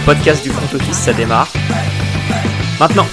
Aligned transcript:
le 0.00 0.06
podcast 0.06 0.42
du 0.42 0.50
front 0.50 0.76
office, 0.76 0.96
ça 0.96 1.12
démarre. 1.12 1.52
Maintenant 2.78 3.06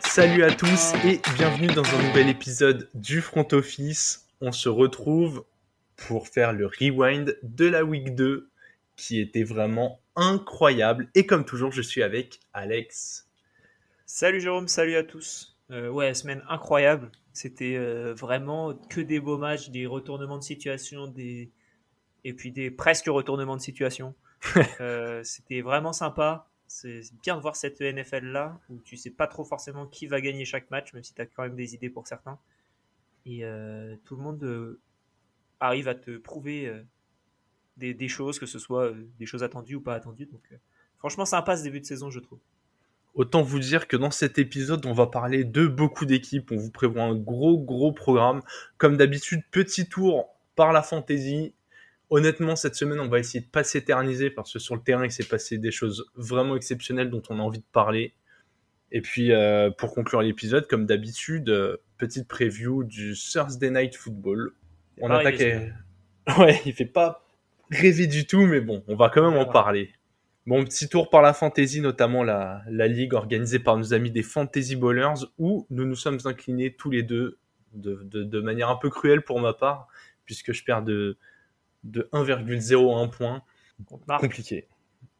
Salut 0.00 0.42
à 0.42 0.50
tous 0.50 0.92
et 1.04 1.20
bienvenue 1.36 1.68
dans 1.68 1.84
un 1.84 2.02
nouvel 2.02 2.28
épisode 2.28 2.88
du 2.94 3.20
front 3.20 3.46
office. 3.52 4.26
On 4.40 4.52
se 4.52 4.68
retrouve 4.68 5.44
pour 5.96 6.28
faire 6.28 6.52
le 6.52 6.66
rewind 6.66 7.38
de 7.42 7.66
la 7.66 7.84
week 7.84 8.14
2 8.14 8.48
qui 8.96 9.20
était 9.20 9.44
vraiment 9.44 10.00
incroyable. 10.16 11.08
Et 11.14 11.26
comme 11.26 11.44
toujours, 11.44 11.72
je 11.72 11.82
suis 11.82 12.02
avec 12.02 12.40
Alex. 12.52 13.28
Salut 14.06 14.40
Jérôme, 14.40 14.68
salut 14.68 14.96
à 14.96 15.04
tous. 15.04 15.56
Euh, 15.70 15.88
ouais, 15.88 16.14
semaine 16.14 16.42
incroyable. 16.48 17.10
C'était 17.32 17.76
euh, 17.76 18.14
vraiment 18.14 18.74
que 18.88 19.00
des 19.00 19.20
beaux 19.20 19.38
matchs, 19.38 19.70
des 19.70 19.86
retournements 19.86 20.38
de 20.38 20.44
situation, 20.44 21.06
des... 21.06 21.50
et 22.24 22.32
puis 22.32 22.52
des 22.52 22.70
presque 22.70 23.06
retournements 23.06 23.56
de 23.56 23.62
situation. 23.62 24.14
Euh, 24.80 25.22
c'était 25.24 25.62
vraiment 25.62 25.94
sympa. 25.94 26.48
C'est 26.66 27.00
bien 27.22 27.36
de 27.36 27.40
voir 27.40 27.56
cette 27.56 27.80
NFL 27.80 28.26
là 28.26 28.60
où 28.68 28.78
tu 28.80 28.96
sais 28.96 29.10
pas 29.10 29.26
trop 29.26 29.44
forcément 29.44 29.86
qui 29.86 30.06
va 30.06 30.20
gagner 30.20 30.44
chaque 30.44 30.70
match, 30.70 30.92
même 30.92 31.02
si 31.02 31.14
tu 31.14 31.22
as 31.22 31.26
quand 31.26 31.44
même 31.44 31.54
des 31.54 31.74
idées 31.74 31.88
pour 31.88 32.06
certains. 32.06 32.38
Et 33.24 33.42
tout 34.04 34.16
le 34.16 34.22
monde 34.22 34.78
arrive 35.60 35.88
à 35.88 35.94
te 35.94 36.18
prouver 36.18 36.70
des, 37.78 37.94
des, 37.94 38.08
choses, 38.08 38.38
que 38.38 38.46
ce 38.46 38.58
soit 38.58 38.92
des 39.18 39.24
choses 39.24 39.42
attendues 39.42 39.76
ou 39.76 39.80
pas 39.80 39.94
attendues. 39.94 40.26
Donc, 40.26 40.42
franchement, 40.98 41.24
sympa 41.24 41.56
ce 41.56 41.62
début 41.62 41.80
de 41.80 41.86
saison, 41.86 42.10
je 42.10 42.20
trouve. 42.20 42.40
Autant 43.14 43.42
vous 43.42 43.60
dire 43.60 43.86
que 43.86 43.96
dans 43.96 44.10
cet 44.10 44.38
épisode, 44.38 44.86
on 44.86 44.92
va 44.92 45.06
parler 45.06 45.44
de 45.44 45.68
beaucoup 45.68 46.04
d'équipes. 46.04 46.50
On 46.50 46.56
vous 46.56 46.72
prévoit 46.72 47.04
un 47.04 47.14
gros, 47.14 47.58
gros 47.58 47.92
programme. 47.92 48.42
Comme 48.76 48.96
d'habitude, 48.96 49.42
petit 49.52 49.88
tour 49.88 50.26
par 50.56 50.72
la 50.72 50.82
fantasy. 50.82 51.54
Honnêtement, 52.14 52.54
cette 52.54 52.76
semaine, 52.76 53.00
on 53.00 53.08
va 53.08 53.18
essayer 53.18 53.40
de 53.40 53.50
pas 53.50 53.64
s'éterniser 53.64 54.30
parce 54.30 54.52
que 54.52 54.60
sur 54.60 54.76
le 54.76 54.80
terrain, 54.80 55.04
il 55.04 55.10
s'est 55.10 55.24
passé 55.24 55.58
des 55.58 55.72
choses 55.72 56.08
vraiment 56.14 56.54
exceptionnelles 56.54 57.10
dont 57.10 57.24
on 57.28 57.40
a 57.40 57.42
envie 57.42 57.58
de 57.58 57.64
parler. 57.72 58.14
Et 58.92 59.00
puis, 59.00 59.32
euh, 59.32 59.72
pour 59.72 59.92
conclure 59.92 60.22
l'épisode, 60.22 60.68
comme 60.68 60.86
d'habitude, 60.86 61.48
euh, 61.48 61.78
petite 61.98 62.28
preview 62.28 62.84
du 62.84 63.14
Thursday 63.14 63.68
Night 63.68 63.96
Football. 63.96 64.52
On 65.00 65.10
attaque. 65.10 65.40
Ouais, 66.38 66.62
il 66.64 66.72
fait 66.72 66.84
pas 66.84 67.26
rêver 67.72 68.06
du 68.06 68.28
tout, 68.28 68.46
mais 68.46 68.60
bon, 68.60 68.84
on 68.86 68.94
va 68.94 69.08
quand 69.08 69.28
même 69.28 69.36
en 69.36 69.46
parler. 69.46 69.90
Bon, 70.46 70.64
petit 70.64 70.88
tour 70.88 71.10
par 71.10 71.20
la 71.20 71.32
fantasy, 71.32 71.80
notamment 71.80 72.22
la, 72.22 72.62
la 72.68 72.86
ligue 72.86 73.14
organisée 73.14 73.58
par 73.58 73.76
nos 73.76 73.92
amis 73.92 74.12
des 74.12 74.22
Fantasy 74.22 74.76
Ballers, 74.76 75.26
où 75.36 75.66
nous 75.68 75.84
nous 75.84 75.96
sommes 75.96 76.20
inclinés 76.26 76.76
tous 76.76 76.90
les 76.90 77.02
deux 77.02 77.38
de, 77.72 78.04
de, 78.04 78.22
de 78.22 78.40
manière 78.40 78.68
un 78.68 78.76
peu 78.76 78.88
cruelle 78.88 79.22
pour 79.22 79.40
ma 79.40 79.52
part, 79.52 79.88
puisque 80.24 80.52
je 80.52 80.62
perds 80.62 80.84
de, 80.84 81.18
de 81.84 82.08
1,01 82.12 83.10
point. 83.10 83.42
Compliqué. 84.18 84.66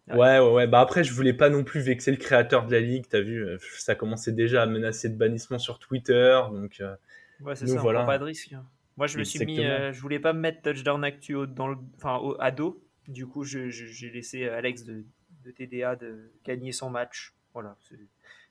Ouais, 0.09 0.39
ouais, 0.39 0.53
ouais. 0.53 0.67
Bah 0.67 0.81
après, 0.81 1.03
je 1.03 1.12
voulais 1.15 1.33
pas 1.33 1.48
non 1.48 1.65
plus 1.65 1.81
vexer 1.81 2.11
le 2.11 2.19
créateur 2.19 2.67
de 2.67 2.73
la 2.73 2.81
ligue. 2.81 3.07
T'as 3.09 3.20
vu, 3.20 3.43
euh, 3.43 3.57
ça 3.79 3.95
commençait 3.95 4.33
déjà 4.33 4.62
à 4.62 4.67
menacer 4.67 5.09
de 5.09 5.17
bannissement 5.17 5.59
sur 5.59 5.79
Twitter. 5.79 6.41
Donc, 6.53 6.81
euh, 6.81 6.95
ouais, 7.41 7.57
c'est 7.57 7.67
ça. 7.67 7.81
Voilà. 7.81 8.05
Pas 8.05 8.19
de 8.19 8.25
risque. 8.25 8.55
Moi, 8.97 9.07
je 9.07 9.19
me 9.19 9.25
suis 9.25 9.45
mis, 9.45 9.65
euh, 9.65 9.92
je 9.92 10.01
voulais 10.01 10.20
pas 10.20 10.33
me 10.33 10.41
mettre 10.41 10.62
touchdown 10.62 11.03
actu 11.05 11.35
dans 11.48 11.69
le, 11.69 11.77
enfin, 11.97 12.17
au, 12.19 12.37
à 12.41 12.51
dos. 12.51 12.83
Du 13.09 13.27
coup, 13.27 13.45
j'ai 13.45 13.70
laissé 14.12 14.48
Alex 14.48 14.85
de, 14.85 15.05
de, 15.45 15.51
TDA 15.51 15.97
de 15.97 16.31
gagner 16.45 16.73
son 16.73 16.91
match. 16.91 17.35
Voilà, 17.55 17.77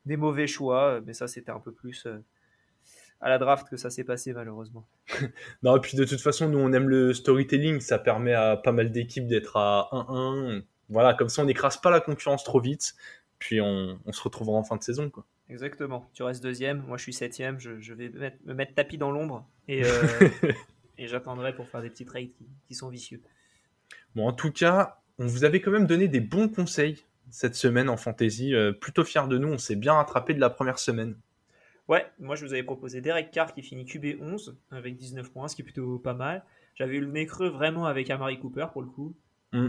des 0.05 0.17
mauvais 0.17 0.47
choix, 0.47 1.01
mais 1.05 1.13
ça, 1.13 1.27
c'était 1.27 1.51
un 1.51 1.59
peu 1.59 1.71
plus 1.71 2.05
euh, 2.05 2.19
à 3.23 3.29
la 3.29 3.37
draft 3.37 3.69
que 3.69 3.77
ça 3.77 3.89
s'est 3.89 4.03
passé 4.03 4.33
malheureusement. 4.33 4.85
non, 5.63 5.77
et 5.77 5.79
puis 5.79 5.97
de 5.97 6.03
toute 6.03 6.21
façon, 6.21 6.49
nous, 6.49 6.59
on 6.59 6.71
aime 6.73 6.89
le 6.89 7.13
storytelling. 7.13 7.79
Ça 7.79 7.97
permet 7.97 8.33
à 8.33 8.57
pas 8.57 8.73
mal 8.73 8.91
d'équipes 8.91 9.27
d'être 9.27 9.57
à 9.57 9.87
1-1. 9.91 10.63
Voilà, 10.89 11.13
comme 11.13 11.29
ça, 11.29 11.41
on 11.41 11.45
n'écrase 11.45 11.77
pas 11.77 11.89
la 11.89 12.01
concurrence 12.01 12.43
trop 12.43 12.59
vite. 12.59 12.93
Puis 13.39 13.61
on, 13.61 13.97
on, 14.05 14.11
se 14.11 14.21
retrouvera 14.21 14.57
en 14.57 14.63
fin 14.63 14.75
de 14.75 14.83
saison. 14.83 15.09
Quoi. 15.09 15.25
Exactement. 15.49 16.09
Tu 16.13 16.23
restes 16.23 16.43
deuxième, 16.43 16.83
moi 16.85 16.97
je 16.97 17.03
suis 17.03 17.13
septième. 17.13 17.59
Je, 17.59 17.79
je 17.79 17.93
vais 17.93 18.11
me 18.45 18.53
mettre 18.53 18.73
tapis 18.73 18.97
dans 18.97 19.11
l'ombre 19.11 19.47
et, 19.67 19.83
euh, 19.85 20.07
et 20.97 21.07
j'attendrai 21.07 21.55
pour 21.55 21.67
faire 21.67 21.81
des 21.81 21.89
petits 21.89 22.05
trades 22.05 22.31
qui, 22.31 22.45
qui 22.67 22.75
sont 22.75 22.89
vicieux. 22.89 23.21
Bon, 24.15 24.27
en 24.27 24.33
tout 24.33 24.51
cas, 24.51 24.99
on 25.17 25.25
vous 25.25 25.43
avait 25.43 25.61
quand 25.61 25.71
même 25.71 25.87
donné 25.87 26.07
des 26.07 26.19
bons 26.19 26.47
conseils 26.49 27.05
cette 27.31 27.55
semaine 27.55 27.89
en 27.89 27.97
fantasy. 27.97 28.53
Euh, 28.53 28.71
plutôt 28.71 29.03
fier 29.03 29.27
de 29.27 29.37
nous, 29.37 29.49
on 29.49 29.57
s'est 29.57 29.75
bien 29.75 29.93
rattrapé 29.93 30.33
de 30.33 30.39
la 30.39 30.49
première 30.49 30.79
semaine. 30.79 31.15
Ouais, 31.89 32.05
moi 32.19 32.35
je 32.35 32.45
vous 32.45 32.53
avais 32.53 32.63
proposé 32.63 33.01
Derek 33.01 33.31
Carr 33.31 33.53
qui 33.53 33.61
finit 33.61 33.85
QB 33.85 34.21
11 34.21 34.57
avec 34.71 34.95
19 34.95 35.31
points, 35.31 35.47
ce 35.47 35.55
qui 35.55 35.61
est 35.61 35.65
plutôt 35.65 35.99
pas 35.99 36.13
mal. 36.13 36.45
J'avais 36.75 36.95
eu 36.95 37.01
le 37.01 37.11
nez 37.11 37.25
creux 37.25 37.49
vraiment 37.49 37.85
avec 37.85 38.09
Amari 38.09 38.39
Cooper 38.39 38.67
pour 38.71 38.81
le 38.81 38.89
coup, 38.89 39.15
mm. 39.51 39.67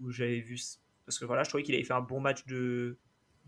où, 0.00 0.10
j'avais 0.10 0.40
vu. 0.40 0.58
Parce 1.06 1.18
que 1.18 1.24
voilà, 1.24 1.44
je 1.44 1.48
trouvais 1.48 1.62
qu'il 1.62 1.74
avait 1.74 1.84
fait 1.84 1.94
un 1.94 2.00
bon 2.00 2.20
match 2.20 2.44
de, 2.46 2.98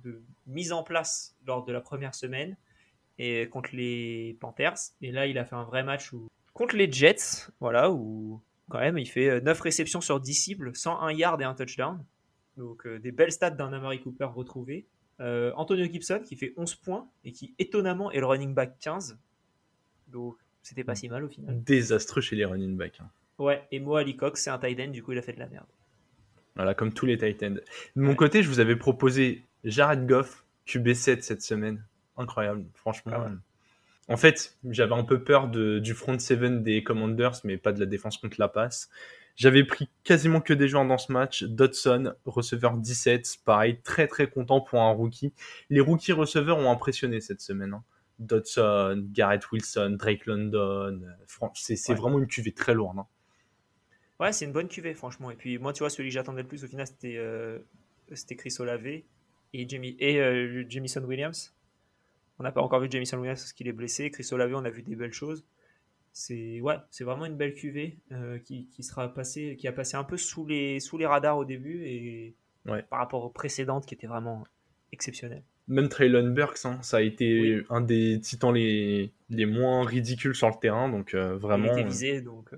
de 0.05 0.23
mise 0.47 0.73
en 0.73 0.83
place 0.83 1.37
lors 1.47 1.65
de 1.65 1.73
la 1.73 1.81
première 1.81 2.15
semaine 2.15 2.57
et 3.19 3.49
contre 3.49 3.75
les 3.75 4.37
Panthers. 4.41 4.79
Et 5.03 5.11
là, 5.11 5.27
il 5.27 5.39
a 5.39 5.45
fait 5.45 5.57
un 5.57 5.65
vrai 5.65 5.83
match 5.83 6.13
où, 6.13 6.29
contre 6.53 6.77
les 6.77 6.91
Jets, 6.91 7.51
voilà, 7.61 7.91
où 7.91 8.41
quand 8.69 8.79
même, 8.79 8.99
il 8.99 9.07
fait 9.07 9.41
9 9.41 9.59
euh, 9.59 9.63
réceptions 9.63 10.01
sur 10.01 10.21
10 10.21 10.35
cibles, 10.35 10.75
101 10.75 11.13
yards 11.13 11.41
et 11.41 11.45
un 11.45 11.55
touchdown. 11.55 12.05
Donc 12.57 12.87
euh, 12.87 12.99
des 12.99 13.13
belles 13.13 13.33
stats 13.33 13.51
d'un 13.51 13.73
Amari 13.73 14.01
Cooper 14.01 14.25
retrouvé. 14.25 14.87
Euh, 15.21 15.53
Antonio 15.57 15.85
Gibson 15.87 16.21
qui 16.25 16.37
fait 16.37 16.53
11 16.57 16.75
points 16.77 17.09
et 17.25 17.33
qui 17.33 17.55
étonnamment 17.59 18.11
est 18.11 18.21
le 18.21 18.27
running 18.27 18.55
back 18.55 18.79
15. 18.81 19.19
Donc 20.09 20.37
c'était 20.63 20.85
pas 20.85 20.95
si 20.95 21.09
mal 21.09 21.25
au 21.25 21.29
final. 21.29 21.63
Désastreux 21.63 22.21
chez 22.21 22.37
les 22.37 22.45
running 22.45 22.77
backs. 22.77 23.01
Hein. 23.01 23.11
Ouais, 23.39 23.67
et 23.71 23.81
Mo 23.81 23.97
Ali 23.97 24.17
Cox 24.17 24.43
c'est 24.43 24.51
un 24.51 24.59
tight 24.59 24.79
end, 24.81 24.91
du 24.91 25.03
coup 25.03 25.13
il 25.13 25.19
a 25.19 25.23
fait 25.23 25.33
de 25.33 25.39
la 25.39 25.49
merde. 25.49 25.67
Voilà, 26.57 26.75
comme 26.75 26.93
tous 26.93 27.07
les 27.07 27.19
tight 27.19 27.43
ends. 27.43 27.51
De 27.97 28.03
mon 28.03 28.15
côté, 28.15 28.43
je 28.43 28.49
vous 28.49 28.61
avais 28.61 28.77
proposé 28.77 29.45
Jared 29.65 30.07
Goff, 30.07 30.45
QB7 30.67 31.21
cette 31.21 31.43
semaine. 31.43 31.85
Incroyable, 32.17 32.65
franchement. 32.75 33.13
Ah 33.15 33.31
en 34.09 34.17
fait, 34.17 34.57
j'avais 34.71 34.95
un 34.95 35.05
peu 35.05 35.23
peur 35.23 35.49
de, 35.49 35.79
du 35.81 35.93
front 35.93 36.19
7 36.19 36.63
des 36.63 36.83
Commanders, 36.83 37.41
mais 37.45 37.59
pas 37.59 37.73
de 37.73 37.81
la 37.81 37.87
défense 37.87 38.17
contre 38.17 38.37
la 38.39 38.49
passe. 38.49 38.89
J'avais 39.37 39.65
pris 39.65 39.89
quasiment 40.03 40.41
que 40.41 40.55
des 40.55 40.67
joueurs 40.67 40.87
dans 40.87 40.97
ce 40.97 41.13
match. 41.13 41.45
Dodson, 41.45 42.15
receveur 42.25 42.79
17, 42.79 43.39
pareil, 43.45 43.79
très 43.83 44.07
très 44.07 44.29
content 44.29 44.63
pour 44.63 44.81
un 44.81 44.91
rookie. 44.91 45.35
Les 45.69 45.81
rookies 45.81 46.13
receveurs 46.13 46.59
ont 46.59 46.71
impressionné 46.71 47.21
cette 47.21 47.43
semaine. 47.43 47.75
Hein. 47.75 47.85
Dodson, 48.19 49.07
Garrett 49.13 49.51
Wilson, 49.53 49.97
Drake 49.99 50.25
London. 50.25 51.03
Euh, 51.03 51.49
c'est 51.55 51.95
vraiment 51.95 52.19
une 52.19 52.27
cuvée 52.27 52.53
très 52.53 52.73
lourde. 52.73 52.99
Hein. 52.99 53.07
Ouais, 54.19 54.33
c'est 54.33 54.47
une 54.47 54.53
bonne 54.53 54.69
cuvée, 54.69 54.95
franchement. 54.95 55.31
Et 55.31 55.37
puis 55.37 55.59
moi, 55.59 55.75
tu 55.75 55.81
vois, 55.81 55.91
celui 55.91 56.09
que 56.09 56.15
j'attendais 56.15 56.43
le 56.43 56.49
plus 56.49 56.65
au 56.65 56.69
final, 56.69 56.87
c'était 56.87 57.17
euh, 57.19 57.59
Chris 58.39 58.55
Olave 58.59 58.87
et, 58.87 59.05
euh, 59.53 60.65
Jamison 60.69 61.03
Williams. 61.05 61.55
On 62.39 62.43
n'a 62.43 62.53
pas 62.53 62.63
encore 62.63 62.81
vu 62.81 62.89
Jamison 62.91 63.19
Williams 63.19 63.41
parce 63.41 63.53
qu'il 63.53 63.69
est 63.69 63.73
blessé. 63.73 64.11
Chris 64.11 64.27
Olave, 64.33 64.55
on 64.55 64.65
a 64.65 64.71
vu 64.71 64.83
des 64.83 64.97
belles 64.97 65.13
choses. 65.13 65.45
C'est 66.19 66.63
ouais, 66.63 66.77
c'est 66.91 67.05
vraiment 67.05 67.27
une 67.27 67.37
belle 67.37 67.53
cuvée 67.53 67.99
euh, 68.11 68.39
qui, 68.39 68.69
qui, 68.69 68.83
sera 68.83 69.13
passé, 69.13 69.55
qui 69.61 69.69
a 69.69 69.73
passé 69.73 69.99
un 69.99 70.03
peu 70.03 70.17
sous 70.17 70.47
les, 70.47 70.81
sous 70.81 70.97
les 70.97 71.05
radars 71.05 71.37
au 71.37 71.45
début 71.45 71.85
et 71.85 72.35
ouais. 72.65 72.83
par 72.89 73.01
rapport 73.01 73.23
aux 73.23 73.29
précédentes 73.29 73.85
qui 73.85 73.93
étaient 73.93 74.07
vraiment 74.07 74.47
exceptionnelles. 74.93 75.43
Même 75.69 75.91
Traylon 75.91 76.31
Burks, 76.31 76.65
hein, 76.65 76.79
ça 76.81 76.97
a 76.97 77.01
été 77.03 77.63
un 77.69 77.83
des 77.83 78.19
titans 78.19 78.55
les, 78.55 79.13
les 79.29 79.45
moins 79.45 79.85
ridicules 79.85 80.35
sur 80.35 80.49
le 80.49 80.55
terrain, 80.59 80.89
donc 80.89 81.13
euh, 81.13 81.37
vraiment. 81.37 81.77
Il 81.77 81.81
était 81.81 81.89
visé, 81.89 82.23
donc. 82.23 82.51
Euh, 82.55 82.57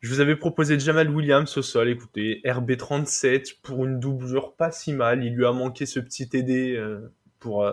je 0.00 0.08
vous 0.08 0.20
avais 0.20 0.36
proposé 0.36 0.78
Jamal 0.80 1.10
Williams 1.10 1.54
au 1.58 1.62
sol, 1.62 1.90
écoutez, 1.90 2.40
RB37 2.46 3.60
pour 3.60 3.84
une 3.84 4.00
doublure 4.00 4.54
pas 4.54 4.70
si 4.72 4.94
mal. 4.94 5.22
Il 5.22 5.34
lui 5.34 5.44
a 5.44 5.52
manqué 5.52 5.84
ce 5.84 6.00
petit 6.00 6.30
TD 6.30 6.82
pour, 7.40 7.70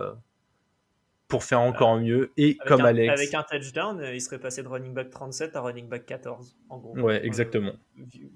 pour 1.32 1.44
faire 1.44 1.62
encore 1.62 1.98
mieux. 1.98 2.30
Et 2.36 2.58
comme 2.66 2.82
Alex. 2.82 3.10
Avec 3.10 3.32
un 3.32 3.42
touchdown, 3.42 3.98
euh, 4.00 4.14
il 4.14 4.20
serait 4.20 4.38
passé 4.38 4.62
de 4.62 4.68
running 4.68 4.92
back 4.92 5.08
37 5.08 5.56
à 5.56 5.62
running 5.62 5.88
back 5.88 6.04
14, 6.04 6.58
en 6.68 6.76
gros. 6.76 6.94
Ouais, 6.98 7.24
exactement. 7.24 7.72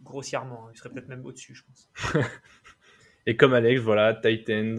grossièrement, 0.02 0.64
hein. 0.66 0.70
il 0.72 0.78
serait 0.78 0.88
peut-être 0.88 1.08
même 1.08 1.22
au-dessus, 1.26 1.54
je 1.54 1.62
pense. 1.62 1.90
et 3.26 3.37
comme 3.37 3.52
Alex, 3.52 3.82
voilà, 3.82 4.14
Titan, 4.14 4.76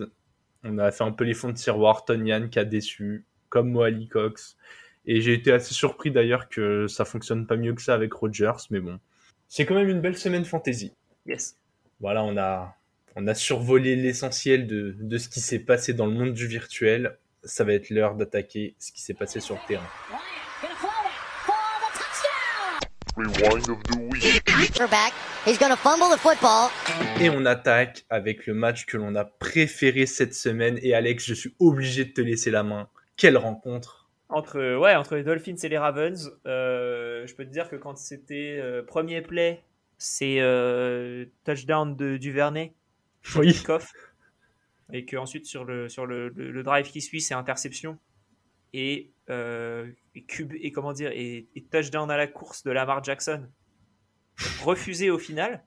on 0.64 0.80
a 0.80 0.90
fait 0.90 1.04
un 1.04 1.12
peu 1.12 1.26
les 1.26 1.36
fonds 1.36 1.50
de 1.50 1.54
tiroir. 1.54 2.06
Yann 2.10 2.50
qui 2.50 2.58
a 2.58 2.66
déçu, 2.66 3.28
comme 3.50 3.70
Moali 3.70 4.08
Cox. 4.08 4.58
Et 5.06 5.22
j'ai 5.22 5.34
été 5.34 5.52
assez 5.52 5.76
surpris 5.76 6.10
d'ailleurs 6.10 6.50
que 6.50 6.88
ça 6.88 7.06
fonctionne 7.06 7.46
pas 7.46 7.56
mieux 7.56 7.76
que 7.76 7.84
ça 7.84 7.94
avec 7.94 8.12
Rogers, 8.14 8.66
mais 8.72 8.80
bon. 8.80 9.00
C'est 9.48 9.68
quand 9.68 9.76
même 9.76 9.90
une 9.90 10.02
belle 10.02 10.18
semaine 10.18 10.44
fantasy. 10.44 10.92
Yes. 11.28 11.56
Voilà, 12.00 12.24
on 12.24 12.36
a, 12.36 12.76
on 13.16 13.28
a 13.28 13.36
survolé 13.36 13.96
l'essentiel 13.96 14.66
de, 14.66 14.96
de, 15.00 15.18
ce 15.20 15.30
qui 15.30 15.40
s'est 15.40 15.60
passé 15.60 15.94
dans 15.94 16.08
le 16.08 16.14
monde 16.14 16.34
du 16.34 16.48
virtuel. 16.48 17.16
Ça 17.44 17.64
va 17.64 17.74
être 17.74 17.90
l'heure 17.90 18.16
d'attaquer 18.16 18.76
ce 18.80 18.92
qui 18.92 19.02
s'est 19.02 19.14
passé 19.14 19.40
sur 19.40 19.56
le 19.56 19.62
terrain. 19.68 19.88
Et 27.20 27.30
on 27.30 27.46
attaque 27.46 28.06
avec 28.10 28.46
le 28.46 28.54
match 28.54 28.86
que 28.86 28.98
l'on 28.98 29.16
a 29.16 29.26
préféré 29.26 30.06
cette 30.06 30.36
semaine. 30.36 30.78
Et 30.82 30.94
Alex, 30.94 31.26
je 31.26 31.34
suis 31.34 31.56
obligé 31.60 32.06
de 32.06 32.12
te 32.12 32.22
laisser 32.22 32.52
la 32.52 32.64
main. 32.64 32.90
Quelle 33.16 33.38
rencontre 33.38 34.08
entre, 34.30 34.76
ouais, 34.76 34.94
entre 34.94 35.16
les 35.16 35.24
Dolphins 35.24 35.56
et 35.64 35.70
les 35.70 35.78
Ravens, 35.78 36.32
je 36.46 37.34
peux 37.34 37.46
te 37.46 37.50
dire 37.50 37.70
que 37.70 37.78
quand 37.78 37.98
c'était 37.98 38.62
premier 38.86 39.22
play, 39.22 39.64
c'est 39.98 40.40
touchdown 41.46 41.96
de 41.96 42.18
Duvernay, 42.18 42.74
oui. 43.36 43.58
Et 44.94 45.06
que 45.06 45.18
ensuite 45.18 45.46
sur 45.46 45.66
le, 45.66 45.90
sur 45.90 46.06
le, 46.06 46.30
le, 46.30 46.64
drive 46.64 46.90
qui 46.90 47.02
suit, 47.02 47.22
c'est 47.22 47.34
interception 47.34 48.00
et, 48.74 49.12
et, 49.28 50.26
cube, 50.28 50.54
et 50.54 50.72
comment 50.72 50.94
dire 50.94 51.12
et, 51.12 51.50
et, 51.56 51.64
touchdown 51.64 52.10
à 52.10 52.18
la 52.18 52.28
course 52.28 52.64
de 52.64 52.72
Lamar 52.72 53.04
Jackson 53.04 53.48
refusé 54.62 55.10
au 55.10 55.18
final. 55.18 55.64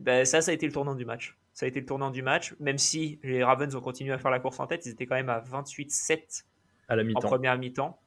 Ben, 0.00 0.24
ça, 0.24 0.40
ça 0.40 0.50
a 0.50 0.54
été 0.54 0.66
le 0.66 0.72
tournant 0.72 0.94
du 0.94 1.04
match. 1.04 1.36
Ça 1.52 1.66
a 1.66 1.68
été 1.68 1.80
le 1.80 1.86
tournant 1.86 2.10
du 2.10 2.22
match, 2.22 2.54
même 2.60 2.78
si 2.78 3.18
les 3.24 3.42
Ravens 3.42 3.74
ont 3.74 3.80
continué 3.80 4.12
à 4.12 4.18
faire 4.18 4.30
la 4.30 4.38
course 4.38 4.60
en 4.60 4.66
tête, 4.66 4.86
ils 4.86 4.90
étaient 4.90 5.06
quand 5.06 5.16
même 5.16 5.28
à 5.28 5.40
28-7 5.40 6.44
à 6.86 6.94
la 6.94 7.02
en 7.02 7.20
première 7.20 7.58
mi-temps. 7.58 8.00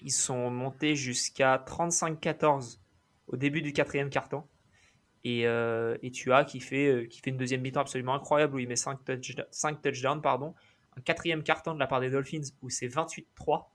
Ils 0.00 0.12
sont 0.12 0.50
montés 0.50 0.96
jusqu'à 0.96 1.64
35-14 1.64 2.80
au 3.28 3.36
début 3.36 3.62
du 3.62 3.72
quatrième 3.72 4.10
quart-temps. 4.10 4.48
Et, 5.24 5.46
euh, 5.46 5.96
et, 6.02 6.10
tu 6.10 6.32
as 6.32 6.44
qui 6.44 6.60
fait, 6.60 6.88
euh, 6.88 7.06
qui 7.06 7.20
fait 7.20 7.30
une 7.30 7.36
deuxième 7.36 7.60
mi-temps 7.60 7.80
absolument 7.80 8.14
incroyable 8.14 8.56
où 8.56 8.58
il 8.58 8.68
met 8.68 8.76
5, 8.76 9.00
touchdowns. 9.04 10.20
Pardon. 10.20 10.54
Un 10.96 11.00
quatrième 11.00 11.42
quart-temps 11.42 11.74
de 11.74 11.78
la 11.78 11.86
part 11.86 12.00
des 12.00 12.10
Dolphins 12.10 12.42
où 12.60 12.68
c'est 12.68 12.88
28-3. 12.88 13.70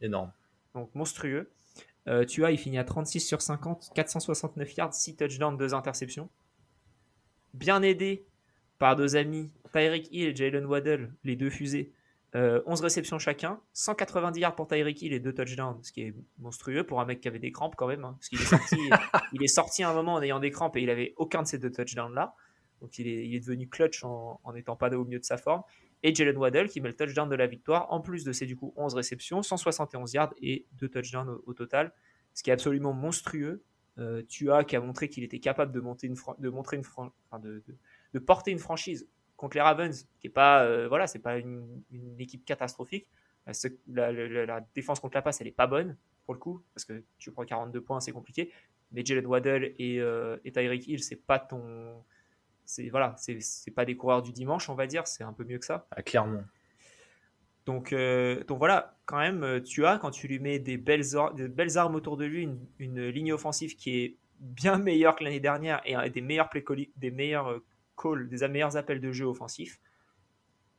Énorme. 0.00 0.32
Donc 0.74 0.94
monstrueux. 0.94 1.52
Euh, 2.08 2.24
tu 2.24 2.44
as, 2.44 2.50
il 2.50 2.58
finit 2.58 2.78
à 2.78 2.84
36 2.84 3.20
sur 3.20 3.42
50, 3.42 3.90
469 3.94 4.76
yards, 4.76 4.94
6 4.94 5.16
touchdowns, 5.16 5.56
2 5.58 5.74
interceptions. 5.74 6.30
Bien 7.52 7.82
aidé 7.82 8.26
par 8.78 8.96
deux 8.96 9.16
amis, 9.16 9.52
Tyreek 9.72 10.08
Hill 10.10 10.28
et 10.28 10.34
Jalen 10.34 10.64
Waddell, 10.64 11.12
les 11.24 11.36
deux 11.36 11.50
fusées. 11.50 11.92
11 12.34 12.40
euh, 12.80 12.82
réceptions 12.82 13.18
chacun, 13.18 13.60
190 13.72 14.40
yards 14.40 14.54
pour 14.54 14.68
Tyreek 14.68 15.02
Hill 15.02 15.12
et 15.12 15.20
2 15.20 15.34
touchdowns, 15.34 15.82
ce 15.82 15.90
qui 15.90 16.02
est 16.02 16.14
monstrueux 16.38 16.84
pour 16.84 17.00
un 17.00 17.04
mec 17.04 17.20
qui 17.20 17.28
avait 17.28 17.40
des 17.40 17.50
crampes 17.50 17.74
quand 17.76 17.88
même. 17.88 18.04
Hein, 18.04 18.16
parce 18.18 18.28
qu'il 18.28 18.40
est 18.40 18.44
sorti, 18.44 18.76
il 19.32 19.42
est 19.42 19.48
sorti 19.48 19.82
à 19.82 19.90
un 19.90 19.94
moment 19.94 20.14
en 20.14 20.22
ayant 20.22 20.38
des 20.38 20.50
crampes 20.50 20.76
et 20.76 20.82
il 20.82 20.90
avait 20.90 21.14
aucun 21.16 21.42
de 21.42 21.48
ces 21.48 21.58
deux 21.58 21.72
touchdowns 21.72 22.14
là. 22.14 22.34
Donc 22.80 22.98
il 22.98 23.08
est, 23.08 23.26
il 23.26 23.34
est 23.34 23.40
devenu 23.40 23.68
clutch 23.68 24.04
en 24.04 24.38
n'étant 24.54 24.76
pas 24.76 24.88
au 24.94 25.04
mieux 25.04 25.18
de 25.18 25.24
sa 25.24 25.36
forme. 25.36 25.62
Et 26.02 26.14
Jalen 26.14 26.36
Waddell 26.36 26.68
qui 26.68 26.80
met 26.80 26.88
le 26.88 26.96
touchdown 26.96 27.28
de 27.28 27.34
la 27.34 27.46
victoire, 27.46 27.92
en 27.92 28.00
plus 28.00 28.24
de 28.24 28.32
ses 28.32 28.46
du 28.46 28.56
coup 28.56 28.72
11 28.76 28.94
réceptions, 28.94 29.42
171 29.42 30.12
yards 30.14 30.34
et 30.40 30.66
2 30.78 30.88
touchdowns 30.88 31.38
au, 31.46 31.52
total, 31.52 31.92
ce 32.32 32.42
qui 32.42 32.50
est 32.50 32.52
absolument 32.52 32.92
monstrueux. 32.92 33.62
Euh, 33.98 34.22
Tua 34.22 34.64
qui 34.64 34.76
a 34.76 34.80
montré 34.80 35.08
qu'il 35.08 35.24
était 35.24 35.40
capable 35.40 35.72
de, 35.72 35.80
monter 35.80 36.06
une 36.06 36.16
de 36.38 36.48
montrer 36.48 36.76
une 36.76 36.84
de, 37.42 37.62
de, 38.14 38.18
porter 38.18 38.50
une 38.50 38.58
franchise 38.58 39.08
contre 39.40 39.56
les 39.56 39.62
Ravens, 39.62 40.06
qui 40.18 40.26
est 40.26 40.30
pas 40.30 40.64
euh, 40.64 40.86
voilà, 40.88 41.06
c'est 41.06 41.18
pas 41.18 41.38
une, 41.38 41.82
équipe 42.18 42.44
catastrophique. 42.44 43.08
La, 43.88 44.12
la, 44.12 44.60
défense 44.74 45.00
contre 45.00 45.16
la 45.16 45.22
passe, 45.22 45.40
elle 45.40 45.48
est 45.48 45.52
pas 45.52 45.66
bonne 45.66 45.96
pour 46.24 46.34
le 46.34 46.40
coup, 46.40 46.62
parce 46.74 46.84
que 46.84 47.02
tu 47.18 47.32
prends 47.32 47.44
42 47.44 47.80
points, 47.80 48.00
c'est 48.00 48.12
compliqué. 48.12 48.52
Mais 48.92 49.04
Jalen 49.04 49.26
Waddell 49.26 49.74
et, 49.78 50.00
euh, 50.00 50.36
et 50.44 50.52
Tyreek 50.52 50.86
Hill, 50.86 51.02
c'est 51.02 51.16
pas 51.16 51.38
ton 51.38 52.04
c'est 52.70 52.88
voilà, 52.88 53.16
c'est 53.16 53.74
pas 53.74 53.84
des 53.84 53.96
coureurs 53.96 54.22
du 54.22 54.32
dimanche, 54.32 54.68
on 54.68 54.74
va 54.74 54.86
dire, 54.86 55.06
c'est 55.06 55.24
un 55.24 55.32
peu 55.32 55.44
mieux 55.44 55.58
que 55.58 55.64
ça. 55.64 55.86
Ah, 55.90 56.02
clairement. 56.02 56.44
Donc, 57.66 57.92
euh, 57.92 58.44
donc 58.44 58.58
voilà, 58.58 58.96
quand 59.06 59.18
même, 59.18 59.42
euh, 59.42 59.60
tu 59.60 59.84
as, 59.86 59.98
quand 59.98 60.10
tu 60.10 60.28
lui 60.28 60.38
mets 60.38 60.58
des 60.58 60.76
belles, 60.76 61.04
des 61.34 61.48
belles 61.48 61.78
armes 61.78 61.94
autour 61.94 62.16
de 62.16 62.24
lui, 62.24 62.48
une, 62.78 63.08
ligne 63.08 63.32
offensive 63.32 63.74
qui 63.76 63.98
est 63.98 64.16
bien 64.38 64.78
meilleure 64.78 65.16
que 65.16 65.24
l'année 65.24 65.40
dernière 65.40 65.80
et 65.84 66.10
des 66.10 66.20
meilleurs, 66.20 66.48
play 66.48 66.64
des 66.96 67.10
meilleurs 67.10 67.48
euh, 67.48 67.64
calls, 68.00 68.28
des 68.28 68.46
meilleurs 68.48 68.76
appels 68.76 69.00
de 69.00 69.12
jeu 69.12 69.26
offensifs, 69.26 69.80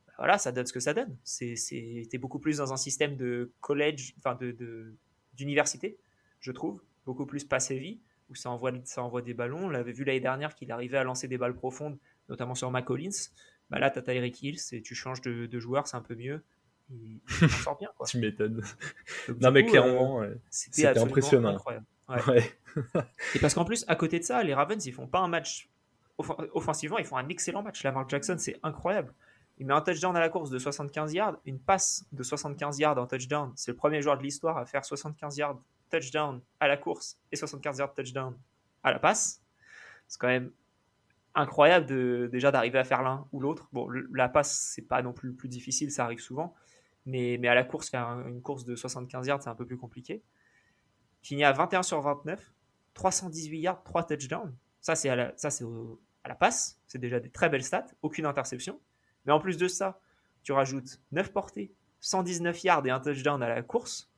bah 0.06 0.14
voilà, 0.18 0.38
ça 0.38 0.52
donne 0.52 0.66
ce 0.66 0.72
que 0.72 0.80
ça 0.80 0.94
donne. 0.94 1.16
C'est 1.24 2.18
beaucoup 2.18 2.38
plus 2.38 2.58
dans 2.58 2.72
un 2.72 2.76
système 2.76 3.16
de 3.16 3.52
college, 3.60 4.14
enfin 4.18 4.38
d'université, 5.34 5.90
de, 5.90 5.98
je 6.40 6.52
trouve, 6.52 6.82
beaucoup 7.04 7.26
plus 7.26 7.44
pass-heavy 7.44 8.00
où 8.30 8.34
ça 8.34 8.50
envoie, 8.50 8.72
ça 8.84 9.02
envoie 9.02 9.22
des 9.22 9.34
ballons. 9.34 9.66
On 9.66 9.68
l'avait 9.68 9.92
vu 9.92 10.04
l'année 10.04 10.20
dernière 10.20 10.54
qu'il 10.54 10.72
arrivait 10.72 10.98
à 10.98 11.04
lancer 11.04 11.28
des 11.28 11.38
balles 11.38 11.54
profondes, 11.54 11.98
notamment 12.28 12.54
sur 12.54 12.70
McCollins. 12.70 13.10
Bah 13.70 13.78
là, 13.78 13.90
tu 13.90 13.98
as 13.98 14.02
Tyreek 14.02 14.42
Hill, 14.42 14.58
tu 14.82 14.94
changes 14.94 15.20
de, 15.20 15.46
de 15.46 15.58
joueur, 15.58 15.86
c'est 15.86 15.96
un 15.96 16.02
peu 16.02 16.14
mieux. 16.14 16.42
Il, 16.90 17.20
sort 17.48 17.78
bien. 17.78 17.90
tu 18.06 18.18
m'étonnes. 18.18 18.62
Non, 19.40 19.50
mais 19.50 19.64
clairement, 19.64 20.22
euh, 20.22 20.34
c'était 20.50 20.98
impressionnant. 20.98 21.50
Incroyable. 21.50 21.86
Ouais. 22.08 22.52
Et 23.34 23.38
parce 23.38 23.54
qu'en 23.54 23.64
plus, 23.64 23.84
à 23.88 23.96
côté 23.96 24.18
de 24.18 24.24
ça, 24.24 24.42
les 24.42 24.52
Ravens, 24.52 24.84
ils 24.84 24.92
font 24.92 25.06
pas 25.06 25.20
un 25.20 25.28
match 25.28 25.70
offensivement, 26.18 26.98
ils 26.98 27.04
font 27.04 27.16
un 27.16 27.28
excellent 27.28 27.62
match. 27.62 27.82
Lamar 27.82 28.08
Jackson, 28.08 28.36
c'est 28.38 28.58
incroyable. 28.62 29.14
Il 29.58 29.66
met 29.66 29.74
un 29.74 29.80
touchdown 29.80 30.16
à 30.16 30.20
la 30.20 30.28
course 30.28 30.50
de 30.50 30.58
75 30.58 31.12
yards, 31.12 31.36
une 31.44 31.58
passe 31.58 32.04
de 32.12 32.22
75 32.22 32.78
yards 32.78 32.98
en 32.98 33.06
touchdown. 33.06 33.52
C'est 33.54 33.70
le 33.70 33.76
premier 33.76 34.02
joueur 34.02 34.16
de 34.18 34.22
l'histoire 34.22 34.56
à 34.56 34.66
faire 34.66 34.84
75 34.84 35.36
yards 35.36 35.60
touchdown 35.90 36.40
à 36.58 36.68
la 36.68 36.76
course 36.76 37.18
et 37.30 37.36
75 37.36 37.78
yards 37.78 37.94
touchdown 37.94 38.36
à 38.82 38.92
la 38.92 38.98
passe. 38.98 39.42
C'est 40.08 40.18
quand 40.18 40.28
même 40.28 40.50
incroyable 41.34 41.86
de, 41.86 42.28
déjà 42.30 42.50
d'arriver 42.50 42.78
à 42.78 42.84
faire 42.84 43.02
l'un 43.02 43.26
ou 43.32 43.40
l'autre. 43.40 43.68
Bon, 43.72 43.88
la 44.12 44.28
passe, 44.28 44.72
c'est 44.74 44.82
pas 44.82 45.02
non 45.02 45.12
plus 45.12 45.32
plus 45.32 45.48
difficile, 45.48 45.90
ça 45.90 46.04
arrive 46.04 46.20
souvent. 46.20 46.54
Mais, 47.04 47.36
à 47.46 47.54
la 47.54 47.64
course, 47.64 47.90
faire 47.90 48.06
une 48.26 48.42
course 48.42 48.64
de 48.64 48.76
75 48.76 49.26
yards, 49.26 49.42
c'est 49.42 49.50
un 49.50 49.54
peu 49.54 49.66
plus 49.66 49.76
compliqué. 49.78 50.22
Finit 51.22 51.44
à 51.44 51.52
21 51.52 51.82
sur 51.82 52.00
29, 52.00 52.52
318 52.94 53.58
yards, 53.58 53.82
3 53.82 54.04
touchdowns. 54.04 54.54
Ça, 54.82 54.94
c'est 54.94 55.08
à 55.08 55.16
la, 55.16 55.32
ça, 55.36 55.48
c'est 55.48 55.64
à 56.24 56.28
la 56.28 56.34
passe. 56.34 56.78
C'est 56.86 56.98
déjà 56.98 57.18
des 57.18 57.30
très 57.30 57.48
belles 57.48 57.64
stats. 57.64 57.86
Aucune 58.02 58.26
interception. 58.26 58.78
Mais 59.24 59.32
en 59.32 59.40
plus 59.40 59.56
de 59.56 59.68
ça, 59.68 59.98
tu 60.42 60.52
rajoutes 60.52 61.00
9 61.12 61.32
portées, 61.32 61.72
119 62.00 62.64
yards 62.64 62.86
et 62.86 62.90
un 62.90 63.00
touchdown 63.00 63.42
à 63.42 63.48
la 63.48 63.62
course 63.62 64.12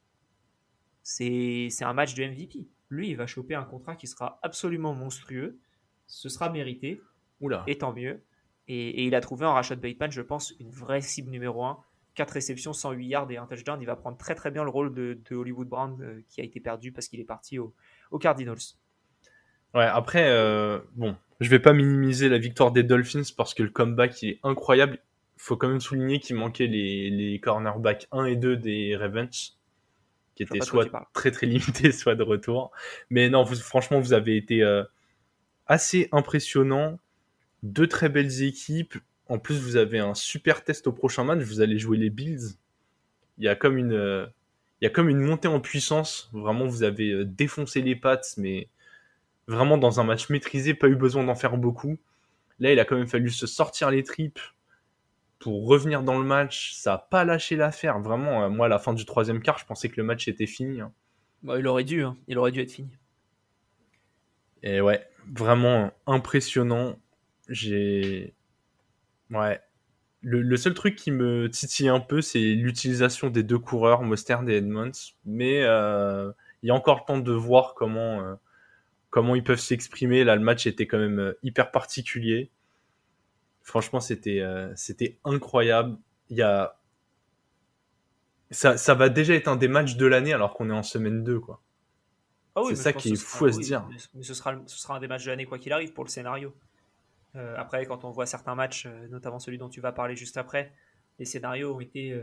c'est 1.04 1.82
un 1.82 1.92
match 1.92 2.14
de 2.14 2.24
MVP. 2.24 2.66
Lui, 2.88 3.10
il 3.10 3.16
va 3.16 3.26
choper 3.26 3.54
un 3.54 3.64
contrat 3.64 3.94
qui 3.94 4.06
sera 4.06 4.38
absolument 4.42 4.94
monstrueux. 4.94 5.58
Ce 6.06 6.28
sera 6.28 6.50
mérité. 6.50 7.00
Oula. 7.40 7.62
Et 7.66 7.78
tant 7.78 7.92
mieux. 7.92 8.22
Et, 8.68 9.04
il 9.04 9.14
a 9.14 9.20
trouvé 9.20 9.44
en 9.44 9.52
Rashad 9.52 9.80
Bateman, 9.80 10.10
je 10.10 10.22
pense, 10.22 10.54
une 10.58 10.70
vraie 10.70 11.02
cible 11.02 11.30
numéro 11.30 11.64
1. 11.64 11.78
4 12.14 12.30
réceptions, 12.30 12.72
108 12.72 13.06
yards 13.06 13.30
et 13.30 13.36
un 13.36 13.46
touchdown. 13.46 13.80
Il 13.80 13.86
va 13.86 13.96
prendre 13.96 14.16
très 14.16 14.34
très 14.34 14.50
bien 14.50 14.64
le 14.64 14.70
rôle 14.70 14.94
de, 14.94 15.18
Hollywood 15.30 15.68
Brown 15.68 16.00
euh, 16.00 16.22
qui 16.28 16.40
a 16.40 16.44
été 16.44 16.60
perdu 16.60 16.92
parce 16.92 17.08
qu'il 17.08 17.20
est 17.20 17.24
parti 17.24 17.58
au, 17.58 17.74
Cardinals. 18.20 18.56
Ouais, 19.74 19.84
après, 19.84 20.28
euh, 20.28 20.78
bon, 20.94 21.16
je 21.40 21.50
vais 21.50 21.58
pas 21.58 21.72
minimiser 21.72 22.28
la 22.28 22.38
victoire 22.38 22.72
des 22.72 22.82
Dolphins 22.82 23.22
parce 23.36 23.54
que 23.54 23.62
le 23.62 23.70
comeback 23.70 24.22
est 24.22 24.38
incroyable. 24.42 24.98
Il 25.36 25.42
faut 25.42 25.56
quand 25.56 25.68
même 25.68 25.80
souligner 25.80 26.20
qu'il 26.20 26.36
manquait 26.36 26.68
les, 26.68 27.10
les 27.10 27.40
cornerbacks 27.40 28.06
1 28.12 28.26
et 28.26 28.36
2 28.36 28.56
des 28.56 28.96
Ravens 28.96 29.56
qui 30.34 30.42
était 30.42 30.60
soit 30.60 30.90
très 31.12 31.30
très 31.30 31.46
limité, 31.46 31.92
soit 31.92 32.14
de 32.14 32.22
retour. 32.22 32.72
Mais 33.10 33.28
non, 33.28 33.44
vous, 33.44 33.56
franchement, 33.56 34.00
vous 34.00 34.12
avez 34.12 34.36
été 34.36 34.62
euh, 34.62 34.82
assez 35.66 36.08
impressionnant. 36.12 36.98
Deux 37.62 37.86
très 37.86 38.08
belles 38.08 38.42
équipes. 38.42 38.96
En 39.28 39.38
plus, 39.38 39.58
vous 39.58 39.76
avez 39.76 40.00
un 40.00 40.14
super 40.14 40.64
test 40.64 40.86
au 40.86 40.92
prochain 40.92 41.24
match. 41.24 41.40
Vous 41.40 41.60
allez 41.60 41.78
jouer 41.78 41.96
les 41.96 42.10
Bills. 42.10 42.56
Il 43.38 43.44
y 43.44 43.48
a 43.48 43.56
comme 43.56 43.78
une, 43.78 43.92
euh, 43.92 44.26
il 44.80 44.84
y 44.84 44.86
a 44.86 44.90
comme 44.90 45.08
une 45.08 45.20
montée 45.20 45.48
en 45.48 45.60
puissance. 45.60 46.30
Vraiment, 46.32 46.66
vous 46.66 46.82
avez 46.82 47.24
défoncé 47.24 47.80
les 47.80 47.96
pattes, 47.96 48.34
mais 48.36 48.68
vraiment 49.46 49.78
dans 49.78 50.00
un 50.00 50.04
match 50.04 50.30
maîtrisé, 50.30 50.74
pas 50.74 50.88
eu 50.88 50.96
besoin 50.96 51.24
d'en 51.24 51.34
faire 51.34 51.56
beaucoup. 51.56 51.98
Là, 52.60 52.72
il 52.72 52.80
a 52.80 52.84
quand 52.84 52.96
même 52.96 53.08
fallu 53.08 53.30
se 53.30 53.46
sortir 53.46 53.90
les 53.90 54.02
tripes 54.02 54.40
pour 55.38 55.66
revenir 55.66 56.02
dans 56.02 56.18
le 56.18 56.24
match, 56.24 56.72
ça 56.72 56.92
n'a 56.92 56.98
pas 56.98 57.24
lâché 57.24 57.54
l'affaire. 57.54 58.00
Vraiment, 58.00 58.44
euh, 58.44 58.48
moi, 58.48 58.66
à 58.66 58.68
la 58.70 58.78
fin 58.78 58.94
du 58.94 59.04
troisième 59.04 59.42
quart, 59.42 59.58
je 59.58 59.66
pensais 59.66 59.90
que 59.90 59.96
le 59.98 60.02
match 60.02 60.26
était 60.26 60.46
fini. 60.46 60.80
Hein. 60.80 60.90
Bah, 61.42 61.58
il 61.58 61.66
aurait 61.66 61.84
dû, 61.84 62.02
hein. 62.02 62.16
il 62.28 62.38
aurait 62.38 62.50
dû 62.50 62.60
être 62.60 62.72
fini. 62.72 62.88
Et 64.62 64.80
ouais, 64.80 65.06
vraiment 65.30 65.92
impressionnant. 66.06 66.98
J'ai. 67.50 68.34
Ouais. 69.30 69.60
Le, 70.22 70.56
seul 70.56 70.72
truc 70.72 70.96
qui 70.96 71.10
me 71.10 71.50
titille 71.50 71.88
un 71.90 72.00
peu, 72.00 72.22
c'est 72.22 72.40
l'utilisation 72.40 73.28
des 73.28 73.42
deux 73.42 73.58
coureurs, 73.58 74.00
Mostert 74.00 74.48
et 74.48 74.56
Edmonds. 74.56 75.12
Mais 75.26 75.62
euh, 75.64 76.32
il 76.62 76.68
y 76.68 76.70
a 76.70 76.74
encore 76.74 77.00
le 77.00 77.06
temps 77.06 77.18
de 77.18 77.32
voir 77.32 77.74
comment, 77.74 78.22
euh, 78.22 78.34
comment 79.14 79.36
ils 79.36 79.44
peuvent 79.44 79.60
s'exprimer. 79.60 80.24
Là, 80.24 80.34
le 80.34 80.42
match 80.42 80.66
était 80.66 80.88
quand 80.88 80.98
même 80.98 81.34
hyper 81.44 81.70
particulier. 81.70 82.50
Franchement, 83.62 84.00
c'était 84.00 84.40
euh, 84.40 84.72
c'était 84.74 85.20
incroyable. 85.22 85.96
Il 86.30 86.36
y 86.36 86.42
a 86.42 86.80
ça, 88.50 88.76
ça 88.76 88.94
va 88.94 89.08
déjà 89.10 89.34
être 89.34 89.46
un 89.46 89.54
des 89.54 89.68
matchs 89.68 89.94
de 89.94 90.06
l'année 90.06 90.32
alors 90.32 90.54
qu'on 90.54 90.68
est 90.68 90.72
en 90.72 90.82
semaine 90.82 91.22
2 91.22 91.38
quoi. 91.38 91.62
Ah 92.56 92.62
c'est 92.68 92.74
ça 92.74 92.92
qui 92.92 93.12
est 93.12 93.16
fou 93.16 93.44
à 93.44 93.52
se 93.52 93.60
dire. 93.60 93.88
Mais 94.14 94.24
ce 94.24 94.34
sera, 94.34 94.60
ce 94.66 94.78
sera 94.80 94.96
un 94.96 95.00
des 95.00 95.06
matchs 95.06 95.26
de 95.26 95.30
l'année 95.30 95.46
quoi 95.46 95.60
qu'il 95.60 95.72
arrive 95.72 95.92
pour 95.92 96.02
le 96.02 96.10
scénario. 96.10 96.52
Euh, 97.36 97.54
après, 97.56 97.86
quand 97.86 98.04
on 98.04 98.10
voit 98.10 98.26
certains 98.26 98.56
matchs, 98.56 98.86
euh, 98.86 99.06
notamment 99.08 99.38
celui 99.38 99.58
dont 99.58 99.68
tu 99.68 99.80
vas 99.80 99.92
parler 99.92 100.16
juste 100.16 100.38
après, 100.38 100.72
les 101.20 101.24
scénarios 101.24 101.76
ont 101.76 101.80
été 101.80 102.20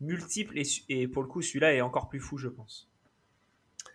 multiples 0.00 0.58
et, 0.58 0.62
et, 0.88 1.06
pour 1.06 1.22
le 1.22 1.28
coup, 1.28 1.42
celui-là 1.42 1.74
est 1.74 1.82
encore 1.82 2.08
plus 2.08 2.20
fou, 2.20 2.38
je 2.38 2.48
pense. 2.48 2.90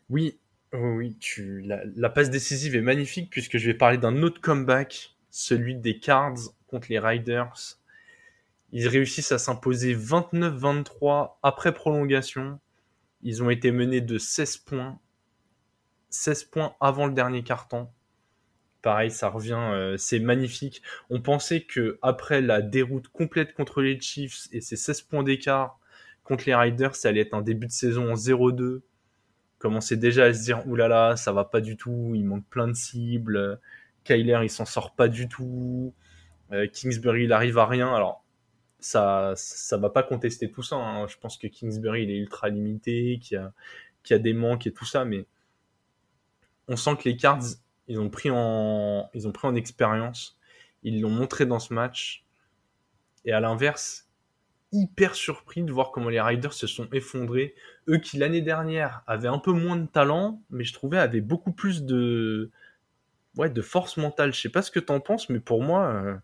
Oui, 0.09 0.39
oui, 0.79 1.17
tu, 1.19 1.61
la, 1.61 1.81
la, 1.95 2.09
passe 2.09 2.29
décisive 2.29 2.75
est 2.75 2.81
magnifique 2.81 3.29
puisque 3.29 3.57
je 3.57 3.67
vais 3.67 3.73
parler 3.73 3.97
d'un 3.97 4.21
autre 4.23 4.41
comeback, 4.41 5.15
celui 5.29 5.75
des 5.75 5.99
Cards 5.99 6.37
contre 6.67 6.87
les 6.89 6.99
Riders. 6.99 7.77
Ils 8.71 8.87
réussissent 8.87 9.31
à 9.31 9.37
s'imposer 9.37 9.95
29-23 9.95 11.37
après 11.43 11.73
prolongation. 11.73 12.59
Ils 13.21 13.43
ont 13.43 13.49
été 13.49 13.71
menés 13.71 14.01
de 14.01 14.17
16 14.17 14.57
points. 14.57 14.99
16 16.09 16.45
points 16.45 16.75
avant 16.79 17.07
le 17.07 17.13
dernier 17.13 17.43
carton. 17.43 17.89
Pareil, 18.81 19.11
ça 19.11 19.29
revient, 19.29 19.53
euh, 19.53 19.97
c'est 19.97 20.19
magnifique. 20.19 20.83
On 21.09 21.21
pensait 21.21 21.61
que 21.61 21.97
après 22.01 22.41
la 22.41 22.61
déroute 22.61 23.07
complète 23.07 23.53
contre 23.53 23.81
les 23.81 23.99
Chiefs 23.99 24.47
et 24.51 24.61
ces 24.61 24.75
16 24.75 25.01
points 25.01 25.23
d'écart 25.23 25.79
contre 26.23 26.43
les 26.45 26.55
Riders, 26.55 26.95
ça 26.95 27.09
allait 27.09 27.21
être 27.21 27.33
un 27.33 27.41
début 27.41 27.67
de 27.67 27.71
saison 27.71 28.11
en 28.11 28.15
0-2. 28.15 28.81
Commençait 29.65 29.97
déjà 29.97 30.25
à 30.25 30.33
se 30.35 30.43
dire 30.43 30.61
oulala, 30.67 31.15
ça 31.15 31.31
va 31.31 31.43
pas 31.43 31.59
du 31.59 31.75
tout, 31.75 32.11
il 32.13 32.23
manque 32.23 32.45
plein 32.51 32.67
de 32.67 32.75
cibles. 32.75 33.59
Kyler, 34.03 34.41
il 34.43 34.49
s'en 34.51 34.63
sort 34.63 34.93
pas 34.93 35.07
du 35.07 35.27
tout. 35.27 35.91
Euh, 36.51 36.67
Kingsbury, 36.67 37.23
il 37.23 37.33
arrive 37.33 37.57
à 37.57 37.65
rien. 37.65 37.91
Alors, 37.91 38.23
ça, 38.79 39.33
ça 39.35 39.77
va 39.77 39.89
pas 39.89 40.03
contester 40.03 40.51
tout 40.51 40.61
ça. 40.61 40.75
Hein. 40.75 41.07
Je 41.07 41.17
pense 41.17 41.39
que 41.39 41.47
Kingsbury, 41.47 42.03
il 42.03 42.11
est 42.11 42.17
ultra 42.17 42.49
limité, 42.49 43.17
qu'il 43.19 43.37
y 43.37 43.39
a, 43.39 44.15
a 44.15 44.19
des 44.19 44.33
manques 44.33 44.67
et 44.67 44.71
tout 44.71 44.85
ça, 44.85 45.03
mais 45.03 45.25
on 46.67 46.75
sent 46.75 46.97
que 46.97 47.09
les 47.09 47.17
Cards, 47.17 47.41
ils 47.87 47.99
ont 47.99 48.11
pris 48.11 48.29
en, 48.31 49.09
ils 49.15 49.27
ont 49.27 49.31
pris 49.31 49.47
en 49.47 49.55
expérience. 49.55 50.37
Ils 50.83 51.01
l'ont 51.01 51.09
montré 51.09 51.47
dans 51.47 51.57
ce 51.57 51.73
match. 51.73 52.23
Et 53.25 53.31
à 53.31 53.39
l'inverse, 53.39 54.04
hyper 54.75 55.15
surpris 55.15 55.63
de 55.63 55.71
voir 55.71 55.91
comment 55.91 56.09
les 56.09 56.21
Riders 56.21 56.53
se 56.53 56.67
sont 56.67 56.87
effondrés. 56.91 57.55
Eux 57.87 57.97
qui 57.97 58.17
l'année 58.17 58.41
dernière 58.41 59.03
avaient 59.07 59.27
un 59.27 59.39
peu 59.39 59.51
moins 59.51 59.77
de 59.77 59.87
talent, 59.87 60.41
mais 60.49 60.63
je 60.63 60.73
trouvais 60.73 60.97
avaient 60.97 61.21
beaucoup 61.21 61.51
plus 61.51 61.83
de, 61.83 62.51
ouais, 63.37 63.49
de 63.49 63.61
force 63.61 63.97
mentale. 63.97 64.33
Je 64.33 64.41
sais 64.41 64.49
pas 64.49 64.61
ce 64.61 64.71
que 64.71 64.79
t'en 64.79 64.99
penses, 64.99 65.29
mais 65.29 65.39
pour 65.39 65.63
moi, 65.63 65.87
euh, 65.87 66.15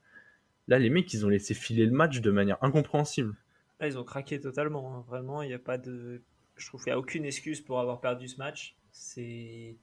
là, 0.68 0.80
les 0.80 0.90
mecs, 0.90 1.12
ils 1.14 1.26
ont 1.26 1.30
laissé 1.30 1.54
filer 1.54 1.86
le 1.86 1.92
match 1.92 2.22
de 2.22 2.32
manière 2.32 2.58
incompréhensible. 2.62 3.36
Là, 3.80 3.88
ils 3.88 3.98
ont 3.98 4.04
craqué 4.04 4.40
totalement. 4.40 4.96
Hein. 4.96 5.06
Vraiment, 5.08 5.42
il 5.42 5.48
n'y 5.48 5.54
a 5.54 5.60
pas 5.60 5.78
de. 5.78 6.22
Je 6.56 6.68
trouve 6.68 6.84
qu'il 6.84 6.92
n'y 6.92 6.96
a 6.96 7.00
aucune 7.00 7.26
excuse 7.26 7.62
pour 7.62 7.80
avoir 7.80 8.02
perdu 8.02 8.28
ce 8.28 8.38
match. 8.38 8.76
C'est, 8.92 9.78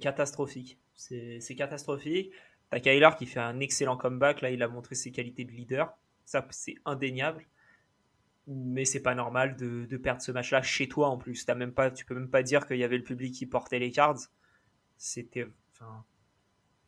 catastrophique. 0.00 0.78
C'est, 0.94 1.40
c'est 1.40 1.54
catastrophique. 1.54 2.32
T'as 2.70 2.80
Kyler 2.80 3.10
qui 3.18 3.26
fait 3.26 3.40
un 3.40 3.60
excellent 3.60 3.96
comeback. 3.96 4.40
Là, 4.40 4.50
il 4.50 4.62
a 4.62 4.68
montré 4.68 4.94
ses 4.94 5.12
qualités 5.12 5.44
de 5.44 5.52
leader. 5.52 5.96
Ça, 6.24 6.46
c'est 6.50 6.74
indéniable. 6.84 7.46
Mais 8.48 8.84
c'est 8.84 9.02
pas 9.02 9.14
normal 9.14 9.56
de, 9.56 9.86
de 9.86 9.96
perdre 9.96 10.20
ce 10.20 10.32
match-là 10.32 10.62
chez 10.62 10.88
toi 10.88 11.08
en 11.08 11.16
plus. 11.16 11.48
As 11.48 11.54
même 11.54 11.72
pas, 11.72 11.90
tu 11.90 12.04
peux 12.04 12.14
même 12.14 12.30
pas 12.30 12.42
dire 12.42 12.66
qu'il 12.66 12.78
y 12.78 12.84
avait 12.84 12.98
le 12.98 13.04
public 13.04 13.34
qui 13.34 13.46
portait 13.46 13.78
les 13.78 13.92
cards. 13.92 14.18
C'était. 14.96 15.46
Enfin, 15.72 16.04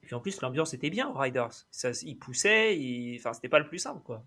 et 0.04 0.06
puis 0.06 0.14
en 0.16 0.20
plus, 0.20 0.42
l'ambiance 0.42 0.74
était 0.74 0.90
bien 0.90 1.08
aux 1.08 1.14
Riders. 1.14 1.66
Ça, 1.70 1.92
ils 2.02 2.18
poussaient, 2.18 2.78
enfin, 3.18 3.32
c'était 3.32 3.48
pas 3.48 3.58
le 3.58 3.66
plus 3.66 3.78
simple, 3.78 4.02
quoi. 4.02 4.22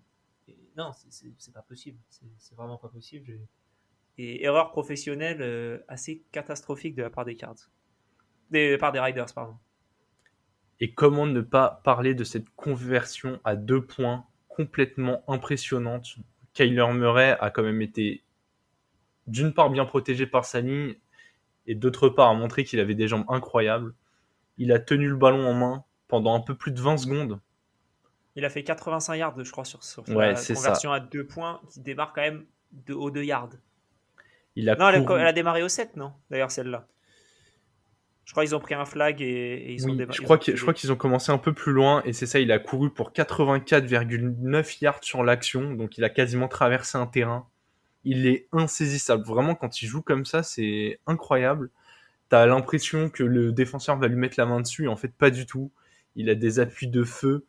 non, 0.76 0.90
c'est 1.08 1.54
pas 1.54 1.62
possible. 1.62 2.00
C'est 2.08 2.56
vraiment 2.56 2.78
pas 2.78 2.88
possible. 2.88 3.38
Et 4.18 4.42
erreur 4.42 4.72
professionnelle 4.72 5.40
euh, 5.40 5.78
assez 5.86 6.24
catastrophique 6.32 6.96
de 6.96 7.02
la 7.02 7.10
part 7.10 7.24
des 7.24 7.36
Cards. 7.36 7.70
Des, 8.50 8.76
part 8.76 8.90
des 8.90 8.98
Riders, 8.98 9.32
pardon. 9.32 9.56
Et 10.80 10.94
comment 10.94 11.26
ne 11.26 11.42
pas 11.42 11.80
parler 11.84 12.16
de 12.16 12.24
cette 12.24 12.50
conversion 12.56 13.40
à 13.44 13.54
deux 13.54 13.86
points 13.86 14.26
complètement 14.48 15.22
impressionnante 15.28 16.16
Kyler 16.54 16.86
Murray 16.92 17.36
a 17.40 17.50
quand 17.50 17.62
même 17.62 17.82
été 17.82 18.22
d'une 19.26 19.52
part 19.52 19.70
bien 19.70 19.84
protégé 19.84 20.26
par 20.26 20.44
sa 20.44 20.60
ligne 20.60 20.94
et 21.66 21.74
d'autre 21.74 22.08
part 22.08 22.30
a 22.30 22.34
montré 22.34 22.64
qu'il 22.64 22.80
avait 22.80 22.94
des 22.94 23.08
jambes 23.08 23.26
incroyables. 23.28 23.94
Il 24.56 24.72
a 24.72 24.78
tenu 24.78 25.08
le 25.08 25.16
ballon 25.16 25.46
en 25.46 25.54
main 25.54 25.84
pendant 26.08 26.34
un 26.34 26.40
peu 26.40 26.54
plus 26.54 26.72
de 26.72 26.80
20 26.80 26.96
secondes. 26.96 27.40
Il 28.34 28.44
a 28.44 28.50
fait 28.50 28.64
85 28.64 29.16
yards, 29.16 29.44
je 29.44 29.50
crois, 29.50 29.64
sur, 29.64 29.82
sur 29.82 30.02
la 30.06 30.34
conversion 30.34 30.92
à 30.92 31.00
deux 31.00 31.26
points 31.26 31.60
qui 31.70 31.80
démarre 31.80 32.12
quand 32.12 32.22
même 32.22 32.46
de 32.72 32.94
haut 32.94 33.10
de 33.10 33.22
yards. 33.22 33.50
Il 34.56 34.68
a 34.70 34.76
non, 34.76 34.88
elle 34.88 35.26
a, 35.26 35.32
démarré 35.32 35.62
au 35.62 35.68
7, 35.68 35.96
non? 35.96 36.12
D'ailleurs, 36.30 36.50
celle-là. 36.50 36.86
Je 38.28 38.34
crois 38.34 38.44
qu'ils 38.44 38.54
ont 38.54 38.60
pris 38.60 38.74
un 38.74 38.84
flag 38.84 39.22
et, 39.22 39.72
ils 39.72 39.88
ont. 39.88 39.96
Je 39.96 40.20
crois, 40.20 40.38
je 40.44 40.60
crois 40.60 40.74
qu'ils 40.74 40.92
ont 40.92 40.96
commencé 40.96 41.32
un 41.32 41.38
peu 41.38 41.54
plus 41.54 41.72
loin 41.72 42.02
et 42.04 42.12
c'est 42.12 42.26
ça, 42.26 42.38
il 42.38 42.52
a 42.52 42.58
couru 42.58 42.90
pour 42.90 43.12
84,9 43.12 44.78
yards 44.82 45.02
sur 45.02 45.24
l'action, 45.24 45.72
donc 45.72 45.96
il 45.96 46.04
a 46.04 46.10
quasiment 46.10 46.46
traversé 46.46 46.98
un 46.98 47.06
terrain. 47.06 47.46
Il 48.04 48.26
est 48.26 48.46
insaisissable. 48.52 49.24
Vraiment, 49.24 49.54
quand 49.54 49.80
il 49.80 49.86
joue 49.86 50.02
comme 50.02 50.26
ça, 50.26 50.42
c'est 50.42 51.00
incroyable 51.06 51.70
t'as 52.28 52.46
l'impression 52.46 53.08
que 53.08 53.24
le 53.24 53.52
défenseur 53.52 53.96
va 53.98 54.08
lui 54.08 54.16
mettre 54.16 54.38
la 54.38 54.46
main 54.46 54.60
dessus, 54.60 54.88
en 54.88 54.96
fait 54.96 55.12
pas 55.14 55.30
du 55.30 55.46
tout. 55.46 55.70
Il 56.16 56.30
a 56.30 56.34
des 56.34 56.60
appuis 56.60 56.88
de 56.88 57.04
feu. 57.04 57.46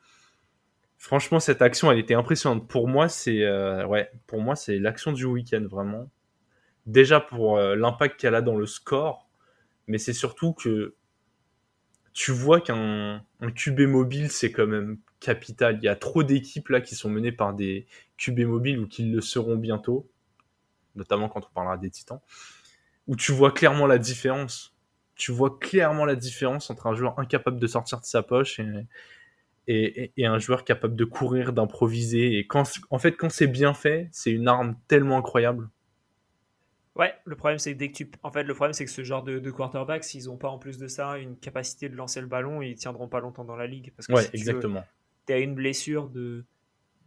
Franchement, 0.97 1.39
cette 1.39 1.61
action, 1.61 1.91
elle 1.91 1.99
était 1.99 2.13
impressionnante. 2.13 2.67
Pour 2.67 2.87
moi, 2.87 3.09
c'est 3.09 3.43
euh, 3.43 3.85
ouais, 3.85 4.09
pour 4.27 4.41
moi, 4.41 4.55
c'est 4.55 4.79
l'action 4.79 5.11
du 5.11 5.25
week-end 5.25 5.65
vraiment. 5.69 6.09
Déjà 6.85 7.19
pour 7.19 7.57
euh, 7.57 7.75
l'impact 7.75 8.19
qu'elle 8.19 8.35
a 8.35 8.41
dans 8.41 8.57
le 8.57 8.65
score, 8.65 9.28
mais 9.89 9.97
c'est 9.97 10.13
surtout 10.13 10.53
que 10.53 10.95
tu 12.13 12.31
vois 12.31 12.61
qu'un 12.61 13.21
QB 13.41 13.81
mobile, 13.81 14.31
c'est 14.31 14.51
quand 14.51 14.67
même 14.67 14.97
capital. 15.19 15.77
Il 15.81 15.85
y 15.85 15.89
a 15.89 15.95
trop 15.95 16.23
d'équipes 16.23 16.69
là 16.69 16.79
qui 16.79 16.95
sont 16.95 17.09
menées 17.09 17.33
par 17.33 17.53
des 17.53 17.87
QB 18.17 18.39
mobiles 18.41 18.79
ou 18.79 18.87
qui 18.87 19.03
le 19.03 19.19
seront 19.19 19.57
bientôt, 19.57 20.09
notamment 20.95 21.27
quand 21.27 21.45
on 21.45 21.53
parlera 21.53 21.77
des 21.77 21.89
Titans 21.89 22.21
où 23.09 23.15
tu 23.15 23.31
vois 23.33 23.51
clairement 23.51 23.87
la 23.87 23.97
différence. 23.97 24.75
Tu 25.15 25.33
vois 25.33 25.57
clairement 25.59 26.05
la 26.05 26.15
différence 26.15 26.69
entre 26.69 26.87
un 26.87 26.93
joueur 26.93 27.19
incapable 27.19 27.59
de 27.59 27.67
sortir 27.67 27.99
de 27.99 28.05
sa 28.05 28.23
poche 28.23 28.61
et, 29.67 30.11
un 30.25 30.39
joueur 30.39 30.63
capable 30.63 30.95
de 30.95 31.05
courir, 31.05 31.51
d'improviser. 31.51 32.37
Et 32.37 32.47
en 32.91 32.99
fait, 32.99 33.13
quand 33.13 33.29
c'est 33.29 33.47
bien 33.47 33.73
fait, 33.73 34.09
c'est 34.11 34.31
une 34.31 34.47
arme 34.47 34.75
tellement 34.87 35.17
incroyable. 35.17 35.69
Ouais, 36.99 37.15
le 37.23 37.37
problème 37.37 37.59
c'est 37.59 37.71
que 37.71 37.77
dès 37.77 37.87
que 37.91 37.95
tu, 37.95 38.11
en 38.23 38.31
fait, 38.31 38.43
le 38.43 38.53
problème 38.53 38.73
c'est 38.73 38.83
que 38.83 38.91
ce 38.91 39.05
genre 39.05 39.23
de, 39.23 39.39
de 39.39 39.51
quarterback, 39.51 40.03
s'ils 40.03 40.25
n'ont 40.25 40.35
pas 40.35 40.49
en 40.49 40.59
plus 40.59 40.77
de 40.77 40.89
ça 40.89 41.17
une 41.17 41.37
capacité 41.37 41.87
de 41.87 41.95
lancer 41.95 42.19
le 42.19 42.27
ballon, 42.27 42.61
ils 42.61 42.75
tiendront 42.75 43.07
pas 43.07 43.21
longtemps 43.21 43.45
dans 43.45 43.55
la 43.55 43.67
ligue 43.67 43.93
parce 43.95 44.05
que 44.05 44.11
ouais, 44.11 44.29
exactement. 44.33 44.83
Tu 45.25 45.31
as 45.31 45.39
une 45.39 45.55
blessure 45.55 46.09
de, 46.09 46.43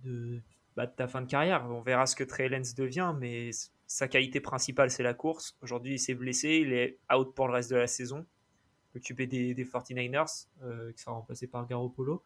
de, 0.03 0.41
bah, 0.77 0.87
de, 0.87 0.93
ta 0.93 1.09
fin 1.09 1.21
de 1.21 1.27
carrière. 1.27 1.67
On 1.69 1.83
verra 1.83 2.07
ce 2.07 2.17
que 2.17 2.25
Trey 2.25 2.49
Lance 2.49 2.75
devient, 2.75 3.15
mais 3.21 3.51
sa 3.87 4.09
qualité 4.09 4.41
principale, 4.41 4.91
c'est 4.91 5.03
la 5.03 5.13
course. 5.13 5.59
Aujourd'hui, 5.61 5.95
il 5.95 5.99
s'est 5.99 6.15
blessé, 6.15 6.63
il 6.65 6.73
est 6.73 6.99
out 7.15 7.35
pour 7.35 7.47
le 7.47 7.53
reste 7.53 7.71
de 7.71 7.77
la 7.77 7.87
saison. 7.87 8.25
Occupé 8.97 9.27
des, 9.27 9.53
des 9.53 9.65
49ers, 9.67 10.47
euh, 10.63 10.91
qui 10.93 11.03
sera 11.03 11.13
remplacé 11.13 11.47
par 11.47 11.67
Garoppolo. 11.67 12.25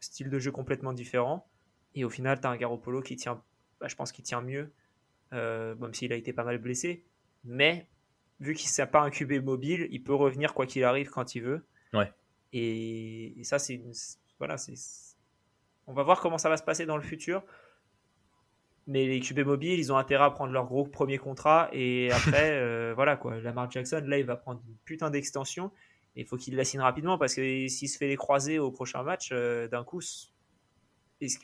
Style 0.00 0.30
de 0.30 0.38
jeu 0.40 0.50
complètement 0.50 0.92
différent. 0.92 1.48
Et 1.94 2.04
au 2.04 2.10
final, 2.10 2.40
tu 2.40 2.46
as 2.48 2.50
un 2.50 2.56
Garoppolo 2.56 3.02
qui 3.02 3.14
tient, 3.14 3.40
bah, 3.78 3.86
je 3.86 3.94
pense 3.94 4.10
qu'il 4.10 4.24
tient 4.24 4.40
mieux, 4.40 4.72
euh, 5.32 5.74
même 5.76 5.94
s'il 5.94 6.12
a 6.12 6.16
été 6.16 6.32
pas 6.32 6.44
mal 6.44 6.58
blessé. 6.58 7.04
Mais 7.44 7.86
vu 8.40 8.54
qu'il 8.54 8.70
n'est 8.78 8.86
pas 8.86 9.00
un 9.00 9.10
QB 9.10 9.44
mobile, 9.44 9.88
il 9.90 10.02
peut 10.02 10.14
revenir 10.14 10.54
quoi 10.54 10.66
qu'il 10.66 10.84
arrive 10.84 11.10
quand 11.10 11.34
il 11.34 11.42
veut. 11.42 11.66
Ouais. 11.92 12.12
Et, 12.52 13.40
ça, 13.42 13.58
c'est 13.58 13.82
voilà, 14.38 14.56
c'est. 14.56 14.74
On 15.86 15.92
va 15.92 16.02
voir 16.02 16.20
comment 16.20 16.38
ça 16.38 16.48
va 16.48 16.56
se 16.56 16.62
passer 16.62 16.86
dans 16.86 16.96
le 16.96 17.02
futur. 17.02 17.42
Mais 18.86 19.06
les 19.06 19.20
QB 19.20 19.40
mobiles, 19.40 19.78
ils 19.78 19.92
ont 19.92 19.98
intérêt 19.98 20.24
à 20.24 20.30
prendre 20.30 20.52
leur 20.52 20.66
gros 20.66 20.84
premier 20.84 21.18
contrat. 21.18 21.68
Et 21.72 22.10
après, 22.12 22.52
euh, 22.52 22.92
voilà 22.94 23.16
quoi. 23.16 23.38
Lamar 23.40 23.70
Jackson, 23.70 24.02
là, 24.06 24.18
il 24.18 24.24
va 24.24 24.36
prendre 24.36 24.62
une 24.66 24.76
putain 24.84 25.10
d'extension. 25.10 25.70
Et 26.16 26.22
il 26.22 26.26
faut 26.26 26.36
qu'il 26.36 26.56
la 26.56 26.64
signe 26.64 26.80
rapidement 26.80 27.18
parce 27.18 27.34
que 27.34 27.68
s'il 27.68 27.88
se 27.88 27.96
fait 27.96 28.08
les 28.08 28.16
croiser 28.16 28.58
au 28.58 28.70
prochain 28.70 29.02
match, 29.02 29.30
euh, 29.32 29.68
d'un 29.68 29.84
coup, 29.84 30.00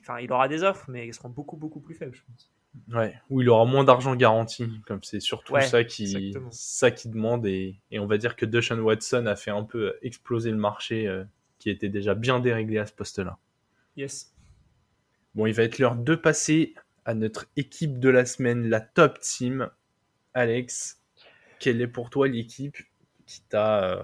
enfin, 0.01 0.19
il 0.21 0.33
aura 0.33 0.49
des 0.49 0.63
offres, 0.63 0.91
mais 0.91 1.07
elles 1.07 1.15
seront 1.15 1.29
beaucoup, 1.29 1.57
beaucoup 1.57 1.81
plus 1.81 1.95
faibles, 1.95 2.15
je 2.15 2.23
pense. 2.25 2.51
Ouais, 2.93 3.15
où 3.31 3.41
il 3.41 3.49
aura 3.49 3.65
moins 3.65 3.85
d'argent 3.85 4.15
garanti. 4.17 4.69
Comme 4.87 5.03
c'est 5.03 5.21
surtout 5.21 5.55
ça, 5.61 5.85
qui, 5.85 6.35
ça 6.51 6.91
qui 6.91 7.09
demande. 7.09 7.47
Et, 7.47 7.81
et, 7.91 7.99
on 7.99 8.07
va 8.07 8.19
dire 8.19 8.37
que 8.37 8.47
Deshaun 8.47 8.81
Watson 8.81 9.27
a 9.27 9.37
fait 9.37 9.51
un 9.51 9.63
peu 9.63 9.95
exploser 10.03 10.51
le 10.51 10.57
marché 10.57 11.07
euh, 11.07 11.25
qui 11.59 11.71
était 11.71 11.89
déjà 11.89 12.15
bien 12.15 12.41
déréglé 12.41 12.79
à 12.79 12.87
ce 12.87 12.93
poste-là. 12.93 13.39
Yes. 13.97 14.35
Bon, 15.35 15.47
il 15.47 15.55
va 15.55 15.63
être 15.63 15.79
l'heure 15.79 15.97
de 15.97 16.15
passer 16.15 16.75
à 17.05 17.15
notre 17.15 17.47
équipe 17.57 17.99
de 17.99 18.09
la 18.09 18.25
semaine, 18.25 18.69
la 18.69 18.81
top 18.81 19.21
team. 19.21 19.71
Alex, 20.33 21.01
quelle 21.61 21.81
est 21.81 21.89
pour 21.89 22.11
toi 22.11 22.29
l'équipe 22.29 22.77
qui 23.27 23.41
t'a 23.49 23.85
euh, 23.85 24.03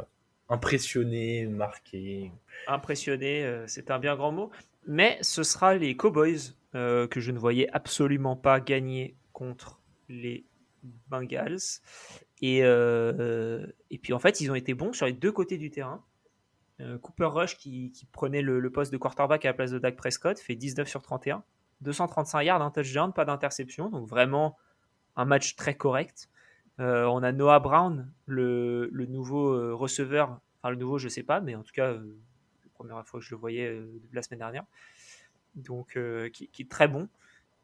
impressionné, 0.48 1.46
marqué? 1.46 2.30
Impressionné, 2.68 3.44
euh, 3.44 3.64
c'est 3.66 3.90
un 3.90 3.98
bien 3.98 4.16
grand 4.16 4.32
mot. 4.32 4.50
Mais 4.86 5.18
ce 5.22 5.42
sera 5.42 5.74
les 5.74 5.96
Cowboys 5.96 6.54
euh, 6.74 7.06
que 7.06 7.20
je 7.20 7.30
ne 7.32 7.38
voyais 7.38 7.68
absolument 7.72 8.36
pas 8.36 8.60
gagner 8.60 9.16
contre 9.32 9.80
les 10.08 10.46
Bengals. 11.08 11.80
Et, 12.42 12.58
et 12.60 13.98
puis 13.98 14.12
en 14.12 14.18
fait, 14.18 14.40
ils 14.40 14.50
ont 14.50 14.54
été 14.54 14.72
bons 14.74 14.92
sur 14.92 15.06
les 15.06 15.12
deux 15.12 15.32
côtés 15.32 15.58
du 15.58 15.70
terrain. 15.70 16.04
Cooper 17.02 17.26
Rush, 17.26 17.58
qui, 17.58 17.92
prenait 18.12 18.40
le, 18.40 18.58
le, 18.58 18.70
poste 18.70 18.90
de 18.90 18.96
quarterback 18.96 19.44
à 19.44 19.48
la 19.48 19.54
place 19.54 19.70
de 19.70 19.78
Dak 19.78 19.96
Prescott, 19.96 20.38
fait 20.38 20.54
19 20.54 20.88
sur 20.88 21.02
31. 21.02 21.44
235 21.82 22.42
yards, 22.42 22.62
un 22.62 22.70
touchdown, 22.70 23.12
pas 23.12 23.26
d'interception. 23.26 23.90
Donc 23.90 24.08
vraiment 24.08 24.56
un 25.16 25.26
match 25.26 25.56
très 25.56 25.74
correct. 25.74 26.30
Euh, 26.80 27.04
on 27.04 27.22
a 27.22 27.32
Noah 27.32 27.60
Brown, 27.60 28.10
le, 28.26 28.88
nouveau 29.08 29.52
euh, 29.52 29.74
receveur. 29.74 30.40
Enfin, 30.58 30.70
le 30.70 30.76
nouveau, 30.76 30.98
je 30.98 31.08
sais 31.08 31.22
pas, 31.22 31.40
mais 31.40 31.54
en 31.54 31.62
tout 31.62 31.72
cas, 31.72 31.88
euh, 31.88 32.18
la 32.64 32.70
première 32.72 33.06
fois 33.06 33.20
que 33.20 33.26
je 33.26 33.34
le 33.34 33.40
voyais 33.40 33.82
la 34.12 34.22
semaine 34.22 34.38
dernière. 34.38 34.64
Donc, 35.54 35.99
qui, 36.33 36.50
est 36.59 36.71
très 36.71 36.88
bon. 36.88 37.09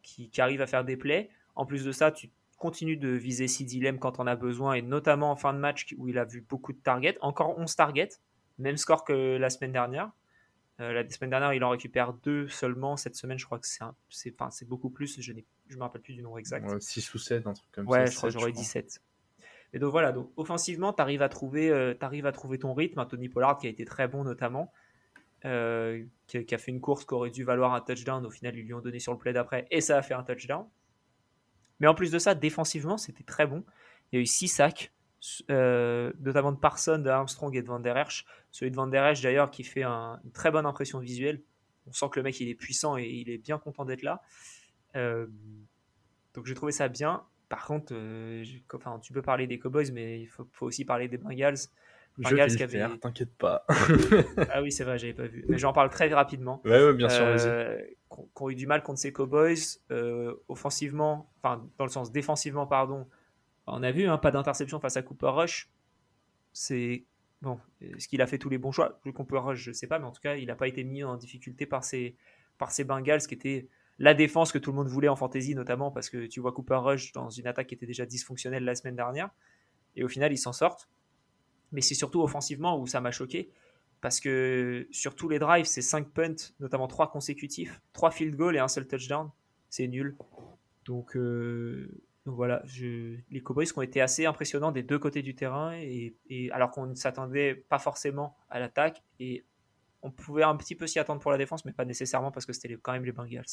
qui, 0.02 0.28
qui 0.31 0.40
arrive 0.40 0.61
à 0.61 0.66
faire 0.66 0.85
des 0.85 0.97
plays. 0.97 1.31
En 1.55 1.66
plus 1.66 1.85
de 1.85 1.93
ça, 1.93 2.11
tu 2.11 2.31
continues 2.59 2.97
de 2.97 3.09
viser 3.09 3.47
Lamb 3.81 3.99
quand 3.99 4.19
on 4.19 4.26
a 4.26 4.37
besoin, 4.37 4.75
et 4.75 4.83
notamment 4.83 5.31
en 5.31 5.37
fin 5.37 5.52
de 5.52 5.59
match 5.59 5.95
où 5.99 6.09
il 6.09 6.19
a 6.19 6.25
vu 6.25 6.45
beaucoup 6.49 6.73
de 6.73 6.78
targets. 6.78 7.16
Encore 7.21 7.59
11 7.59 7.75
targets, 7.76 8.09
même 8.59 8.76
score 8.76 9.05
que 9.05 9.37
la 9.37 9.50
semaine 9.50 9.73
dernière. 9.73 10.11
Euh, 10.81 10.93
la 10.93 11.09
semaine 11.09 11.31
dernière, 11.31 11.55
il 11.55 11.64
en 11.64 11.71
récupère 11.71 12.12
deux 12.12 12.49
seulement. 12.49 12.97
Cette 12.97 13.16
semaine, 13.16 13.38
je 13.38 13.47
crois 13.47 13.59
que 13.59 13.66
c'est 13.66 13.83
enfin, 14.38 14.50
beaucoup 14.66 14.90
plus. 14.90 15.21
Je 15.21 15.33
ne 15.33 15.40
me 15.76 15.81
rappelle 15.81 16.02
plus 16.02 16.14
du 16.14 16.23
nombre 16.23 16.38
exact. 16.38 16.81
6 16.81 17.14
ou 17.14 17.19
7, 17.19 17.47
un 17.47 17.55
truc 17.55 17.71
comme 17.73 17.87
ça. 17.87 17.90
Ouais, 17.90 18.07
je 18.07 18.16
crois 18.16 18.28
j'aurais 18.31 18.52
17. 18.52 19.00
Et 19.73 19.78
donc 19.78 19.90
voilà, 19.90 20.12
donc 20.12 20.31
offensivement, 20.37 20.93
tu 20.93 21.02
arrives, 21.02 21.23
à 21.23 21.28
trouver, 21.28 21.71
euh, 21.71 21.95
à 22.00 22.33
trouver 22.33 22.59
ton 22.59 22.73
rythme. 22.75 23.05
Tony 23.09 23.28
Pollard 23.28 23.59
qui 23.59 23.66
a 23.66 23.71
été 23.71 23.85
très 23.85 24.07
bon 24.07 24.25
notamment, 24.25 24.73
euh, 25.45 26.05
qui, 26.26 26.55
a 26.55 26.59
fait 26.59 26.71
une 26.73 26.81
course 26.81 27.05
qui 27.05 27.14
aurait 27.14 27.31
dû 27.31 27.45
valoir 27.45 27.75
un 27.75 27.81
touchdown. 27.81 28.25
Au 28.25 28.31
final, 28.31 28.57
ils 28.57 28.64
lui 28.64 28.75
ont 28.75 28.81
donné 28.81 28.99
sur 28.99 29.12
le 29.12 29.19
play 29.19 29.33
d'après 29.33 29.66
et 29.71 29.81
ça 29.81 29.99
a 29.99 30.02
fait 30.02 30.14
un 30.14 30.23
touchdown. 30.23 30.66
Mais 31.78 31.87
en 31.87 31.95
plus 31.95 32.11
de 32.11 32.19
ça, 32.19 32.35
défensivement, 32.35 32.97
c'était 32.97 33.25
très 33.25 33.47
bon. 33.47 33.64
Il 34.11 34.16
y 34.16 34.19
a 34.19 34.23
eu 34.23 34.26
6 34.26 34.49
sacs, 34.49 34.93
euh, 35.50 36.12
notamment 36.21 36.52
de 36.52 36.59
Parson, 36.59 36.99
de 36.99 37.11
Armstrong 37.11 37.55
et 37.55 37.62
de 37.62 37.66
Van 37.66 37.81
Der 37.81 37.97
Hersch. 37.97 38.25
Celui 38.50 38.71
de 38.71 38.76
Van 38.76 38.87
Der 38.87 39.05
Hersch, 39.05 39.21
d'ailleurs, 39.21 39.50
qui 39.50 39.62
fait 39.62 39.85
une 39.85 40.33
très 40.33 40.50
bonne 40.50 40.66
impression 40.66 40.99
visuelle. 40.99 41.43
On 41.87 41.93
sent 41.93 42.07
que 42.11 42.19
le 42.19 42.25
mec, 42.25 42.40
il 42.40 42.49
est 42.49 42.55
puissant 42.55 42.97
et 42.97 43.05
il 43.05 43.31
est 43.31 43.38
bien 43.38 43.59
content 43.59 43.85
d'être 43.85 44.02
là. 44.02 44.23
Euh, 44.97 45.26
donc 46.35 46.47
j'ai 46.47 46.55
trouvé 46.55 46.73
ça 46.73 46.88
bien. 46.88 47.25
Par 47.49 47.64
contre, 47.66 47.95
enfin, 48.75 48.99
tu 49.00 49.12
peux 49.12 49.23
parler 49.23 49.47
des 49.47 49.59
Cowboys, 49.59 49.93
mais 49.93 50.21
il 50.21 50.26
faut, 50.26 50.49
aussi 50.61 50.85
parler 50.85 51.09
des 51.09 51.19
Bengals. 51.19 51.69
Bengals 52.18 52.50
je 52.50 52.64
vais 52.64 52.88
le 52.88 52.99
t'inquiète 52.99 53.35
pas. 53.37 53.64
ah 54.50 54.62
oui, 54.62 54.73
c'est 54.73 54.85
vrai, 54.85 54.99
j'avais 54.99 55.12
pas 55.12 55.26
vu. 55.26 55.44
Mais 55.49 55.58
j'en 55.58 55.73
parle 55.73 55.90
très 55.90 56.08
rapidement. 56.08 56.62
Ouais, 56.64 56.82
ouais 56.82 56.94
bien 56.94 57.08
sûr, 57.08 57.25
euh, 57.25 57.78
Qui 58.11 58.42
ont 58.42 58.50
eu 58.50 58.54
du 58.54 58.66
mal 58.66 58.82
contre 58.82 58.99
ces 58.99 59.12
Cowboys, 59.12 59.56
euh, 59.90 60.35
offensivement, 60.49 61.30
enfin, 61.42 61.68
dans 61.78 61.85
le 61.85 61.90
sens 61.90 62.12
défensivement, 62.12 62.66
pardon. 62.66 63.06
On 63.66 63.82
a 63.82 63.90
vu, 63.90 64.06
hein, 64.06 64.16
pas 64.18 64.30
d'interception 64.30 64.80
face 64.80 64.96
à 64.96 65.02
Cooper 65.02 65.28
Rush. 65.28 65.70
C'est. 66.52 67.04
Bon, 67.42 67.61
est-ce 67.82 68.08
qu'il 68.08 68.23
a 68.23 68.26
fait 68.26 68.38
tous 68.38 68.49
les 68.49 68.58
bons 68.58 68.73
choix? 68.73 68.99
Le 69.04 69.12
Cooper 69.12 69.38
Rush, 69.38 69.58
je 69.58 69.73
sais 69.73 69.87
pas, 69.87 69.99
mais 69.99 70.06
en 70.06 70.12
tout 70.12 70.23
cas, 70.23 70.37
il 70.37 70.46
n'a 70.46 70.54
pas 70.54 70.68
été 70.68 70.85
mis 70.85 71.04
en 71.04 71.16
difficulté 71.16 71.66
par 71.66 71.85
ces, 71.85 72.16
par 72.56 72.70
ces 72.70 72.85
Bengals 72.85 73.20
qui 73.20 73.35
étaient 73.35 73.68
la 73.99 74.14
défense 74.14 74.52
que 74.52 74.58
tout 74.58 74.70
le 74.70 74.76
monde 74.76 74.88
voulait 74.88 75.08
en 75.08 75.16
fantasy, 75.16 75.54
notamment 75.54 75.90
parce 75.90 76.08
que 76.08 76.26
tu 76.26 76.40
vois 76.40 76.52
Cooper 76.52 76.76
Rush 76.76 77.12
dans 77.12 77.28
une 77.28 77.46
attaque 77.46 77.66
qui 77.66 77.75
était 77.75 77.87
déjà 77.87 78.06
dysfonctionnelle 78.06 78.64
la 78.64 78.75
semaine 78.75 78.96
dernière. 78.96 79.30
Et 79.96 80.04
au 80.04 80.08
final, 80.08 80.32
ils 80.32 80.38
s'en 80.38 80.52
sortent. 80.52 80.88
Mais 81.73 81.80
c'est 81.80 81.94
surtout 81.94 82.23
offensivement 82.23 82.80
où 82.80 82.87
ça 82.87 83.00
m'a 83.00 83.11
choqué. 83.11 83.50
Parce 84.00 84.20
que 84.20 84.87
sur 84.90 85.14
tous 85.14 85.28
les 85.28 85.38
drives, 85.38 85.64
c'est 85.64 85.82
5 85.82 86.08
punts, 86.11 86.52
notamment 86.61 86.87
3 86.87 87.11
consécutifs, 87.11 87.80
3 87.92 88.11
field 88.11 88.37
goals 88.37 88.56
et 88.56 88.58
un 88.58 88.68
seul 88.68 88.87
touchdown. 88.87 89.30
C'est 89.70 89.88
nul. 89.88 90.16
Donc, 90.85 91.16
euh, 91.16 91.88
voilà, 92.25 92.62
les 92.78 93.42
Cowboys 93.42 93.66
ont 93.76 93.82
été 93.82 94.00
assez 94.00 94.26
impressionnants 94.26 94.73
des 94.73 94.82
deux 94.82 94.99
côtés 94.99 95.23
du 95.23 95.35
terrain. 95.35 95.75
Et, 95.75 96.14
alors 96.52 96.70
qu'on 96.70 96.87
ne 96.87 96.94
s'attendait 96.94 97.54
pas 97.54 97.78
forcément 97.78 98.37
à 98.50 98.61
l'attaque. 98.61 99.02
Et 99.18 99.44
on 100.02 100.11
pouvait 100.11 100.44
un 100.44 100.56
petit 100.56 100.75
peu 100.75 100.87
s'y 100.87 100.99
attendre 100.99 101.20
pour 101.20 101.30
la 101.30 101.38
défense, 101.38 101.64
mais 101.64 101.73
pas 101.73 101.85
nécessairement 101.85 102.30
parce 102.30 102.46
que 102.46 102.52
c'était 102.52 102.76
quand 102.80 102.92
même 102.92 103.04
les 103.04 103.12
Bengals. 103.12 103.44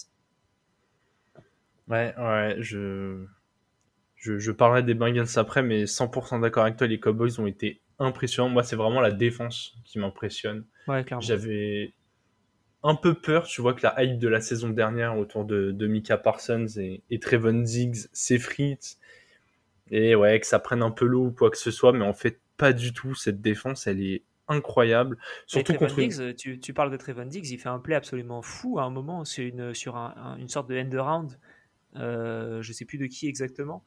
Ouais, 1.87 2.13
ouais, 2.17 2.55
je... 2.59 3.25
je, 4.15 4.51
parlerai 4.51 4.83
des 4.83 4.93
Bengals 4.93 5.27
après, 5.37 5.63
mais 5.63 5.85
100% 5.85 6.41
d'accord 6.41 6.63
avec 6.63 6.77
toi, 6.77 6.87
les 6.87 6.99
Cowboys 6.99 7.39
ont 7.39 7.47
été 7.47 7.81
impressionnants. 7.99 8.49
Moi, 8.49 8.63
c'est 8.63 8.75
vraiment 8.75 9.01
la 9.01 9.11
défense 9.11 9.75
qui 9.85 9.99
m'impressionne. 9.99 10.65
Ouais. 10.87 11.05
J'avais 11.19 11.93
un 12.83 12.95
peu 12.95 13.13
peur, 13.13 13.45
tu 13.45 13.61
vois, 13.61 13.73
que 13.73 13.83
la 13.83 14.03
hype 14.03 14.19
de 14.19 14.27
la 14.27 14.41
saison 14.41 14.69
dernière 14.69 15.17
autour 15.17 15.45
de, 15.45 15.71
de 15.71 15.87
Mika 15.87 16.17
Parsons 16.17 16.67
et, 16.77 17.01
et 17.09 17.19
Trevon 17.19 17.61
Diggs 17.61 18.07
s'effrite. 18.11 18.97
Et 19.89 20.15
ouais, 20.15 20.39
que 20.39 20.47
ça 20.47 20.59
prenne 20.59 20.81
un 20.81 20.91
peu 20.91 21.05
l'eau 21.05 21.27
ou 21.27 21.31
quoi 21.31 21.49
que 21.49 21.57
ce 21.57 21.71
soit, 21.71 21.93
mais 21.93 22.05
en 22.05 22.13
fait, 22.13 22.39
pas 22.57 22.73
du 22.73 22.93
tout. 22.93 23.15
Cette 23.15 23.41
défense, 23.41 23.87
elle 23.87 24.01
est 24.01 24.23
incroyable. 24.47 25.17
Surtout 25.45 25.73
contre... 25.73 25.95
Diggs, 25.95 26.35
tu, 26.35 26.59
tu, 26.59 26.73
parles 26.73 26.91
de 26.91 26.97
Trevon 26.97 27.25
Diggs, 27.25 27.49
il 27.49 27.57
fait 27.57 27.69
un 27.69 27.79
play 27.79 27.95
absolument 27.95 28.41
fou 28.41 28.79
à 28.79 28.83
un 28.83 28.89
moment, 28.89 29.23
c'est 29.23 29.47
une, 29.47 29.73
sur 29.73 29.95
une 29.95 30.49
sorte 30.49 30.69
de 30.69 30.77
end 30.77 30.91
around 30.97 31.37
euh, 31.95 32.61
je 32.61 32.73
sais 32.73 32.85
plus 32.85 32.97
de 32.97 33.05
qui 33.05 33.27
exactement, 33.27 33.83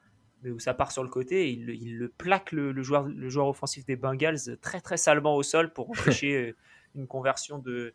où 0.51 0.59
ça 0.59 0.75
part 0.75 0.93
sur 0.93 1.03
le 1.03 1.09
côté 1.09 1.49
et 1.49 1.51
il, 1.51 1.97
le 1.97 2.09
plaque 2.09 2.53
le, 2.53 2.83
joueur, 2.83 3.05
le 3.05 3.29
joueur 3.29 3.49
offensif 3.49 3.85
des 3.85 3.97
Bengals 3.97 4.59
très 4.61 4.81
très 4.81 4.97
salement 4.97 5.37
au 5.37 5.43
sol 5.43 5.73
pour 5.73 5.91
empêcher 5.91 6.35
euh, 6.49 6.57
une 6.95 7.07
conversion 7.07 7.59
de, 7.59 7.95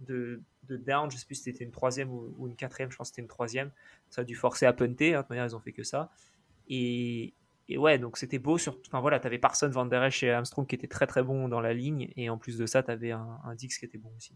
de, 0.00 0.40
down. 0.68 1.10
Je 1.10 1.16
sais 1.16 1.26
plus 1.26 1.36
si 1.36 1.42
c'était 1.44 1.64
une 1.64 1.72
troisième 1.72 2.10
ou, 2.10 2.46
une 2.46 2.56
quatrième, 2.56 2.90
je 2.90 2.96
pense 2.96 3.08
que 3.08 3.12
c'était 3.12 3.22
une 3.22 3.28
troisième. 3.28 3.70
Ça 4.08 4.22
a 4.22 4.24
dû 4.24 4.34
forcer 4.34 4.66
à 4.66 4.72
punter, 4.72 5.14
hein, 5.14 5.22
de 5.22 5.26
manière 5.30 5.44
ils 5.44 5.56
ont 5.56 5.60
fait 5.60 5.72
que 5.72 5.82
ça. 5.82 6.10
Et, 6.68 7.34
et 7.68 7.78
ouais, 7.78 7.98
donc 7.98 8.16
c'était 8.16 8.38
beau. 8.38 8.58
Sur... 8.58 8.78
Enfin 8.86 9.00
voilà, 9.00 9.20
tu 9.20 9.26
avais 9.26 9.38
Parson, 9.38 9.68
Van 9.68 9.86
Der 9.86 10.04
Esch 10.04 10.22
et 10.22 10.30
Armstrong 10.30 10.66
qui 10.66 10.74
étaient 10.74 10.88
très 10.88 11.06
très 11.06 11.22
bons 11.22 11.48
dans 11.48 11.60
la 11.60 11.74
ligne. 11.74 12.12
Et 12.16 12.30
en 12.30 12.38
plus 12.38 12.56
de 12.56 12.66
ça, 12.66 12.82
tu 12.82 12.90
avais 12.90 13.10
un, 13.10 13.38
un 13.44 13.54
Dix 13.54 13.78
qui 13.78 13.84
était 13.84 13.98
bon 13.98 14.12
aussi. 14.16 14.34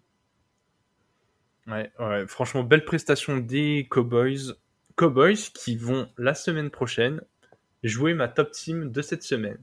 Ouais, 1.66 1.90
ouais, 1.98 2.26
franchement, 2.26 2.62
belle 2.62 2.84
prestation 2.84 3.38
des 3.38 3.86
Cowboys. 3.90 4.54
Cowboys 4.96 5.50
qui 5.54 5.76
vont 5.76 6.08
la 6.18 6.34
semaine 6.34 6.70
prochaine 6.70 7.20
jouer 7.88 8.14
ma 8.14 8.28
top 8.28 8.50
team 8.50 8.90
de 8.90 9.02
cette 9.02 9.22
semaine. 9.22 9.58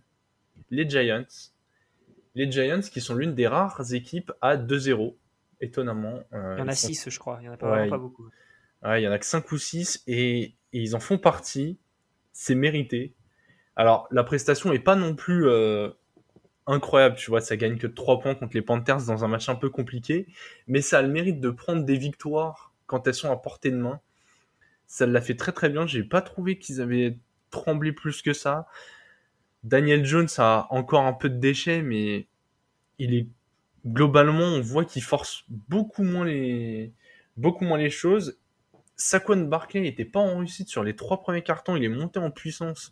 Les 0.70 0.90
Giants. 0.90 1.52
Les 2.36 2.50
Giants 2.50 2.82
qui 2.82 3.02
sont 3.02 3.16
l'une 3.16 3.36
des 3.36 3.48
rares 3.48 3.94
équipes 3.94 4.32
à 4.42 4.58
2-0, 4.58 5.16
étonnamment. 5.60 6.24
Euh, 6.34 6.56
il 6.58 6.60
y 6.60 6.64
en 6.64 6.68
a 6.68 6.76
6, 6.76 7.10
je 7.10 7.20
crois. 7.20 7.38
Il 7.40 7.44
n'y 7.44 7.50
en 7.50 7.54
a 7.54 7.58
pas, 7.58 7.98
beaucoup. 7.98 8.30
il 8.86 9.02
y 9.02 9.08
en 9.08 9.12
a 9.12 9.20
que 9.20 9.26
5 9.26 9.52
ou 9.52 9.58
6 9.58 10.04
et, 10.08 10.56
ils 10.74 10.96
en 10.96 11.00
font 11.00 11.18
partie. 11.18 11.78
C'est 12.32 12.56
mérité. 12.56 13.14
Alors, 13.76 14.08
la 14.12 14.24
prestation 14.24 14.72
n'est 14.72 14.80
pas 14.80 14.96
non 14.96 15.16
plus 15.16 15.48
euh, 15.48 15.90
incroyable, 16.66 17.16
tu 17.18 17.30
vois. 17.30 17.42
Ça 17.42 17.58
gagne 17.58 17.78
que 17.78 17.88
3 17.88 18.20
points 18.20 18.36
contre 18.36 18.56
les 18.56 18.62
Panthers 18.62 19.06
dans 19.06 19.26
un 19.26 19.28
match 19.28 19.50
un 19.50 19.56
peu 19.56 19.70
compliqué. 19.70 20.28
Mais 20.68 20.82
ça 20.82 21.00
a 21.00 21.02
le 21.02 21.10
mérite 21.10 21.42
de 21.42 21.50
prendre 21.50 21.84
des 21.84 21.98
victoires 21.98 22.74
quand 22.86 23.08
elles 23.08 23.14
sont 23.14 23.32
à 23.32 23.36
portée 23.36 23.72
de 23.72 23.78
main 23.78 24.00
ça 24.92 25.06
l'a 25.06 25.22
fait 25.22 25.36
très 25.36 25.54
très 25.54 25.70
bien. 25.70 25.88
J'ai 25.88 26.04
pas 26.04 26.22
trouvé 26.22 26.60
qu'ils 26.60 26.82
avaient 26.82 27.18
tremblé 27.52 27.92
plus 27.92 28.22
que 28.22 28.34
ça. 28.34 28.68
Daniel 29.64 30.06
Jones 30.06 30.30
a 30.38 30.68
encore 30.72 31.06
un 31.06 31.14
peu 31.14 31.30
de 31.30 31.38
déchets, 31.38 31.82
mais 31.82 32.28
il 32.98 33.14
est 33.14 33.28
globalement, 33.86 34.44
on 34.44 34.62
voit 34.62 34.86
qu'il 34.86 35.04
force 35.04 35.46
beaucoup 35.50 36.04
moins 36.04 36.26
les, 36.26 36.94
beaucoup 37.38 37.66
moins 37.66 37.78
les 37.78 37.90
choses. 37.90 38.40
Saquon 38.96 39.38
Barkley 39.42 39.82
n'était 39.82 40.06
pas 40.06 40.20
en 40.20 40.38
réussite 40.38 40.70
sur 40.70 40.84
les 40.84 40.96
trois 40.96 41.22
premiers 41.22 41.44
cartons. 41.44 41.76
Il 41.76 41.84
est 41.84 41.90
monté 41.90 42.20
en 42.20 42.32
puissance 42.32 42.92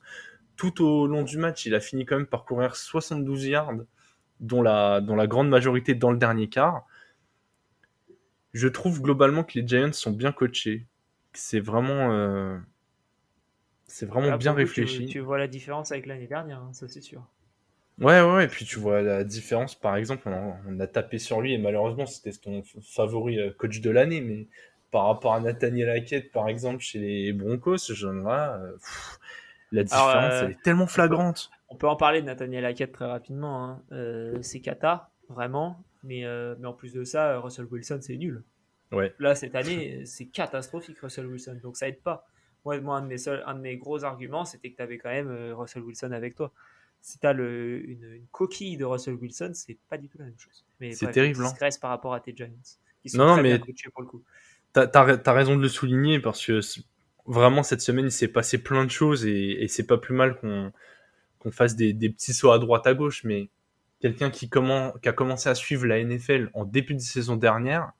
tout 0.55 0.83
au 0.83 1.07
long 1.07 1.23
du 1.23 1.37
match. 1.37 1.65
Il 1.65 1.75
a 1.75 1.79
fini 1.79 2.05
quand 2.05 2.17
même 2.17 2.27
par 2.27 2.45
courir 2.45 2.75
72 2.75 3.45
yards, 3.45 3.73
dont 4.39 4.61
la, 4.61 5.01
dont 5.01 5.15
la 5.15 5.27
grande 5.27 5.49
majorité 5.49 5.95
dans 5.95 6.11
le 6.11 6.17
dernier 6.17 6.49
quart. 6.49 6.85
Je 8.53 8.67
trouve 8.67 9.01
globalement 9.01 9.43
que 9.43 9.59
les 9.59 9.67
Giants 9.67 9.93
sont 9.93 10.11
bien 10.11 10.31
coachés 10.31 10.87
c'est 11.33 11.59
vraiment, 11.59 12.11
euh, 12.11 12.57
c'est 13.89 14.05
vraiment 14.05 14.37
bien 14.37 14.53
réfléchi. 14.53 15.07
Tu, 15.07 15.19
vois 15.19 15.37
la 15.37 15.47
différence 15.47 15.91
avec 15.91 16.05
l'année 16.05 16.27
dernière, 16.27 16.59
hein, 16.59 16.71
ça 16.73 16.87
c'est 16.87 17.01
sûr. 17.01 17.25
Ouais, 17.99 18.21
ouais, 18.21 18.45
et 18.45 18.47
puis 18.47 18.63
tu 18.63 18.79
vois 18.79 19.01
la 19.01 19.23
différence, 19.23 19.75
par 19.75 19.97
exemple, 19.97 20.29
on, 20.29 20.79
a 20.79 20.87
tapé 20.87 21.17
sur 21.17 21.41
lui 21.41 21.53
et 21.53 21.57
malheureusement 21.57 22.05
c'était 22.05 22.31
ton 22.31 22.63
favori 22.81 23.39
euh, 23.39 23.51
coach 23.51 23.81
de 23.81 23.89
l'année, 23.89 24.21
mais 24.21 24.47
par 24.91 25.07
rapport 25.07 25.33
à 25.33 25.39
Nathaniel 25.41 25.89
Hackett, 25.89 26.31
par 26.31 26.47
exemple, 26.47 26.81
chez 26.81 26.99
les 26.99 27.33
Broncos, 27.33 27.79
ce 27.79 27.93
genre-là, 27.93 28.61
euh, 28.61 28.77
la 29.71 29.83
différence 29.83 30.33
elle 30.43 30.51
est 30.51 30.61
tellement 30.63 30.87
flagrante. 30.87 31.49
On 31.67 31.75
peut 31.75 31.87
en 31.87 31.95
parler 31.95 32.21
de 32.21 32.27
Nathaniel 32.27 32.65
Hackett 32.65 32.91
très 32.91 33.05
rapidement. 33.05 33.81
Hein. 33.91 34.31
c'est 34.41 34.61
Kata, 34.61 35.09
vraiment, 35.27 35.83
mais, 36.03 36.23
mais 36.57 36.67
en 36.67 36.73
plus 36.73 36.93
de 36.93 37.03
ça, 37.03 37.39
Russell 37.39 37.65
Wilson, 37.65 37.99
c'est 38.01 38.17
nul. 38.17 38.43
Là, 39.19 39.35
cette 39.35 39.55
année, 39.55 40.05
c'est 40.05 40.25
catastrophique, 40.25 40.99
Russell 40.99 41.27
Wilson. 41.27 41.59
Donc, 41.61 41.77
ça 41.77 41.87
aide 41.87 42.01
pas. 42.01 42.27
Moi, 42.69 42.81
moi 42.81 42.97
un, 42.97 43.01
de 43.01 43.07
mes 43.07 43.27
un 43.27 43.55
de 43.55 43.59
mes 43.59 43.77
gros 43.77 44.03
arguments, 44.03 44.45
c'était 44.45 44.69
que 44.69 44.75
tu 44.75 44.83
avais 44.83 44.99
quand 44.99 45.09
même 45.09 45.29
euh, 45.29 45.55
Russell 45.55 45.81
Wilson 45.81 46.11
avec 46.11 46.35
toi. 46.35 46.51
Si 47.01 47.17
tu 47.17 47.25
as 47.25 47.33
le, 47.33 47.89
une, 47.89 48.27
coquille 48.31 48.77
de 48.77 48.85
Russell 48.85 49.15
Wilson, 49.15 49.51
c'est 49.53 49.77
pas 49.89 49.97
du 49.97 50.07
tout 50.07 50.19
la 50.19 50.25
même 50.25 50.37
chose. 50.37 50.65
C'est 50.91 51.11
terrible. 51.11 51.43
Hein. 51.43 51.69
par 51.81 51.89
rapport 51.89 52.13
à 52.13 52.19
tes 52.19 52.35
Giants. 52.35 52.51
non, 53.15 53.35
non, 53.35 53.41
mais 53.41 53.59
Tu 53.59 53.89
as, 54.75 55.33
raison 55.33 55.55
de 55.55 55.61
le 55.61 55.69
souligner 55.69 56.19
parce 56.19 56.45
que 56.45 56.59
vraiment, 57.25 57.63
cette 57.63 57.81
semaine, 57.81 58.05
il 58.05 58.11
s'est 58.11 58.27
passé 58.27 58.59
plein 58.59 58.85
de 58.85 58.91
choses 58.91 59.25
et, 59.25 59.65
c'est 59.67 59.87
pas 59.87 59.97
plus 59.97 60.13
mal 60.13 60.37
qu'on 60.39 60.71
qu'on 61.39 61.51
fasse 61.51 61.77
des, 61.77 61.93
des, 61.93 62.09
petits 62.09 62.33
sauts 62.33 62.51
à 62.51 62.59
droite 62.59 62.85
à 62.85 62.93
gauche. 62.93 63.23
Mais 63.23 63.49
quelqu'un 64.01 64.29
qui, 64.29 64.49
qui 64.49 65.09
a 65.09 65.13
commencé 65.13 65.47
à 65.47 65.55
suivre 65.55 65.87
la 65.87 66.03
NFL 66.03 66.51
en 66.53 66.65
début 66.65 66.95
de 66.95 66.99
saison 66.99 67.37
dernière, 67.37 67.93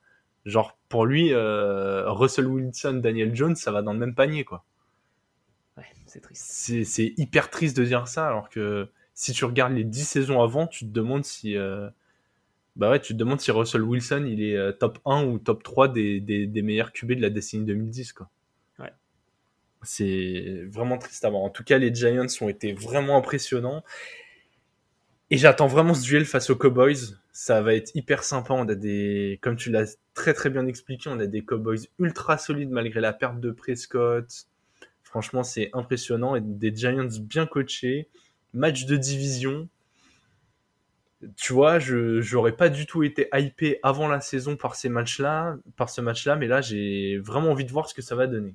Genre, 0.45 0.77
pour 0.87 1.05
lui, 1.05 1.33
euh, 1.33 2.09
Russell 2.11 2.47
Wilson, 2.47 2.95
Daniel 3.03 3.35
Jones, 3.35 3.55
ça 3.55 3.71
va 3.71 3.81
dans 3.81 3.93
le 3.93 3.99
même 3.99 4.15
panier, 4.15 4.43
quoi. 4.43 4.63
Ouais, 5.77 5.85
c'est 6.05 6.21
triste. 6.21 6.45
C'est 6.85 7.13
hyper 7.17 7.49
triste 7.49 7.77
de 7.77 7.85
dire 7.85 8.07
ça, 8.07 8.27
alors 8.27 8.49
que 8.49 8.89
si 9.13 9.33
tu 9.33 9.45
regardes 9.45 9.73
les 9.73 9.83
10 9.83 10.05
saisons 10.05 10.41
avant, 10.41 10.65
tu 10.65 10.85
te 10.85 10.91
demandes 10.91 11.25
si. 11.25 11.57
Euh, 11.57 11.89
bah 12.75 12.89
ouais, 12.89 13.01
tu 13.01 13.13
te 13.13 13.17
demandes 13.17 13.41
si 13.41 13.51
Russell 13.51 13.81
Wilson, 13.81 14.25
il 14.25 14.41
est 14.41 14.55
euh, 14.55 14.71
top 14.71 14.99
1 15.05 15.25
ou 15.25 15.39
top 15.39 15.61
3 15.61 15.89
des, 15.89 16.21
des, 16.21 16.61
meilleurs 16.61 16.93
QB 16.93 17.13
de 17.13 17.21
la 17.21 17.29
décennie 17.29 17.65
2010, 17.65 18.13
quoi. 18.13 18.29
Ouais. 18.79 18.93
C'est 19.81 20.63
vraiment 20.69 20.97
triste 20.97 21.25
à 21.25 21.29
voir. 21.29 21.43
En 21.43 21.49
tout 21.49 21.65
cas, 21.65 21.77
les 21.77 21.93
Giants 21.93 22.25
ont 22.39 22.49
été 22.49 22.71
vraiment 22.71 23.17
impressionnants. 23.17 23.83
Et 25.31 25.37
j'attends 25.37 25.67
vraiment 25.67 25.93
ce 25.93 26.03
duel 26.03 26.25
face 26.25 26.49
aux 26.49 26.55
Cowboys. 26.55 27.19
Ça 27.41 27.61
va 27.61 27.73
être 27.73 27.95
hyper 27.95 28.25
sympa. 28.25 28.53
On 28.53 28.67
a 28.67 28.75
des, 28.75 29.39
comme 29.41 29.55
tu 29.55 29.71
l'as 29.71 29.95
très 30.13 30.33
très 30.33 30.49
bien 30.49 30.67
expliqué, 30.67 31.09
on 31.09 31.21
a 31.21 31.25
des 31.25 31.41
Cowboys 31.41 31.87
ultra 31.97 32.37
solides 32.37 32.69
malgré 32.69 32.99
la 32.99 33.13
perte 33.13 33.39
de 33.39 33.51
Prescott. 33.51 34.27
Franchement, 35.03 35.43
c'est 35.43 35.69
impressionnant. 35.71 36.35
Et 36.35 36.41
des 36.41 36.75
Giants 36.75 37.07
bien 37.21 37.45
coachés. 37.45 38.09
Match 38.51 38.85
de 38.87 38.97
division. 38.97 39.69
Tu 41.37 41.53
vois, 41.53 41.79
je 41.79 42.19
j'aurais 42.19 42.57
pas 42.57 42.67
du 42.67 42.85
tout 42.85 43.03
été 43.03 43.29
hypé 43.33 43.79
avant 43.83 44.09
la 44.09 44.19
saison 44.19 44.57
par 44.57 44.75
ce 44.75 44.89
match-là, 44.89 45.55
mais 46.35 46.47
là 46.47 46.59
j'ai 46.59 47.19
vraiment 47.19 47.51
envie 47.51 47.63
de 47.63 47.71
voir 47.71 47.87
ce 47.87 47.93
que 47.93 48.01
ça 48.01 48.17
va 48.17 48.27
donner. 48.27 48.53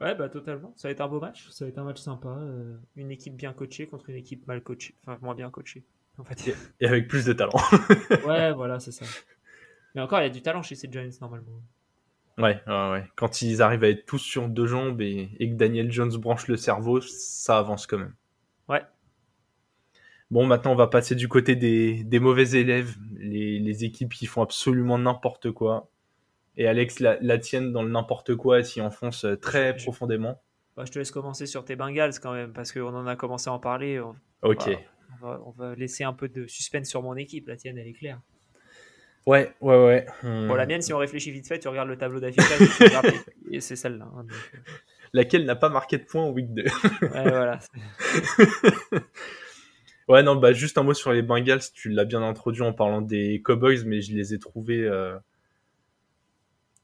Ouais, 0.00 0.16
bah 0.16 0.28
totalement. 0.28 0.72
Ça 0.74 0.88
va 0.88 0.92
être 0.92 1.02
un 1.02 1.08
beau 1.08 1.20
match. 1.20 1.48
Ça 1.50 1.66
va 1.66 1.68
être 1.68 1.78
un 1.78 1.84
match 1.84 2.00
sympa. 2.00 2.30
Euh, 2.30 2.76
une 2.96 3.12
équipe 3.12 3.36
bien 3.36 3.52
coachée 3.52 3.86
contre 3.86 4.10
une 4.10 4.16
équipe 4.16 4.44
mal 4.48 4.60
coachée. 4.60 4.96
Enfin, 5.06 5.20
moins 5.22 5.36
bien 5.36 5.50
coachée. 5.50 5.84
En 6.20 6.24
fait. 6.24 6.54
Et 6.80 6.86
avec 6.86 7.08
plus 7.08 7.24
de 7.24 7.32
talent. 7.32 7.58
ouais, 8.26 8.52
voilà, 8.54 8.78
c'est 8.78 8.92
ça. 8.92 9.06
Mais 9.94 10.00
encore, 10.00 10.20
il 10.20 10.24
y 10.24 10.26
a 10.26 10.30
du 10.30 10.42
talent 10.42 10.62
chez 10.62 10.74
ces 10.74 10.90
Giants 10.90 11.08
normalement. 11.20 11.62
Ouais, 12.38 12.60
ouais, 12.66 12.90
ouais. 12.90 13.04
Quand 13.16 13.42
ils 13.42 13.62
arrivent 13.62 13.84
à 13.84 13.88
être 13.88 14.06
tous 14.06 14.18
sur 14.18 14.48
deux 14.48 14.66
jambes 14.66 15.00
et, 15.00 15.30
que 15.38 15.54
Daniel 15.54 15.90
Jones 15.90 16.16
branche 16.16 16.46
le 16.46 16.56
cerveau, 16.56 17.00
ça 17.00 17.58
avance 17.58 17.86
quand 17.86 17.98
même. 17.98 18.14
Ouais. 18.68 18.82
Bon, 20.30 20.46
maintenant, 20.46 20.72
on 20.72 20.76
va 20.76 20.86
passer 20.86 21.14
du 21.14 21.26
côté 21.26 21.56
des, 21.56 22.04
des 22.04 22.20
mauvais 22.20 22.50
élèves, 22.50 22.96
les, 23.18 23.58
les 23.58 23.84
équipes 23.84 24.12
qui 24.12 24.26
font 24.26 24.42
absolument 24.42 24.98
n'importe 24.98 25.50
quoi 25.50 25.90
et 26.60 26.66
Alex 26.66 27.00
la, 27.00 27.16
la 27.20 27.38
tienne 27.38 27.72
dans 27.72 27.82
le 27.82 27.90
n'importe 27.90 28.34
quoi 28.36 28.62
s'y 28.62 28.80
enfonce 28.80 29.24
euh, 29.24 29.36
très 29.36 29.74
profondément. 29.76 30.42
Bah, 30.76 30.84
je 30.84 30.92
te 30.92 30.98
laisse 30.98 31.10
commencer 31.10 31.46
sur 31.46 31.64
tes 31.64 31.74
Bengals 31.74 32.20
quand 32.20 32.32
même, 32.32 32.52
parce 32.52 32.72
qu'on 32.72 32.94
en 32.94 33.06
a 33.06 33.16
commencé 33.16 33.48
à 33.48 33.52
en 33.52 33.58
parler. 33.58 34.00
ok. 34.42 34.70
On, 35.22 35.50
va, 35.50 35.74
laisser 35.74 36.04
un 36.04 36.12
peu 36.12 36.28
de 36.28 36.46
suspense 36.46 36.88
sur 36.88 37.02
mon 37.02 37.16
équipe. 37.16 37.48
La 37.48 37.56
tienne, 37.56 37.78
elle 37.78 37.88
est 37.88 37.92
claire. 37.92 38.20
Ouais, 39.26 39.54
ouais, 39.60 39.84
ouais. 39.84 40.06
Bon, 40.22 40.54
la 40.54 40.66
mienne, 40.66 40.82
si 40.82 40.92
on 40.92 40.98
réfléchit 40.98 41.30
vite 41.30 41.46
fait, 41.46 41.58
tu 41.58 41.68
regardes 41.68 41.88
le 41.88 41.96
tableau 41.96 42.20
d'affichage 42.20 42.60
et 43.50 43.60
c'est 43.60 43.76
celle-là. 43.76 44.08
Hein, 44.16 44.26
euh. 44.28 44.58
Laquelle 45.12 45.44
n'a 45.44 45.56
pas 45.56 45.68
marqué 45.68 45.98
de 45.98 46.04
points 46.04 46.24
au 46.24 46.32
week 46.32 46.52
2. 46.54 46.62
ouais, 46.62 46.70
voilà. 47.02 47.58
ouais, 50.08 50.22
non, 50.22 50.36
bah 50.36 50.52
juste 50.52 50.78
un 50.78 50.82
mot 50.82 50.94
sur 50.94 51.12
les 51.12 51.22
Bengals. 51.22 51.60
Tu 51.74 51.90
l'as 51.90 52.04
bien 52.04 52.22
introduit 52.22 52.62
en 52.62 52.72
parlant 52.72 53.02
des 53.02 53.42
Cowboys, 53.42 53.84
mais 53.84 54.00
je 54.00 54.14
les 54.14 54.32
ai 54.34 54.38
trouvés 54.38 54.82
euh, 54.82 55.16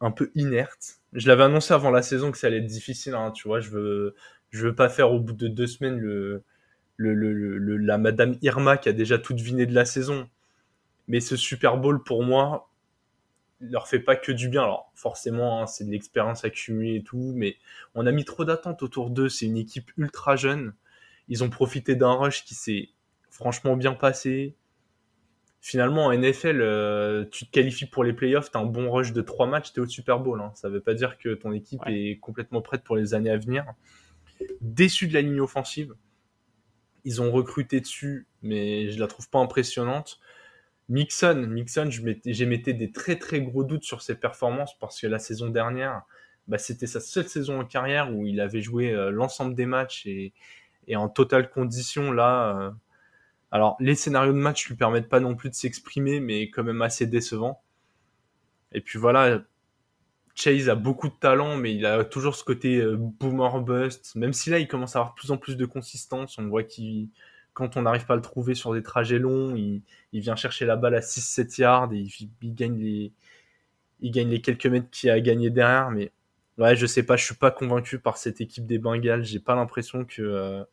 un 0.01 0.11
peu 0.11 0.31
inerte. 0.35 1.01
Je 1.13 1.29
l'avais 1.29 1.45
annoncé 1.45 1.73
avant 1.73 1.91
la 1.91 2.03
saison 2.03 2.33
que 2.33 2.39
ça 2.39 2.49
allait 2.49 2.59
être 2.59 2.67
difficile, 2.67 3.15
hein, 3.15 3.31
tu 3.31 3.49
vois. 3.49 3.61
Je 3.61 3.71
veux, 3.71 4.15
je 4.51 4.67
veux 4.67 4.75
pas 4.75 4.89
faire 4.89 5.11
au 5.11 5.21
bout 5.21 5.33
de 5.33 5.49
deux 5.49 5.67
semaines 5.67 5.99
le, 5.99 6.43
le, 6.97 7.15
le, 7.15 7.77
la 7.77 7.99
Madame 7.99 8.37
Irma 8.43 8.77
qui 8.77 8.89
a 8.89 8.93
déjà 8.93 9.19
tout 9.19 9.35
deviné 9.35 9.67
de 9.67 9.75
la 9.75 9.85
saison. 9.85 10.29
Mais 11.09 11.21
ce 11.21 11.37
Super 11.37 11.77
Bowl, 11.77 12.03
pour 12.03 12.25
moi, 12.25 12.71
leur 13.61 13.89
fait 13.89 14.01
pas 14.01 14.17
que 14.17 14.33
du 14.33 14.49
bien. 14.49 14.63
Alors, 14.63 14.91
forcément, 14.95 15.63
hein, 15.63 15.67
c'est 15.67 15.85
de 15.85 15.91
l'expérience 15.91 16.45
accumulée 16.45 16.97
et 16.97 17.03
tout, 17.03 17.33
mais 17.37 17.57
on 17.95 18.07
a 18.07 18.13
mis 18.13 18.25
trop 18.25 18.45
d'attentes 18.45 18.83
autour 18.83 19.11
d'eux. 19.11 19.29
C'est 19.29 19.47
une 19.47 19.57
équipe 19.57 19.91
ultra 19.97 20.37
jeune. 20.37 20.75
Ils 21.29 21.45
ont 21.45 21.51
profité 21.51 21.95
d'un 21.97 22.13
rush 22.15 22.45
qui 22.45 22.55
s'est 22.55 22.91
franchement 23.31 23.77
bien 23.77 23.95
passé 23.95 24.57
finalement, 25.67 26.07
en 26.07 26.17
NFL, 26.17 26.61
euh, 26.61 27.25
tu 27.33 27.45
te 27.45 27.51
qualifies 27.51 27.87
pour 27.87 28.05
les 28.05 28.13
playoffs, 28.13 28.53
tu 28.53 28.57
as 28.57 28.61
un 28.61 28.67
bon 28.67 28.89
rush 28.89 29.13
de 29.13 29.21
trois 29.21 29.49
matchs, 29.49 29.73
tu 29.73 29.81
es 29.81 29.83
au 29.83 29.87
Super 29.87 30.21
Bowl. 30.21 30.41
Hein. 30.41 30.53
Ça 30.55 30.69
veut 30.69 30.81
pas 30.81 30.95
dire 30.95 31.19
que 31.19 31.35
ton 31.35 31.51
équipe 31.51 31.81
est 31.87 32.21
complètement 32.21 32.63
prête 32.63 32.85
pour 32.85 32.95
les 32.95 33.15
années 33.15 33.31
à 33.31 33.37
venir. 33.37 33.65
Déçu 34.61 35.09
de 35.09 35.15
la 35.15 35.23
ligne 35.23 35.41
offensive. 35.41 35.93
Ils 37.07 37.23
ont 37.23 37.31
recruté 37.31 37.81
dessus, 37.81 38.27
mais 38.43 38.91
je 38.91 38.99
la 38.99 39.07
trouve 39.07 39.31
pas 39.31 39.39
impressionnante. 39.39 40.19
Mixon, 40.89 41.47
Mixon, 41.49 41.89
j'ai 41.91 42.47
mettais 42.47 42.75
des 42.75 42.91
très 42.91 43.17
très 43.17 43.41
gros 43.41 43.63
doutes 43.63 43.85
sur 43.85 44.03
ses 44.03 44.17
performances 44.17 44.77
parce 44.81 45.01
que 45.01 45.07
la 45.07 45.21
saison 45.21 45.49
dernière, 45.49 46.03
bah, 46.49 46.59
c'était 46.59 46.89
sa 46.89 47.01
seule 47.01 47.29
saison 47.29 47.61
en 47.61 47.65
carrière 47.65 48.13
où 48.13 48.27
il 48.27 48.41
avait 48.41 48.61
joué 48.61 48.91
euh, 48.93 49.11
l'ensemble 49.11 49.55
des 49.55 49.67
matchs 49.67 50.05
et, 50.07 50.33
en 50.97 51.09
totale 51.09 51.49
condition 51.49 52.11
là. 52.11 52.59
Euh, 52.61 52.71
alors, 53.53 53.77
les 53.79 53.95
scénarios 53.95 54.33
de 54.33 54.39
match 54.39 54.69
lui 54.69 54.75
permettent 54.75 55.09
pas 55.09 55.21
non 55.21 55.37
plus 55.37 55.49
de 55.51 55.55
s'exprimer, 55.55 56.19
mais 56.19 56.51
quand 56.51 56.65
même 56.65 56.83
assez 56.83 57.07
décevant. 57.07 57.63
Et 58.73 58.81
puis 58.81 58.99
voilà, 58.99 59.43
Chase 60.37 60.69
a 60.69 60.75
beaucoup 60.75 61.09
de 61.09 61.15
talent, 61.15 61.57
mais 61.57 61.75
il 61.75 61.87
a 61.87 62.05
toujours 62.05 62.37
ce 62.37 62.45
côté 62.45 62.77
euh, 62.77 62.97
boomer 62.99 63.61
bust. 63.63 64.15
Même 64.17 64.35
si 64.35 64.51
là, 64.51 64.59
il 64.59 64.69
commence 64.69 64.95
à 64.95 65.01
avoir 65.01 65.15
de 65.15 65.19
plus 65.19 65.31
en 65.31 65.39
plus 65.39 65.57
de 65.57 65.65
consistance. 65.65 66.39
On 66.39 66.47
voit 66.49 66.63
qu'il, 66.63 67.09
quand 67.55 67.79
on 67.79 67.83
n'arrive 67.83 68.05
pas 68.05 68.13
à 68.13 68.17
le 68.17 68.23
trouver 68.23 68.55
sur 68.55 68.75
des 68.75 68.83
trajets 68.83 69.19
longs, 69.19 69.57
il, 69.57 69.83
vient 70.13 70.37
chercher 70.37 70.67
la 70.67 70.77
balle 70.77 70.95
à 70.95 71.01
6-7 71.01 71.61
yards 71.63 71.93
et 71.95 72.07
il, 72.43 72.55
gagne 72.55 72.79
les, 72.79 74.41
quelques 74.43 74.67
mètres 74.67 74.91
qu'il 74.91 75.09
a 75.09 75.19
gagné 75.21 75.49
derrière. 75.49 75.91
Mais 75.91 76.13
ouais, 76.59 76.77
je 76.77 76.85
sais 76.85 77.03
pas, 77.03 77.17
je 77.17 77.25
suis 77.25 77.35
pas 77.35 77.51
convaincu 77.51 77.99
par 77.99 78.19
cette 78.19 78.43
équipe 78.43 78.67
des 78.67 78.79
Bengals. 78.79 79.25
J'ai 79.25 79.41
pas 79.41 79.55
l'impression 79.55 80.05
que 80.05 80.21
euh, 80.21 80.65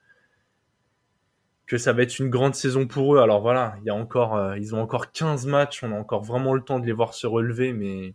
ça 1.78 1.94
va 1.94 2.04
être 2.04 2.20
une 2.20 2.30
grande 2.30 2.56
saison 2.56 2.86
pour 2.86 3.16
eux. 3.16 3.20
Alors 3.20 3.42
voilà, 3.42 3.76
il 3.80 3.86
y 3.86 3.90
a 3.90 3.96
encore, 3.96 4.36
euh, 4.36 4.58
ils 4.58 4.76
ont 4.76 4.82
encore 4.82 5.14
15 5.14 5.46
matchs, 5.46 5.84
on 5.84 5.92
a 5.94 5.96
encore 5.98 6.24
vraiment 6.24 6.54
le 6.54 6.62
temps 6.62 6.80
de 6.80 6.86
les 6.86 6.92
voir 6.92 7.14
se 7.14 7.28
relever, 7.28 7.72
mais 7.72 8.14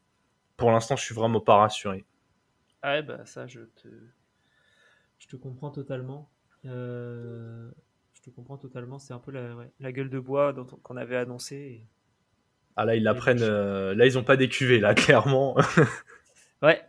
pour 0.59 0.71
l'instant, 0.71 0.97
je 0.97 1.05
suis 1.05 1.15
vraiment 1.15 1.41
pas 1.41 1.57
rassuré. 1.57 2.05
Ah 2.83 3.01
bah 3.01 3.25
ça, 3.25 3.47
je 3.47 3.61
te, 3.61 3.89
je 5.19 5.27
te 5.29 5.37
comprends 5.37 5.71
totalement. 5.71 6.29
Euh, 6.67 7.71
je 8.13 8.21
te 8.21 8.31
comprends 8.31 8.59
totalement. 8.59 8.99
C'est 8.99 9.15
un 9.15 9.21
peu 9.21 9.33
la, 9.33 9.93
gueule 9.93 10.11
de 10.11 10.19
bois 10.19 10.55
qu'on 10.83 10.97
avait 10.97 11.17
annoncé. 11.17 11.87
Ah 12.77 12.85
là, 12.85 12.97
ils 12.97 13.03
la 13.03 13.15
prennent. 13.15 13.43
Euh, 13.43 13.95
là, 13.95 14.05
ils 14.05 14.19
ont 14.19 14.25
pas 14.25 14.37
d'écuvé 14.37 14.81
là, 14.81 14.95
clairement. 14.95 15.57
ouais. 16.63 16.85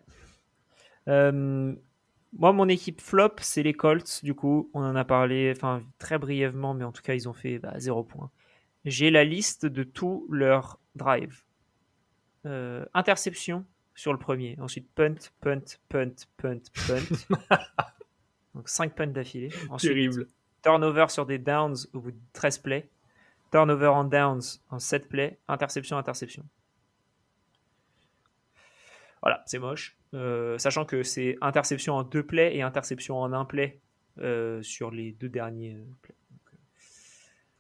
Moi, 2.33 2.53
mon 2.53 2.69
équipe 2.69 3.01
flop, 3.01 3.35
c'est 3.41 3.63
les 3.63 3.73
Colts. 3.73 4.23
Du 4.23 4.33
coup, 4.33 4.69
on 4.73 4.83
en 4.83 4.95
a 4.95 5.05
parlé 5.05 5.53
enfin, 5.55 5.83
très 5.97 6.17
brièvement, 6.17 6.73
mais 6.73 6.83
en 6.83 6.91
tout 6.91 7.01
cas, 7.01 7.13
ils 7.13 7.29
ont 7.29 7.33
fait 7.33 7.59
bah, 7.59 7.73
zéro 7.77 8.03
point. 8.03 8.31
J'ai 8.85 9.11
la 9.11 9.23
liste 9.23 9.65
de 9.65 9.83
tous 9.83 10.27
leurs 10.29 10.79
drives. 10.95 11.43
Euh, 12.45 12.85
interception 12.93 13.65
sur 13.95 14.13
le 14.13 14.19
premier. 14.19 14.57
Ensuite, 14.59 14.89
punt, 14.95 15.15
punt, 15.41 15.77
punt, 15.89 16.15
punt, 16.37 16.61
punt. 16.87 17.37
Donc 18.55 18.69
5 18.69 18.95
punts 18.95 19.07
d'affilée. 19.07 19.49
Terrible. 19.77 20.27
Turnover 20.63 21.05
sur 21.09 21.25
des 21.25 21.37
downs 21.37 21.75
au 21.93 21.99
bout 21.99 22.11
de 22.11 22.19
13 22.33 22.59
plays. 22.59 22.89
Turnover 23.51 23.87
en 23.87 24.03
downs 24.05 24.41
en 24.69 24.79
7 24.79 25.09
plays. 25.09 25.37
Interception, 25.47 25.97
interception. 25.97 26.45
Voilà, 29.21 29.43
c'est 29.45 29.59
moche. 29.59 29.97
Euh, 30.13 30.57
sachant 30.57 30.85
que 30.85 31.03
c'est 31.03 31.37
interception 31.41 31.95
en 31.95 32.03
deux 32.03 32.25
plays 32.25 32.55
et 32.55 32.61
interception 32.61 33.19
en 33.19 33.33
un 33.33 33.45
play 33.45 33.81
euh, 34.19 34.61
sur 34.61 34.91
les 34.91 35.11
deux 35.11 35.29
derniers 35.29 35.77
plays. 36.01 36.15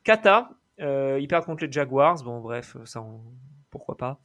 Kata, 0.03 0.49
ils 0.79 1.27
perdent 1.27 1.45
contre 1.45 1.65
les 1.65 1.71
Jaguars. 1.71 2.23
Bon, 2.23 2.39
bref, 2.39 2.77
ça, 2.85 3.05
pourquoi 3.69 3.97
pas. 3.97 4.21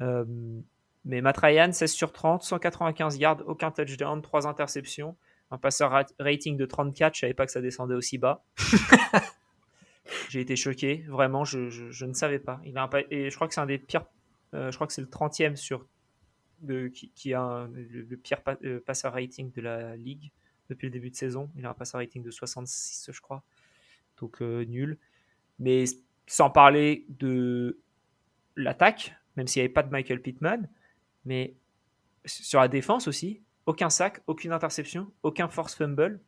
Mais 0.00 1.20
Matt 1.20 1.38
Ryan, 1.38 1.72
16 1.72 1.92
sur 1.92 2.12
30, 2.12 2.42
195 2.42 3.16
yards, 3.18 3.42
aucun 3.46 3.70
touchdown, 3.70 4.20
3 4.20 4.46
interceptions, 4.46 5.16
un 5.50 5.58
passeur 5.58 6.04
rating 6.18 6.56
de 6.56 6.66
34. 6.66 7.14
Je 7.14 7.20
savais 7.20 7.34
pas 7.34 7.46
que 7.46 7.52
ça 7.52 7.60
descendait 7.60 7.94
aussi 7.94 8.18
bas. 8.18 8.44
J'ai 10.28 10.40
été 10.40 10.56
choqué, 10.56 11.04
vraiment, 11.08 11.44
je, 11.44 11.68
je, 11.68 12.04
ne 12.04 12.14
savais 12.14 12.38
pas. 12.38 12.60
Il 12.64 12.76
a 12.78 12.84
un, 12.84 12.90
et 13.10 13.30
je 13.30 13.34
crois 13.34 13.46
que 13.48 13.54
c'est 13.54 13.60
un 13.60 13.66
des 13.66 13.78
pires. 13.78 14.06
je 14.52 14.74
crois 14.74 14.86
que 14.86 14.92
c'est 14.92 15.02
le 15.02 15.08
30e 15.08 15.56
sur 15.56 15.86
qui, 17.14 17.34
a 17.34 17.68
le, 17.72 18.16
pire 18.16 18.40
euh, 18.64 18.80
passeur 18.80 19.12
rating 19.12 19.52
de 19.52 19.60
la 19.60 19.96
ligue 19.96 20.30
depuis 20.68 20.86
le 20.86 20.90
début 20.90 21.10
de 21.10 21.16
saison. 21.16 21.50
Il 21.56 21.64
a 21.66 21.70
un 21.70 21.74
passeur 21.74 22.00
rating 22.00 22.22
de 22.22 22.30
66, 22.30 23.10
je 23.12 23.20
crois. 23.20 23.42
Donc 24.20 24.42
euh, 24.42 24.64
nul. 24.64 24.98
Mais 25.58 25.84
sans 26.26 26.50
parler 26.50 27.06
de 27.08 27.78
l'attaque, 28.56 29.14
même 29.38 29.46
s'il 29.46 29.60
n'y 29.60 29.64
avait 29.64 29.72
pas 29.72 29.82
de 29.82 29.90
Michael 29.90 30.20
Pittman, 30.20 30.68
mais 31.24 31.54
sur 32.26 32.60
la 32.60 32.68
défense 32.68 33.08
aussi, 33.08 33.40
aucun 33.64 33.88
sac, 33.88 34.20
aucune 34.26 34.52
interception, 34.52 35.10
aucun 35.22 35.48
force 35.48 35.74
fumble. 35.74 36.20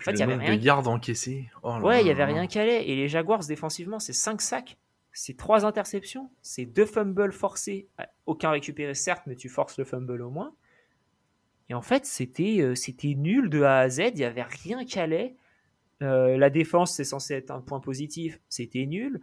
En 0.00 0.02
fait, 0.02 0.12
il 0.12 0.18
y 0.18 0.22
avait 0.24 0.34
rien. 0.34 0.56
De 0.56 0.60
yards 0.60 0.88
encaissés. 0.88 1.48
Oh 1.62 1.78
ouais, 1.78 2.00
il 2.00 2.08
y 2.08 2.10
avait 2.10 2.24
rien 2.24 2.48
qui 2.48 2.58
allait. 2.58 2.88
Et 2.88 2.96
les 2.96 3.08
Jaguars 3.08 3.46
défensivement, 3.46 4.00
c'est 4.00 4.12
5 4.12 4.40
sacs 4.40 4.76
c'est 5.14 5.36
trois 5.36 5.64
interceptions, 5.64 6.28
c'est 6.42 6.66
deux 6.66 6.86
fumbles 6.86 7.32
forcés, 7.32 7.88
aucun 8.26 8.50
récupéré 8.50 8.94
certes, 8.94 9.22
mais 9.26 9.36
tu 9.36 9.48
forces 9.48 9.78
le 9.78 9.84
fumble 9.84 10.20
au 10.20 10.30
moins. 10.30 10.54
Et 11.68 11.74
en 11.74 11.82
fait, 11.82 12.04
c'était 12.04 12.60
euh, 12.60 12.74
c'était 12.74 13.14
nul 13.14 13.48
de 13.48 13.62
A 13.62 13.78
à 13.78 13.88
Z, 13.88 13.98
il 14.08 14.14
n'y 14.16 14.24
avait 14.24 14.42
rien 14.42 14.84
qui 14.84 14.98
allait. 14.98 15.36
Euh, 16.02 16.36
la 16.36 16.50
défense, 16.50 16.94
c'est 16.94 17.04
censé 17.04 17.34
être 17.34 17.52
un 17.52 17.60
point 17.60 17.80
positif, 17.80 18.40
c'était 18.48 18.84
nul. 18.86 19.20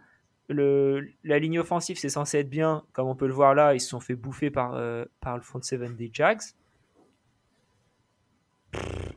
Le, 0.48 1.08
la 1.24 1.38
ligne 1.38 1.58
offensive, 1.60 1.96
c'est 1.98 2.08
censé 2.08 2.38
être 2.38 2.50
bien, 2.50 2.84
comme 2.92 3.08
on 3.08 3.14
peut 3.14 3.26
le 3.26 3.32
voir 3.32 3.54
là, 3.54 3.74
ils 3.74 3.80
se 3.80 3.88
sont 3.88 4.00
fait 4.00 4.16
bouffer 4.16 4.50
par, 4.50 4.74
euh, 4.74 5.04
par 5.20 5.36
le 5.36 5.42
front 5.42 5.62
seven 5.62 5.96
des 5.96 6.10
Jags. 6.12 6.40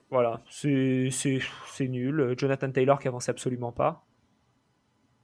Voilà, 0.10 0.44
c'est 0.50 1.10
nul. 1.82 2.36
Jonathan 2.38 2.72
Taylor 2.72 3.00
qui 3.00 3.08
avance 3.08 3.28
absolument 3.28 3.72
pas. 3.72 4.06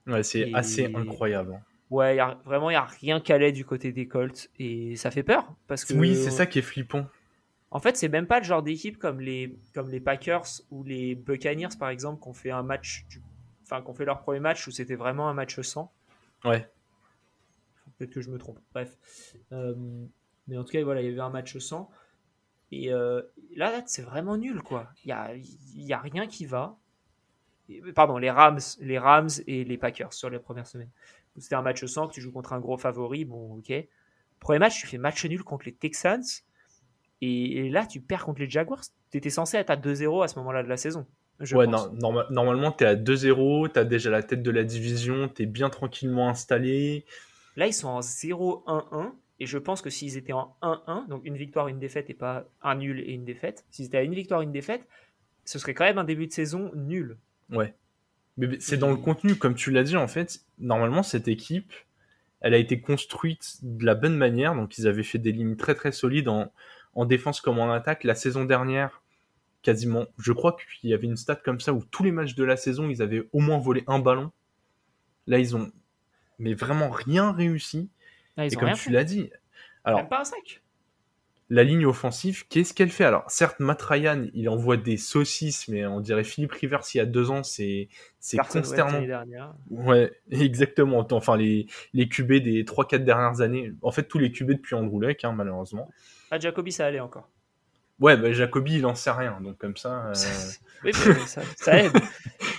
Ouais, 0.08 0.24
c'est 0.24 0.54
assez 0.54 0.92
incroyable. 0.94 1.54
Hein. 1.54 1.62
Ouais, 1.92 2.18
vraiment, 2.46 2.70
il 2.70 2.74
n'y 2.74 2.78
a 2.78 2.86
rien 2.86 3.20
qu'à 3.20 3.52
du 3.52 3.66
côté 3.66 3.92
des 3.92 4.08
Colts. 4.08 4.50
Et 4.58 4.96
ça 4.96 5.12
fait 5.12 5.24
peur. 5.24 5.54
Parce 5.68 5.86
que, 5.86 5.94
oui, 5.94 6.16
c'est 6.16 6.32
ça 6.32 6.46
qui 6.46 6.60
est 6.60 6.64
flippant. 6.64 7.06
En 7.70 7.80
fait, 7.80 7.96
c'est 7.96 8.10
même 8.10 8.28
pas 8.28 8.40
le 8.40 8.46
genre 8.46 8.64
d'équipe 8.64 8.98
comme 8.98 9.22
les, 9.22 9.56
comme 9.74 9.90
les 9.90 10.00
Packers 10.00 10.48
ou 10.72 10.84
les 10.84 11.16
Buccaneers, 11.16 11.78
par 11.80 11.90
exemple, 11.90 12.22
qui 12.22 12.30
ont 12.30 12.34
fait 12.34 12.52
un 12.52 12.64
match, 12.64 13.06
enfin, 13.71 13.81
qu'on 13.81 13.93
fait 13.93 14.05
leur 14.05 14.21
premier 14.21 14.39
match 14.39 14.67
où 14.67 14.71
c'était 14.71 14.95
vraiment 14.95 15.29
un 15.29 15.34
match 15.34 15.60
sans. 15.62 15.91
Ouais. 16.43 16.69
Peut-être 17.97 18.12
que 18.12 18.21
je 18.21 18.29
me 18.29 18.38
trompe. 18.38 18.60
Bref. 18.73 18.97
Euh, 19.51 19.75
mais 20.47 20.57
en 20.57 20.63
tout 20.63 20.71
cas, 20.71 20.84
voilà, 20.84 21.01
il 21.01 21.10
y 21.10 21.12
avait 21.12 21.19
un 21.19 21.29
match 21.29 21.57
sans. 21.57 21.89
Et 22.71 22.91
euh, 22.91 23.21
là, 23.55 23.81
c'est 23.86 24.01
vraiment 24.01 24.38
nul, 24.38 24.62
quoi. 24.62 24.89
Il 25.03 25.07
n'y 25.07 25.13
a, 25.13 25.31
y 25.75 25.93
a 25.93 25.99
rien 25.99 26.27
qui 26.27 26.45
va. 26.45 26.77
Pardon, 27.95 28.17
les 28.17 28.31
Rams, 28.31 28.60
les 28.79 28.99
Rams 28.99 29.29
et 29.47 29.63
les 29.63 29.77
Packers 29.77 30.13
sur 30.13 30.29
les 30.29 30.39
premières 30.39 30.67
semaines. 30.67 30.89
C'était 31.38 31.55
un 31.55 31.62
match 31.62 31.86
sans 31.86 32.07
que 32.07 32.13
tu 32.13 32.21
joues 32.21 32.31
contre 32.31 32.53
un 32.53 32.60
gros 32.60 32.77
favori. 32.77 33.23
Bon, 33.23 33.55
ok. 33.57 33.73
Premier 34.39 34.60
match, 34.60 34.79
tu 34.79 34.88
fais 34.88 34.97
match 34.97 35.23
nul 35.25 35.43
contre 35.43 35.65
les 35.65 35.73
Texans. 35.73 36.23
Et, 37.21 37.69
là, 37.69 37.86
tu 37.86 38.01
perds 38.01 38.25
contre 38.25 38.39
les 38.39 38.49
Jaguars. 38.49 38.81
Tu 39.12 39.17
étais 39.17 39.29
censé 39.29 39.57
être 39.57 39.69
à 39.69 39.77
2-0 39.77 40.23
à 40.23 40.27
ce 40.27 40.39
moment-là 40.39 40.63
de 40.63 40.67
la 40.67 40.77
saison. 40.77 41.05
Ouais, 41.54 41.67
non, 41.67 41.91
normalement, 42.30 42.71
tu 42.71 42.84
es 42.84 42.88
à 42.88 42.95
2-0. 42.95 43.71
Tu 43.73 43.80
as 43.80 43.84
déjà 43.84 44.10
la 44.10 44.23
tête 44.23 44.43
de 44.43 44.51
la 44.51 44.63
division. 44.63 45.30
Tu 45.30 45.43
es 45.43 45.45
bien 45.45 45.69
tranquillement 45.69 46.30
installé. 46.30 47.06
Là, 47.56 47.67
ils 47.67 47.73
sont 47.73 47.88
en 47.88 47.99
0-1-1. 47.99 49.12
Et 49.39 49.47
je 49.47 49.58
pense 49.58 49.82
que 49.82 49.89
s'ils 49.89 50.17
étaient 50.17 50.34
en 50.34 50.56
1-1, 50.62 51.08
donc 51.08 51.25
une 51.25 51.36
victoire, 51.36 51.67
une 51.67 51.80
défaite 51.80 52.12
et 52.12 52.13
pas 52.13 52.45
un 52.62 52.75
nul 52.75 52.99
et 52.99 53.13
une 53.13 53.25
défaite, 53.25 53.65
s'ils 53.71 53.88
étaient 53.88 53.97
à 53.97 54.04
une 54.04 54.13
victoire, 54.13 54.41
une 54.41 54.51
défaite, 54.51 54.88
ce 55.45 55.58
serait 55.58 55.73
quand 55.73 55.84
même 55.84 55.97
un 55.97 56.04
début 56.04 56.27
de 56.27 56.32
saison 56.32 56.71
nul. 56.75 57.17
Ouais. 57.49 57.73
Mais 58.38 58.60
c'est 58.60 58.77
dans 58.77 58.91
le 58.91 58.97
contenu, 58.97 59.36
comme 59.36 59.56
tu 59.56 59.71
l'as 59.71 59.84
dit, 59.84 59.97
en 59.97 60.08
fait, 60.08 60.41
normalement, 60.60 61.01
cette 61.01 61.27
équipe, 61.27 61.73
elle 62.39 62.54
a 62.54 62.58
été 62.58 62.82
construite 62.82 63.58
de 63.63 63.84
la 63.84 63.95
bonne 63.95 64.15
manière. 64.15 64.54
Donc, 64.54 64.77
ils 64.77 64.88
avaient 64.88 65.01
fait 65.01 65.17
des 65.17 65.32
lignes 65.32 65.56
très 65.56 65.73
très 65.73 65.91
solides 65.91 66.27
en, 66.27 66.51
en 66.93 67.06
défense 67.06 67.41
comme 67.41 67.58
en 67.58 67.71
attaque. 67.71 68.04
La 68.04 68.15
saison 68.15 68.45
dernière, 68.45 69.01
quasiment, 69.62 70.06
je 70.17 70.32
crois 70.34 70.56
qu'il 70.80 70.89
y 70.89 70.93
avait 70.93 71.08
une 71.08 71.17
stat 71.17 71.36
comme 71.36 71.60
ça 71.60 71.74
où 71.74 71.84
tous 71.84 72.04
les 72.04 72.12
matchs 72.12 72.36
de 72.36 72.43
la 72.43 72.58
saison, 72.58 72.89
ils 72.89 73.02
avaient 73.02 73.28
au 73.32 73.39
moins 73.39 73.60
volé 73.60 73.84
un 73.88 74.00
ballon. 74.00 74.32
Là, 75.28 75.39
ils 75.39 75.56
ont 75.56 75.71
mais 76.39 76.54
vraiment 76.56 76.89
rien 76.89 77.32
réussi. 77.32 77.89
Ah, 78.36 78.45
et 78.45 78.50
comme 78.50 78.74
tu 78.74 78.89
l'as 78.89 79.04
dit, 79.04 79.30
alors, 79.84 80.08
pas 80.10 80.21
un 80.21 80.24
sac. 80.24 80.62
La 81.50 81.63
ligne 81.63 81.86
offensive, 81.86 82.47
qu'est-ce 82.47 82.74
qu'elle 82.74 82.91
fait? 82.91 83.04
Alors, 83.04 83.30
certes, 83.30 83.60
Matt 83.60 83.82
Ryan, 83.82 84.26
il 84.34 84.47
envoie 84.47 84.78
des 84.78 84.95
saucisses, 84.95 85.67
mais 85.67 85.86
on 85.86 86.00
dirait 86.00 86.24
Philippe 86.24 86.54
Rivers 86.54 86.82
il 86.93 86.97
y 86.97 87.02
a 87.02 87.06
deux 87.06 87.30
ans, 87.30 87.43
c'est 87.43 87.89
c'est 88.19 88.38
consternant. 88.38 89.04
Ouais, 89.69 90.13
exactement. 90.32 91.06
Enfin, 91.12 91.36
les, 91.36 91.67
les 91.93 92.08
QB 92.08 92.36
des 92.36 92.63
3-4 92.63 93.00
dernières 93.00 93.41
années, 93.41 93.74
en 93.82 93.91
fait, 93.91 94.04
tous 94.04 94.17
les 94.17 94.32
QB 94.32 94.52
depuis 94.52 94.76
Andrew 94.76 95.02
Luck, 95.02 95.24
hein, 95.26 95.34
malheureusement. 95.34 95.91
Ah, 96.32 96.39
Jacoby, 96.39 96.71
ça 96.71 96.86
allait 96.86 97.02
encore. 97.02 97.30
Ouais, 98.02 98.18
bah, 98.18 98.34
Jacoby, 98.34 98.80
il 98.80 98.86
en 98.86 98.96
sait 98.96 99.12
rien, 99.12 99.40
donc 99.42 99.58
comme 99.60 99.78
ça. 99.78 100.08
Euh, 100.08 100.14
oui, 100.84 100.92
ça, 100.94 101.42
ça, 101.56 101.78
aide. 101.78 101.94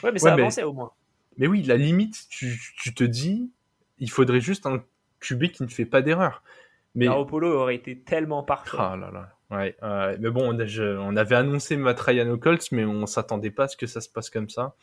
Ouais, 0.02 0.12
mais 0.12 0.18
ça 0.18 0.32
avançait 0.34 0.62
au 0.62 0.72
moins. 0.72 0.92
Mais 1.36 1.48
oui, 1.48 1.62
la 1.62 1.76
limite, 1.76 2.28
tu, 2.30 2.58
tu 2.76 2.94
te 2.94 3.04
dis, 3.04 3.50
il 3.98 4.10
faudrait 4.10 4.40
juste 4.40 4.66
un 4.66 4.82
QB 5.20 5.48
qui 5.48 5.62
ne 5.64 5.68
fait 5.68 5.84
pas 5.84 6.00
d'erreur. 6.00 6.42
Mais 6.94 7.06
Polo 7.06 7.52
aurait 7.52 7.74
été 7.74 7.98
tellement 7.98 8.42
parfait. 8.42 8.76
Ah 8.78 8.96
là 8.96 9.10
là. 9.10 9.30
Ouais, 9.50 9.76
mais 10.18 10.30
bon, 10.30 10.54
on, 10.54 11.16
avait 11.16 11.34
annoncé 11.34 11.76
Matt 11.76 12.00
Ryan 12.00 12.38
Colts, 12.38 12.72
mais 12.72 12.84
on 12.84 13.06
s'attendait 13.06 13.50
pas 13.50 13.64
à 13.64 13.68
ce 13.68 13.76
que 13.76 13.86
ça 13.86 14.00
se 14.00 14.08
passe 14.08 14.30
comme 14.30 14.48
ça. 14.48 14.74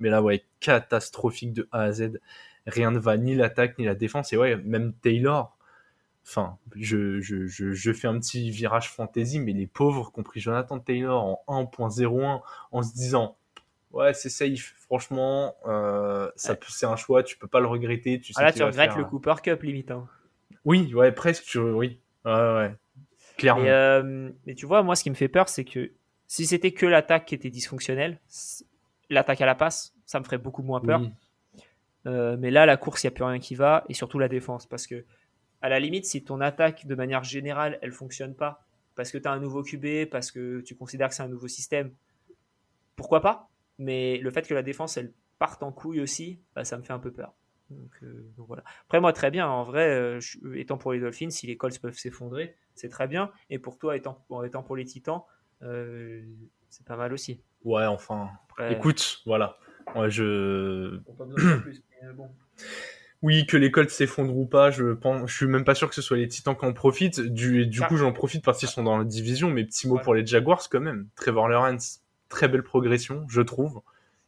Mais 0.00 0.08
là, 0.08 0.22
ouais, 0.22 0.44
catastrophique 0.60 1.52
de 1.52 1.68
A 1.72 1.82
à 1.82 1.92
Z. 1.92 2.20
Rien 2.66 2.90
ne 2.90 2.98
va, 2.98 3.16
ni 3.16 3.34
l'attaque, 3.34 3.78
ni 3.78 3.84
la 3.84 3.94
défense. 3.94 4.32
Et 4.32 4.36
ouais, 4.36 4.56
même 4.56 4.94
Taylor. 4.94 5.56
Enfin, 6.26 6.56
je, 6.74 7.20
je, 7.20 7.46
je, 7.46 7.92
fais 7.92 8.08
un 8.08 8.18
petit 8.18 8.50
virage 8.50 8.90
fantasy, 8.90 9.40
mais 9.40 9.52
les 9.52 9.66
pauvres, 9.66 10.10
compris 10.10 10.40
Jonathan 10.40 10.78
Taylor 10.78 11.42
en 11.46 11.64
1.01, 11.64 12.40
en 12.72 12.82
se 12.82 12.94
disant 12.94 13.36
Ouais, 13.92 14.12
c'est 14.12 14.28
safe. 14.28 14.74
Franchement, 14.78 15.54
euh, 15.66 16.30
c'est 16.36 16.86
un 16.86 16.96
choix, 16.96 17.22
tu 17.22 17.36
peux 17.36 17.46
pas 17.46 17.60
le 17.60 17.66
regretter. 17.66 18.20
Tu 18.20 18.32
ah 18.36 18.42
là, 18.42 18.52
tu 18.52 18.62
regrettes 18.62 18.96
le 18.96 19.04
Cooper 19.04 19.34
Cup 19.42 19.62
limite. 19.62 19.90
Hein. 19.90 20.08
Oui, 20.64 20.92
ouais, 20.94 21.12
presque. 21.12 21.56
Oui, 21.56 22.00
ouais, 22.24 22.32
ouais. 22.32 22.74
Clairement. 23.36 23.64
Euh, 23.66 24.30
mais 24.46 24.54
tu 24.54 24.66
vois, 24.66 24.82
moi, 24.82 24.96
ce 24.96 25.02
qui 25.02 25.10
me 25.10 25.14
fait 25.14 25.28
peur, 25.28 25.48
c'est 25.48 25.64
que 25.64 25.92
si 26.26 26.46
c'était 26.46 26.72
que 26.72 26.86
l'attaque 26.86 27.26
qui 27.26 27.34
était 27.34 27.50
dysfonctionnelle, 27.50 28.18
l'attaque 29.10 29.40
à 29.40 29.46
la 29.46 29.54
passe, 29.54 29.94
ça 30.06 30.18
me 30.18 30.24
ferait 30.24 30.38
beaucoup 30.38 30.62
moins 30.62 30.80
peur. 30.80 31.02
Euh, 32.06 32.36
mais 32.38 32.50
là, 32.50 32.66
la 32.66 32.76
course, 32.76 33.02
il 33.02 33.06
n'y 33.06 33.12
a 33.12 33.14
plus 33.14 33.24
rien 33.24 33.38
qui 33.38 33.54
va, 33.54 33.84
et 33.88 33.94
surtout 33.94 34.18
la 34.18 34.28
défense. 34.28 34.66
Parce 34.66 34.86
que, 34.86 35.04
à 35.64 35.70
la 35.70 35.80
limite, 35.80 36.04
si 36.04 36.22
ton 36.22 36.42
attaque, 36.42 36.86
de 36.86 36.94
manière 36.94 37.24
générale, 37.24 37.78
elle 37.80 37.90
fonctionne 37.90 38.34
pas, 38.34 38.66
parce 38.96 39.10
que 39.10 39.16
tu 39.16 39.26
as 39.26 39.32
un 39.32 39.40
nouveau 39.40 39.62
QB, 39.62 40.10
parce 40.10 40.30
que 40.30 40.60
tu 40.60 40.76
considères 40.76 41.08
que 41.08 41.14
c'est 41.14 41.22
un 41.22 41.28
nouveau 41.28 41.48
système, 41.48 41.90
pourquoi 42.96 43.22
pas? 43.22 43.48
Mais 43.78 44.18
le 44.18 44.30
fait 44.30 44.46
que 44.46 44.52
la 44.52 44.62
défense, 44.62 44.98
elle 44.98 45.14
parte 45.38 45.62
en 45.62 45.72
couille 45.72 46.02
aussi, 46.02 46.38
bah, 46.54 46.64
ça 46.64 46.76
me 46.76 46.82
fait 46.82 46.92
un 46.92 46.98
peu 46.98 47.10
peur. 47.10 47.32
Euh, 47.72 48.30
donc, 48.36 48.46
voilà. 48.46 48.62
Après, 48.84 49.00
moi, 49.00 49.14
très 49.14 49.30
bien. 49.30 49.48
En 49.48 49.64
vrai, 49.64 49.88
euh, 49.88 50.20
étant 50.54 50.76
pour 50.76 50.92
les 50.92 51.00
Dolphins, 51.00 51.30
si 51.30 51.46
les 51.46 51.56
Colts 51.56 51.78
peuvent 51.80 51.96
s'effondrer, 51.96 52.54
c'est 52.74 52.90
très 52.90 53.08
bien. 53.08 53.30
Et 53.48 53.58
pour 53.58 53.78
toi, 53.78 53.96
étant, 53.96 54.22
étant 54.44 54.62
pour 54.62 54.76
les 54.76 54.84
Titans, 54.84 55.22
euh, 55.62 56.22
c'est 56.68 56.84
pas 56.84 56.96
mal 56.96 57.14
aussi. 57.14 57.40
Ouais, 57.64 57.86
enfin. 57.86 58.28
Écoute, 58.68 59.22
voilà. 59.24 59.56
je. 60.08 61.00
Oui, 63.24 63.46
que 63.46 63.56
les 63.56 63.70
Colts 63.70 63.88
s'effondrent 63.88 64.36
ou 64.36 64.44
pas, 64.44 64.70
je 64.70 64.92
pense, 64.92 65.30
je 65.30 65.34
suis 65.34 65.46
même 65.46 65.64
pas 65.64 65.74
sûr 65.74 65.88
que 65.88 65.94
ce 65.94 66.02
soit 66.02 66.18
les 66.18 66.28
Titans 66.28 66.54
qui 66.54 66.66
en 66.66 66.74
profitent. 66.74 67.20
Du, 67.20 67.66
du 67.66 67.82
ah. 67.82 67.86
coup, 67.86 67.96
j'en 67.96 68.12
profite 68.12 68.44
parce 68.44 68.58
qu'ils 68.58 68.68
sont 68.68 68.82
dans 68.82 68.98
la 68.98 69.04
division. 69.04 69.48
Mais 69.48 69.64
petit 69.64 69.88
mot 69.88 69.98
pour 69.98 70.14
les 70.14 70.26
Jaguars 70.26 70.68
quand 70.70 70.80
même. 70.80 71.08
Trevor 71.16 71.48
Lawrence, 71.48 72.02
très 72.28 72.48
belle 72.48 72.62
progression, 72.62 73.24
je 73.28 73.40
trouve 73.40 73.80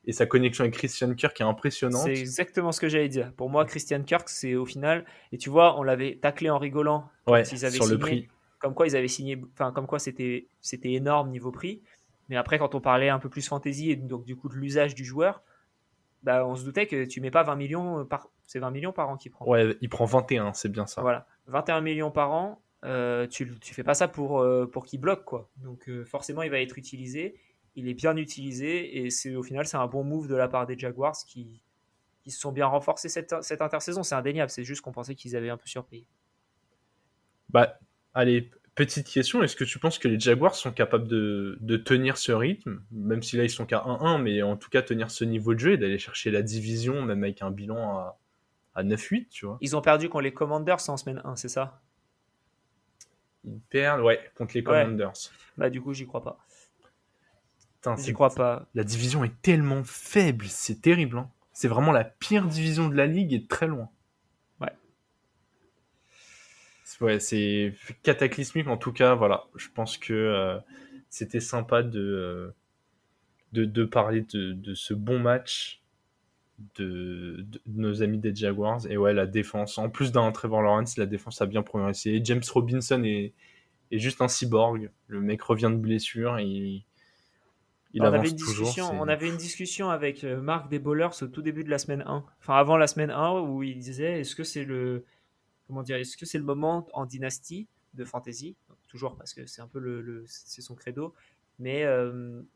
et 0.07 0.13
sa 0.13 0.25
connexion 0.25 0.63
avec 0.63 0.75
Christian 0.75 1.13
Kirk 1.15 1.39
est 1.41 1.45
impressionnante. 1.45 2.05
C'est 2.05 2.15
exactement 2.15 2.73
ce 2.73 2.81
que 2.81 2.89
j'allais 2.89 3.09
dire. 3.09 3.33
Pour 3.33 3.51
moi, 3.51 3.65
Christian 3.65 4.03
Kirk, 4.03 4.29
c'est 4.29 4.55
au 4.55 4.65
final, 4.65 5.05
et 5.33 5.37
tu 5.37 5.51
vois, 5.51 5.79
on 5.79 5.83
l'avait 5.83 6.17
taclé 6.17 6.49
en 6.49 6.59
rigolant 6.59 7.11
ouais, 7.27 7.45
sur 7.45 7.87
le 7.87 7.99
prix. 7.99 8.29
Comme 8.61 8.73
quoi, 8.73 8.87
ils 8.87 8.97
avaient 8.97 9.09
signé, 9.09 9.39
enfin, 9.53 9.73
comme 9.73 9.87
quoi 9.87 9.99
c'était, 9.99 10.47
c'était 10.61 10.93
énorme 10.93 11.31
niveau 11.31 11.51
prix. 11.51 11.83
Mais 12.29 12.37
après, 12.37 12.59
quand 12.59 12.75
on 12.75 12.81
parlait 12.81 13.09
un 13.09 13.19
peu 13.19 13.29
plus 13.29 13.47
fantasy 13.47 13.91
et 13.91 13.97
donc 13.97 14.25
du 14.25 14.37
coup 14.37 14.49
de 14.49 14.55
l'usage 14.55 14.95
du 14.95 15.05
joueur, 15.05 15.43
bah, 16.23 16.47
on 16.47 16.57
se 16.57 16.65
doutait 16.65 16.87
que 16.87 17.05
tu 17.05 17.21
mets 17.21 17.31
pas 17.31 17.43
20 17.43 17.57
millions 17.57 18.05
par, 18.05 18.29
c'est 18.47 18.59
20 18.59 18.71
millions 18.71 18.93
par 18.93 19.09
an 19.09 19.17
qu'il 19.17 19.33
prend. 19.33 19.47
Ouais, 19.47 19.77
il 19.81 19.89
prend 19.89 20.05
21, 20.05 20.53
c'est 20.55 20.71
bien 20.71 20.87
ça. 20.87 21.03
Voilà, 21.03 21.27
21 21.47 21.81
millions 21.81 22.11
par 22.11 22.33
an. 22.33 22.63
Euh, 22.85 23.27
tu, 23.27 23.59
tu 23.61 23.75
fais 23.75 23.83
pas 23.83 23.95
ça 23.95 24.07
pour, 24.07 24.41
euh, 24.41 24.67
pour 24.67 24.85
qu'il 24.85 25.01
bloque 25.01 25.25
quoi. 25.25 25.51
Donc 25.57 25.89
euh, 25.89 26.05
forcément, 26.05 26.43
il 26.43 26.51
va 26.51 26.61
être 26.61 26.79
utilisé 26.79 27.37
il 27.77 27.89
est 27.89 27.95
bien 27.95 28.17
utilisé 28.17 29.05
et 29.05 29.11
c'est 29.11 29.37
au 29.37 29.43
final 29.43 29.67
c'est 29.67 29.77
un 29.77 29.87
bon 29.87 30.03
move 30.03 30.29
de 30.29 30.35
la 30.35 30.49
part 30.49 30.67
des 30.67 30.79
Jaguars 30.79 31.17
qui, 31.27 31.61
qui 32.23 32.31
se 32.31 32.41
sont 32.41 32.51
bien 32.51 32.67
renforcés 32.67 33.11
cette, 33.11 33.35
cette 33.43 33.61
intersaison. 33.61 34.03
C'est 34.03 34.15
indéniable, 34.15 34.51
c'est 34.51 34.65
juste 34.65 34.81
qu'on 34.81 34.93
pensait 34.93 35.15
qu'ils 35.15 35.37
avaient 35.37 35.51
un 35.51 35.59
peu 35.59 35.67
surpayé. 35.67 36.07
Bah, 37.51 37.79
allez, 38.15 38.51
petite 38.75 39.07
question, 39.07 39.43
est-ce 39.43 39.55
que 39.55 39.65
tu 39.65 39.79
penses 39.79 39.99
que 39.99 40.09
les 40.09 40.19
Jaguars 40.19 40.55
sont 40.55 40.73
capables 40.73 41.07
de, 41.07 41.59
de 41.61 41.77
tenir 41.77 42.17
ce 42.17 42.33
rythme, 42.33 42.83
même 42.91 43.23
si 43.23 43.37
là 43.37 43.45
ils 43.45 43.51
sont 43.51 43.67
qu'à 43.67 43.79
1-1, 43.81 44.23
mais 44.23 44.43
en 44.43 44.57
tout 44.57 44.71
cas 44.71 44.81
tenir 44.81 45.11
ce 45.11 45.25
niveau 45.25 45.53
de 45.53 45.61
jeu 45.61 45.73
et 45.73 45.77
d'aller 45.77 45.99
chercher 45.99 46.31
la 46.31 46.43
division, 46.43 47.03
même 47.03 47.23
avec 47.23 47.43
un 47.43 47.51
bilan 47.51 47.99
à, 47.99 48.19
à 48.77 48.85
9-8, 48.85 49.29
tu 49.29 49.47
vois 49.47 49.59
Ils 49.61 49.75
ont 49.75 49.81
perdu 49.81 50.09
contre 50.09 50.23
les 50.23 50.33
Commanders 50.33 50.89
en 50.89 50.97
semaine 50.97 51.21
1, 51.25 51.35
c'est 51.37 51.49
ça? 51.49 51.81
Ils 53.45 53.61
perdent, 53.71 54.03
ouais, 54.03 54.21
contre 54.37 54.55
les 54.55 54.63
Commanders. 54.63 55.13
Bah 55.57 55.71
du 55.71 55.81
coup, 55.81 55.93
j'y 55.93 56.07
crois 56.07 56.23
pas. 56.23 56.39
J'y 57.99 58.13
crois 58.13 58.31
pas. 58.31 58.67
La 58.75 58.85
division 58.85 59.25
est 59.25 59.41
tellement 59.43 59.85
faible, 59.85 60.47
c'est 60.47 60.83
terrible. 60.83 61.19
Hein. 61.19 61.31
C'est 61.53 61.69
vraiment 61.69 61.93
la 61.93 62.05
pire 62.05 62.45
division 62.47 62.89
de 62.89 62.97
la 62.97 63.07
ligue 63.07 63.33
et 63.33 63.47
très 63.47 63.67
loin. 63.67 63.89
Ouais. 64.61 64.73
Ouais, 67.01 67.21
c'est 67.21 67.75
cataclysmique 68.03 68.67
en 68.67 68.77
tout 68.77 68.93
cas. 68.93 69.15
Voilà, 69.15 69.45
je 69.55 69.69
pense 69.73 69.97
que 69.99 70.13
euh, 70.13 70.59
c'était 71.09 71.41
sympa 71.41 71.83
de, 71.83 72.01
euh, 72.01 72.55
de, 73.53 73.65
de, 73.65 73.85
parler 73.85 74.23
de, 74.23 74.53
de, 74.53 74.75
ce 74.75 74.93
bon 74.93 75.21
match 75.21 75.81
de, 76.77 77.47
nos 77.67 78.03
amis 78.03 78.19
des 78.19 78.35
Jaguars. 78.35 78.87
Et 78.89 78.97
ouais, 78.97 79.13
la 79.13 79.27
défense, 79.27 79.79
en 79.79 79.89
plus 79.89 80.13
d'un 80.13 80.31
Trevor 80.33 80.63
Lawrence, 80.63 80.97
la 80.97 81.07
défense 81.07 81.41
a 81.43 81.47
bien 81.47 81.63
progressé. 81.63 82.21
James 82.25 82.43
Robinson 82.53 83.03
est, 83.05 83.33
est 83.91 83.99
juste 83.99 84.21
un 84.23 84.29
cyborg. 84.29 84.91
Le 85.07 85.21
mec 85.21 85.43
revient 85.43 85.71
de 85.71 85.79
blessure 85.79 86.39
et 86.39 86.85
on, 88.01 88.05
avait 88.05 88.29
une 88.29 88.37
discussion, 88.37 88.91
on 89.01 89.09
avait 89.09 89.29
une 89.29 89.37
discussion 89.37 89.91
avec 89.91 90.25
euh, 90.25 90.41
Marc 90.41 90.69
des 90.69 90.79
Bowlers 90.79 91.23
au 91.23 91.27
tout 91.27 91.43
début 91.43 91.65
de 91.65 91.71
la 91.71 91.79
semaine 91.79 92.03
1, 92.07 92.25
enfin 92.41 92.55
avant 92.55 92.77
la 92.77 92.87
semaine 92.87 93.11
1, 93.11 93.41
où 93.41 93.63
il 93.63 93.79
disait 93.79 94.21
est-ce 94.21 94.35
que 94.35 94.45
c'est 94.45 94.65
le 94.65 95.05
comment 95.67 95.83
dire, 95.83 95.97
est-ce 95.97 96.17
que 96.17 96.27
c'est 96.27 96.39
le 96.39 96.45
moment 96.45 96.87
en 96.93 97.07
dynastie 97.07 97.69
de 97.95 98.05
fantasy, 98.05 98.57
toujours 98.89 99.17
parce 99.17 99.33
que 99.33 99.47
c'est 99.47 99.63
un 99.63 99.67
peu 99.67 99.79
le, 99.79 100.25
c'est 100.27 100.61
son 100.61 100.75
credo, 100.75 101.15
Mais 101.59 101.87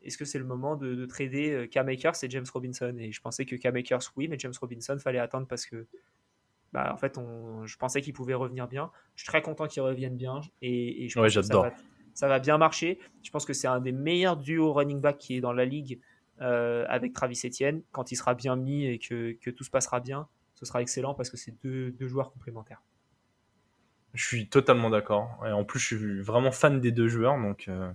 est-ce 0.03 0.17
que 0.17 0.25
c'est 0.25 0.37
le 0.37 0.45
moment 0.45 0.75
de, 0.75 1.05
trader 1.05 1.67
Cam 1.71 1.87
Akers 1.89 2.23
et 2.23 2.29
James 2.29 2.45
Robinson? 2.53 2.95
Et 2.99 3.11
je 3.11 3.21
pensais 3.21 3.45
que 3.45 3.55
Cam 3.55 3.75
Akers, 3.75 4.11
oui, 4.15 4.27
mais 4.27 4.37
James 4.37 4.53
Robinson, 4.59 4.97
fallait 4.99 5.19
attendre 5.19 5.47
parce 5.47 5.65
que 5.65 5.87
bah, 6.73 6.91
en 6.93 6.97
fait, 6.97 7.17
on, 7.17 7.65
je 7.65 7.77
pensais 7.77 8.01
qu'il 8.01 8.13
pouvait 8.13 8.33
revenir 8.33 8.67
bien. 8.67 8.91
Je 9.15 9.23
suis 9.23 9.27
très 9.27 9.41
content 9.41 9.67
qu'il 9.67 9.81
revienne 9.81 10.15
bien. 10.15 10.41
Et, 10.61 11.09
je 11.09 11.15
pense 11.15 11.33
que 11.33 11.41
ça 11.41 11.61
va, 11.61 11.73
ça 12.13 12.27
va, 12.27 12.39
bien 12.39 12.57
marcher. 12.57 12.99
Je 13.23 13.29
pense 13.29 13.45
que 13.45 13.53
c'est 13.53 13.67
un 13.67 13.81
des 13.81 13.91
meilleurs 13.91 14.37
duos 14.37 14.73
running 14.73 15.01
back 15.01 15.17
qui 15.17 15.37
est 15.37 15.41
dans 15.41 15.53
la 15.53 15.65
ligue 15.65 15.99
euh, 16.41 16.85
avec 16.87 17.13
Travis 17.13 17.39
Etienne. 17.43 17.81
Quand 17.91 18.11
il 18.11 18.15
sera 18.15 18.35
bien 18.35 18.55
mis 18.55 18.85
et 18.85 18.99
que, 18.99 19.33
que, 19.33 19.49
tout 19.49 19.63
se 19.63 19.69
passera 19.69 19.99
bien, 19.99 20.27
ce 20.55 20.65
sera 20.65 20.81
excellent 20.81 21.13
parce 21.13 21.29
que 21.29 21.37
c'est 21.37 21.59
deux, 21.61 21.91
deux, 21.91 22.07
joueurs 22.07 22.31
complémentaires. 22.31 22.81
Je 24.13 24.25
suis 24.25 24.47
totalement 24.47 24.89
d'accord. 24.89 25.43
Et 25.45 25.51
en 25.51 25.65
plus, 25.65 25.79
je 25.79 25.85
suis 25.97 26.21
vraiment 26.21 26.51
fan 26.51 26.79
des 26.79 26.91
deux 26.91 27.07
joueurs. 27.09 27.37
Donc 27.37 27.65
euh, 27.67 27.91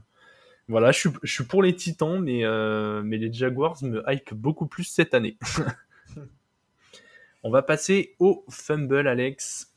voilà, 0.69 0.91
je 0.91 1.09
suis, 1.25 1.45
pour 1.45 1.63
les 1.63 1.77
Titans, 1.77 2.21
mais, 2.21 2.45
euh, 2.45 3.03
mais 3.05 3.19
les 3.19 3.33
Jaguars 3.33 3.77
me 3.83 4.03
hype 4.09 4.35
beaucoup 4.35 4.67
plus 4.67 4.85
cette 4.85 5.15
année. 5.15 5.39
On 7.45 7.51
va 7.51 7.63
passer 7.63 8.17
au 8.19 8.45
fumble, 8.51 9.07
Alex. 9.07 9.73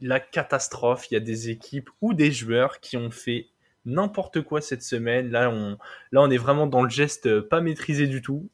La 0.00 0.20
catastrophe. 0.20 1.10
Il 1.10 1.14
y 1.14 1.16
a 1.16 1.20
des 1.20 1.48
équipes 1.48 1.88
ou 2.02 2.12
des 2.12 2.32
joueurs 2.32 2.80
qui 2.80 2.98
ont 2.98 3.10
fait 3.10 3.48
n'importe 3.86 4.42
quoi 4.42 4.60
cette 4.60 4.82
semaine. 4.82 5.30
Là 5.30 5.50
on, 5.50 5.78
là, 6.12 6.20
on 6.20 6.30
est 6.30 6.36
vraiment 6.36 6.66
dans 6.66 6.82
le 6.82 6.90
geste 6.90 7.40
pas 7.40 7.62
maîtrisé 7.62 8.06
du 8.06 8.20
tout. 8.20 8.50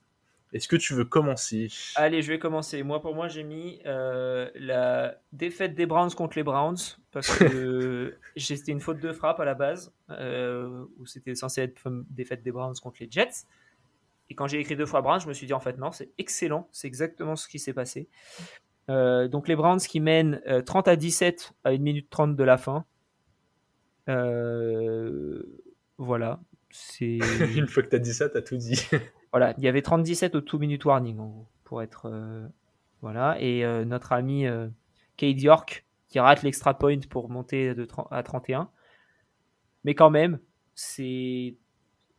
Est-ce 0.56 0.68
que 0.68 0.76
tu 0.76 0.94
veux 0.94 1.04
commencer? 1.04 1.68
Allez, 1.96 2.22
je 2.22 2.32
vais 2.32 2.38
commencer. 2.38 2.82
Moi, 2.82 3.02
pour 3.02 3.14
moi, 3.14 3.28
j'ai 3.28 3.44
mis 3.44 3.78
euh, 3.84 4.50
la 4.54 5.16
défaite 5.32 5.74
des 5.74 5.84
Browns 5.84 6.10
contre 6.10 6.38
les 6.38 6.42
Browns 6.42 6.78
parce 7.12 7.36
que 7.36 8.16
c'était 8.38 8.72
une 8.72 8.80
faute 8.80 8.98
de 8.98 9.12
frappe 9.12 9.38
à 9.38 9.44
la 9.44 9.52
base 9.52 9.92
euh, 10.10 10.86
où 10.98 11.04
c'était 11.04 11.34
censé 11.34 11.60
être 11.60 11.90
défaite 12.08 12.42
des 12.42 12.52
Browns 12.52 12.74
contre 12.82 12.96
les 13.00 13.08
Jets. 13.10 13.44
Et 14.30 14.34
quand 14.34 14.46
j'ai 14.46 14.58
écrit 14.58 14.76
deux 14.76 14.86
fois 14.86 15.02
Browns, 15.02 15.20
je 15.20 15.28
me 15.28 15.34
suis 15.34 15.46
dit 15.46 15.52
en 15.52 15.60
fait 15.60 15.76
non, 15.76 15.92
c'est 15.92 16.10
excellent, 16.16 16.68
c'est 16.72 16.88
exactement 16.88 17.36
ce 17.36 17.48
qui 17.48 17.58
s'est 17.58 17.74
passé. 17.74 18.08
Euh, 18.88 19.28
donc 19.28 19.48
les 19.48 19.56
Browns 19.56 19.80
qui 19.80 20.00
mènent 20.00 20.40
30 20.64 20.88
euh, 20.88 20.92
à 20.92 20.96
17 20.96 21.52
à 21.64 21.70
1 21.70 21.78
minute 21.78 22.08
30 22.08 22.34
de 22.34 22.44
la 22.44 22.56
fin. 22.56 22.86
Voilà. 25.98 26.40
Une 27.00 27.68
fois 27.68 27.82
que 27.82 27.88
tu 27.88 27.96
as 27.96 27.98
dit 27.98 28.14
ça, 28.14 28.30
tu 28.30 28.38
as 28.38 28.42
tout 28.42 28.56
dit. 28.56 28.88
Voilà, 29.36 29.54
il 29.58 29.64
y 29.64 29.68
avait 29.68 29.82
37 29.82 30.34
au 30.34 30.40
2 30.40 30.58
minute 30.58 30.84
warning 30.84 31.18
pour 31.64 31.82
être. 31.82 32.10
voilà. 33.02 33.36
Et 33.40 33.64
notre 33.84 34.12
ami 34.12 34.46
Cade 35.16 35.40
York 35.40 35.84
qui 36.08 36.20
rate 36.20 36.42
l'extra 36.42 36.78
point 36.78 37.00
pour 37.10 37.28
monter 37.28 37.74
à 38.10 38.22
31. 38.22 38.70
Mais 39.84 39.94
quand 39.94 40.10
même, 40.10 40.38
c'est. 40.74 41.56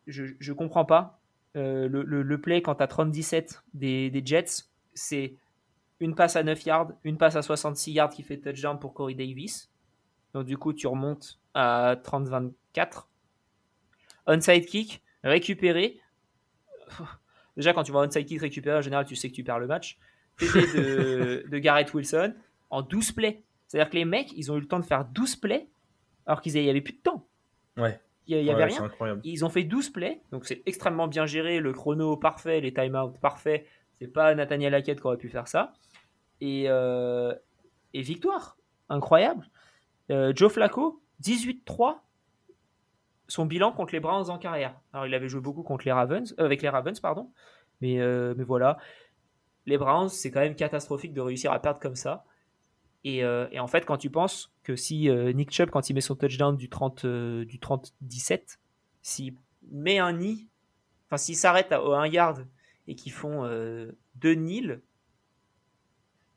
Je, 0.05 0.25
je 0.39 0.53
comprends 0.53 0.85
pas 0.85 1.17
euh, 1.57 1.87
le, 1.89 2.41
play 2.41 2.61
quand 2.61 2.81
as 2.81 2.87
37 2.87 3.63
des, 3.73 4.21
Jets, 4.23 4.65
c'est 4.93 5.35
une 5.99 6.13
passe 6.13 6.35
à 6.35 6.43
9 6.43 6.65
yards, 6.65 6.91
une 7.03 7.17
passe 7.17 7.35
à 7.35 7.41
66 7.41 7.93
yards 7.93 8.11
qui 8.11 8.21
fait 8.21 8.37
touchdown 8.37 8.77
pour 8.77 8.93
Corey 8.93 9.15
Davis. 9.15 9.71
Donc 10.33 10.45
du 10.45 10.57
coup, 10.57 10.71
tu 10.71 10.85
remontes 10.85 11.39
à 11.55 11.95
30-24. 12.03 13.07
Onside 14.27 14.65
kick, 14.65 15.03
récupéré. 15.23 15.99
Déjà, 17.57 17.73
quand 17.73 17.83
tu 17.83 17.91
vois 17.91 18.05
onside 18.05 18.25
kick 18.25 18.41
récupéré, 18.41 18.77
en 18.77 18.81
général, 18.81 19.05
tu 19.05 19.15
sais 19.15 19.29
que 19.29 19.35
tu 19.35 19.43
perds 19.43 19.59
le 19.59 19.67
match. 19.67 19.97
TD 20.37 20.61
de, 20.73 21.45
de 21.49 21.57
Garrett 21.57 21.91
Wilson 21.93 22.33
en 22.69 22.81
12 22.81 23.13
plays. 23.13 23.43
C'est-à-dire 23.67 23.89
que 23.89 23.95
les 23.95 24.05
mecs, 24.05 24.31
ils 24.33 24.51
ont 24.51 24.57
eu 24.57 24.61
le 24.61 24.67
temps 24.67 24.79
de 24.79 24.85
faire 24.85 25.05
12 25.05 25.37
plays 25.37 25.67
alors 26.25 26.41
qu'il 26.41 26.53
n'y 26.53 26.69
avait 26.69 26.81
plus 26.81 26.93
de 26.93 27.01
temps. 27.01 27.27
Ouais. 27.77 27.99
Il 28.27 28.43
n'y 28.43 28.49
avait 28.49 28.65
rien. 28.65 28.91
Ils 29.23 29.45
ont 29.45 29.49
fait 29.49 29.63
12 29.63 29.89
plays, 29.91 30.21
donc 30.31 30.45
c'est 30.45 30.61
extrêmement 30.65 31.07
bien 31.07 31.25
géré, 31.25 31.59
le 31.61 31.71
chrono 31.71 32.17
parfait, 32.17 32.59
les 32.59 32.73
timeouts 32.73 33.11
parfaits. 33.21 33.65
C'est 33.93 34.07
pas 34.07 34.35
Nathaniel 34.35 34.73
Hackett 34.73 34.99
qui 34.99 35.07
aurait 35.07 35.17
pu 35.17 35.29
faire 35.29 35.47
ça. 35.47 35.73
Et, 36.41 36.65
euh, 36.67 37.33
et 37.93 38.01
victoire, 38.01 38.57
incroyable. 38.89 39.49
Euh, 40.11 40.33
Joe 40.35 40.51
Flacco, 40.51 41.01
18-3, 41.23 41.99
son 43.27 43.45
bilan 43.45 43.71
contre 43.71 43.93
les 43.93 43.99
Browns 43.99 44.29
en 44.29 44.37
carrière. 44.37 44.79
Alors 44.93 45.05
il 45.05 45.13
avait 45.13 45.29
joué 45.29 45.41
beaucoup 45.41 45.63
contre 45.63 45.85
les 45.85 45.91
Ravens, 45.91 46.33
euh, 46.39 46.45
avec 46.45 46.61
les 46.61 46.69
Ravens, 46.69 46.99
pardon. 46.99 47.31
Mais, 47.81 47.97
mais 48.35 48.43
voilà, 48.43 48.79
les 49.67 49.77
Browns, 49.77 50.09
c'est 50.09 50.31
quand 50.31 50.39
même 50.39 50.55
catastrophique 50.55 51.13
de 51.13 51.21
réussir 51.21 51.51
à 51.51 51.61
perdre 51.61 51.79
comme 51.79 51.95
ça. 51.95 52.25
Euh, 53.05 53.47
et, 53.51 53.59
en 53.59 53.67
fait, 53.67 53.85
quand 53.85 53.97
tu 53.97 54.09
penses 54.09 54.51
que 54.63 54.75
si 54.75 55.09
euh, 55.09 55.31
Nick 55.31 55.51
Chubb, 55.51 55.69
quand 55.69 55.89
il 55.89 55.93
met 55.93 56.01
son 56.01 56.15
touchdown 56.15 56.57
du 56.57 56.69
30, 56.69 57.05
euh, 57.05 57.45
du 57.45 57.57
30-17, 57.57 58.57
s'il 59.01 59.35
met 59.71 59.99
un 59.99 60.13
nid, 60.13 60.47
enfin 61.07 61.17
s'il 61.17 61.35
s'arrête 61.35 61.71
à, 61.71 61.79
1 61.79 62.07
yard 62.07 62.47
et 62.87 62.95
qu'ils 62.95 63.11
font 63.11 63.43
deux 64.15 64.33
nils, 64.33 64.81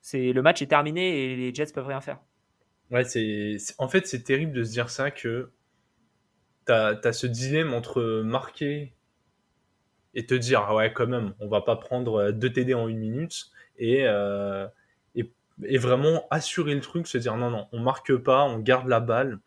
c'est 0.01 0.33
le 0.33 0.43
match 0.43 0.63
est 0.63 0.67
terminé 0.67 1.25
et 1.25 1.37
les 1.37 1.55
Jets 1.55 1.73
peuvent 1.73 1.87
rien 1.87 2.01
faire. 2.01 2.19
Ouais, 2.91 3.05
c'est 3.05 3.57
en 3.79 3.89
fait 3.89 4.07
c'est 4.07 4.23
terrible 4.23 4.53
de 4.53 4.65
se 4.65 4.73
dire 4.73 4.91
ça 4.91 5.13
que 5.13 5.53
tu 6.67 6.73
as, 6.73 7.13
ce 7.13 7.27
dilemme 7.27 7.75
entre 7.75 8.23
marquer 8.23 8.95
et 10.15 10.27
te 10.27 10.35
dire 10.35 10.65
ah 10.69 10.75
ouais 10.75 10.93
quand 10.93 11.07
même 11.07 11.35
on 11.39 11.49
va 11.49 11.61
pas 11.61 11.77
prendre 11.77 12.33
deux 12.33 12.53
TD 12.53 12.75
en 12.75 12.89
une 12.89 12.99
minute 12.99 13.51
et 13.79 14.07
et 15.65 15.79
vraiment 15.79 16.27
assurer 16.31 16.75
le 16.75 16.81
truc, 16.81 17.07
se 17.07 17.19
dire 17.19 17.37
non, 17.37 17.51
non, 17.51 17.67
on 17.73 17.81
marque 17.81 18.17
pas, 18.17 18.45
on 18.45 18.59
garde 18.59 18.89
la 18.89 19.01
balle. 19.01 19.41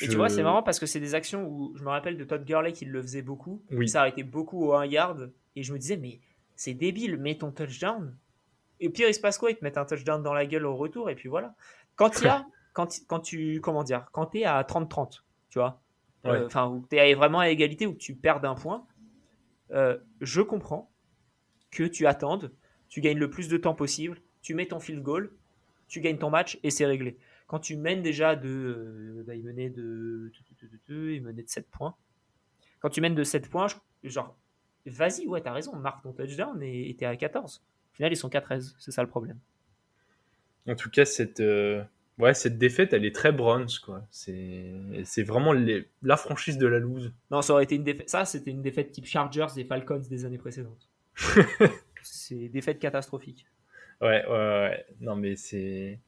Et 0.00 0.08
tu 0.08 0.16
vois, 0.16 0.30
c'est 0.30 0.42
marrant 0.42 0.62
parce 0.62 0.78
que 0.78 0.86
c'est 0.86 1.00
des 1.00 1.14
actions 1.14 1.46
où 1.46 1.76
je 1.76 1.84
me 1.84 1.90
rappelle 1.90 2.16
de 2.16 2.24
Todd 2.24 2.44
Gurley 2.44 2.72
qui 2.72 2.86
le 2.86 3.02
faisait 3.02 3.20
beaucoup. 3.20 3.62
Oui. 3.70 3.88
Ça 3.88 4.00
arrêtait 4.00 4.22
beaucoup 4.22 4.64
au 4.64 4.72
1 4.72 4.86
yard. 4.86 5.30
Et 5.54 5.62
je 5.62 5.72
me 5.72 5.78
disais, 5.78 5.98
mais 5.98 6.20
c'est 6.56 6.72
débile, 6.72 7.18
mets 7.18 7.36
ton 7.36 7.50
touchdown. 7.50 8.16
Et 8.80 8.88
pire, 8.88 9.08
il 9.08 9.14
se 9.14 9.20
passe 9.20 9.36
quoi? 9.36 9.50
Ils 9.50 9.56
te 9.56 9.62
mettent 9.62 9.76
un 9.76 9.84
touchdown 9.84 10.22
dans 10.22 10.32
la 10.32 10.46
gueule 10.46 10.64
au 10.64 10.74
retour, 10.74 11.10
et 11.10 11.14
puis 11.14 11.28
voilà. 11.28 11.54
Quand 11.94 12.20
il 12.20 12.24
y 12.24 12.28
a, 12.28 12.46
quand, 12.72 12.88
quand 13.06 13.20
tu, 13.20 13.60
comment 13.60 13.84
dire, 13.84 14.06
quand 14.12 14.26
tu 14.26 14.40
es 14.40 14.44
à 14.44 14.62
30-30, 14.62 15.20
tu 15.50 15.58
vois, 15.58 15.81
euh, 16.26 16.46
enfin, 16.46 16.68
où 16.68 16.86
tu 16.88 16.96
es 16.96 17.14
vraiment 17.14 17.40
à 17.40 17.48
égalité, 17.48 17.86
ou 17.86 17.92
que 17.92 17.98
tu 17.98 18.14
perds 18.14 18.40
d'un 18.40 18.54
point, 18.54 18.86
euh, 19.72 19.98
je 20.20 20.40
comprends 20.40 20.92
que 21.70 21.84
tu 21.84 22.06
attendes, 22.06 22.52
tu 22.88 23.00
gagnes 23.00 23.18
le 23.18 23.30
plus 23.30 23.48
de 23.48 23.56
temps 23.56 23.74
possible, 23.74 24.20
tu 24.42 24.54
mets 24.54 24.66
ton 24.66 24.80
field 24.80 25.02
goal, 25.02 25.32
tu 25.88 26.00
gagnes 26.00 26.18
ton 26.18 26.30
match 26.30 26.58
et 26.62 26.70
c'est 26.70 26.86
réglé. 26.86 27.18
Quand 27.46 27.58
tu 27.58 27.76
mènes 27.76 28.02
déjà 28.02 28.36
de. 28.36 28.48
Euh, 28.48 29.24
bah, 29.26 29.34
il 29.34 29.44
menait 29.44 29.70
de. 29.70 30.32
Il 30.88 31.22
menait 31.22 31.42
de 31.42 31.48
7 31.48 31.68
points. 31.70 31.94
Quand 32.80 32.88
tu 32.88 33.00
mènes 33.00 33.14
de 33.14 33.24
7 33.24 33.48
points, 33.50 33.66
genre, 34.02 34.36
vas-y, 34.86 35.26
ouais, 35.26 35.40
t'as 35.40 35.52
raison, 35.52 35.74
marque 35.76 36.02
ton 36.02 36.12
touchdown 36.12 36.62
et 36.62 36.94
t'es 36.98 37.04
à 37.04 37.16
14. 37.16 37.62
Au 37.92 37.94
final, 37.94 38.12
ils 38.12 38.16
sont 38.16 38.28
4-13. 38.28 38.74
C'est 38.78 38.90
ça 38.90 39.02
le 39.02 39.08
problème. 39.08 39.38
En 40.66 40.74
tout 40.74 40.90
cas, 40.90 41.04
cette, 41.04 41.40
euh, 41.40 41.82
ouais, 42.18 42.34
cette 42.34 42.58
défaite, 42.58 42.92
elle 42.92 43.04
est 43.04 43.14
très 43.14 43.32
bronze. 43.32 43.78
quoi. 43.78 44.02
C'est 44.10 45.22
vraiment 45.22 45.52
la 46.02 46.16
franchise 46.16 46.58
de 46.58 46.66
la 46.66 46.78
loose. 46.78 47.12
Non, 47.30 47.42
ça 47.42 47.54
aurait 47.54 47.64
été 47.64 47.74
une 47.74 47.84
défaite. 47.84 48.08
Ça, 48.08 48.24
c'était 48.24 48.50
une 48.50 48.62
défaite 48.62 48.92
type 48.92 49.06
Chargers 49.06 49.46
et 49.56 49.64
Falcons 49.64 50.02
des 50.08 50.24
années 50.24 50.38
précédentes. 50.38 50.88
c'est 52.02 52.48
défaite 52.48 52.78
catastrophique. 52.78 53.46
Ouais, 54.00 54.24
ouais, 54.26 54.32
ouais. 54.32 54.86
Non, 55.00 55.16
mais 55.16 55.36
c'est. 55.36 56.00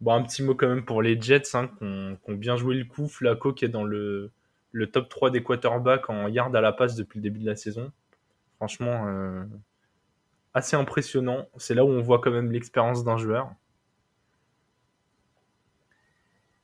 Bon, 0.00 0.12
un 0.14 0.22
petit 0.22 0.42
mot 0.42 0.54
quand 0.54 0.68
même 0.68 0.84
pour 0.84 1.00
les 1.00 1.20
Jets, 1.20 1.54
hein, 1.54 1.68
qui 1.78 1.84
ont, 1.84 2.34
bien 2.34 2.56
joué 2.56 2.74
le 2.74 2.84
coup. 2.84 3.06
Flaco 3.06 3.52
qui 3.52 3.64
est 3.64 3.68
dans 3.68 3.84
le, 3.84 4.32
le 4.72 4.90
top 4.90 5.08
3 5.08 5.30
des 5.30 5.42
quarterbacks 5.42 6.10
en 6.10 6.28
yard 6.28 6.54
à 6.56 6.60
la 6.60 6.72
passe 6.72 6.96
depuis 6.96 7.18
le 7.18 7.22
début 7.22 7.38
de 7.38 7.46
la 7.46 7.56
saison. 7.56 7.92
Franchement, 8.56 9.06
euh, 9.06 9.44
assez 10.54 10.76
impressionnant. 10.76 11.46
C'est 11.56 11.74
là 11.74 11.84
où 11.84 11.88
on 11.88 12.02
voit 12.02 12.20
quand 12.20 12.32
même 12.32 12.50
l'expérience 12.50 13.04
d'un 13.04 13.16
joueur. 13.16 13.52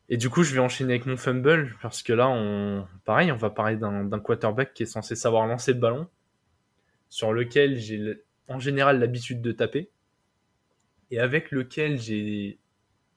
Et 0.09 0.17
du 0.17 0.31
coup, 0.31 0.43
je 0.43 0.55
vais 0.55 0.61
enchaîner 0.61 0.95
avec 0.95 1.07
mon 1.07 1.17
fumble, 1.17 1.77
parce 1.83 2.03
que 2.03 2.13
là, 2.13 2.29
on, 2.29 2.87
pareil, 3.05 3.31
on 3.31 3.37
va 3.37 3.51
parler 3.51 3.77
d'un 3.77 4.21
quarterback 4.21 4.73
qui 4.73 4.85
est 4.85 4.87
censé 4.87 5.15
savoir 5.15 5.47
lancer 5.47 5.75
le 5.75 5.81
ballon, 5.81 6.09
sur 7.11 7.33
lequel 7.33 7.77
j'ai 7.77 8.23
en 8.49 8.59
général 8.59 9.01
l'habitude 9.01 9.43
de 9.43 9.53
taper 9.53 9.91
et 11.11 11.21
avec 11.21 11.51
lequel 11.51 11.99
j'ai 11.99 12.59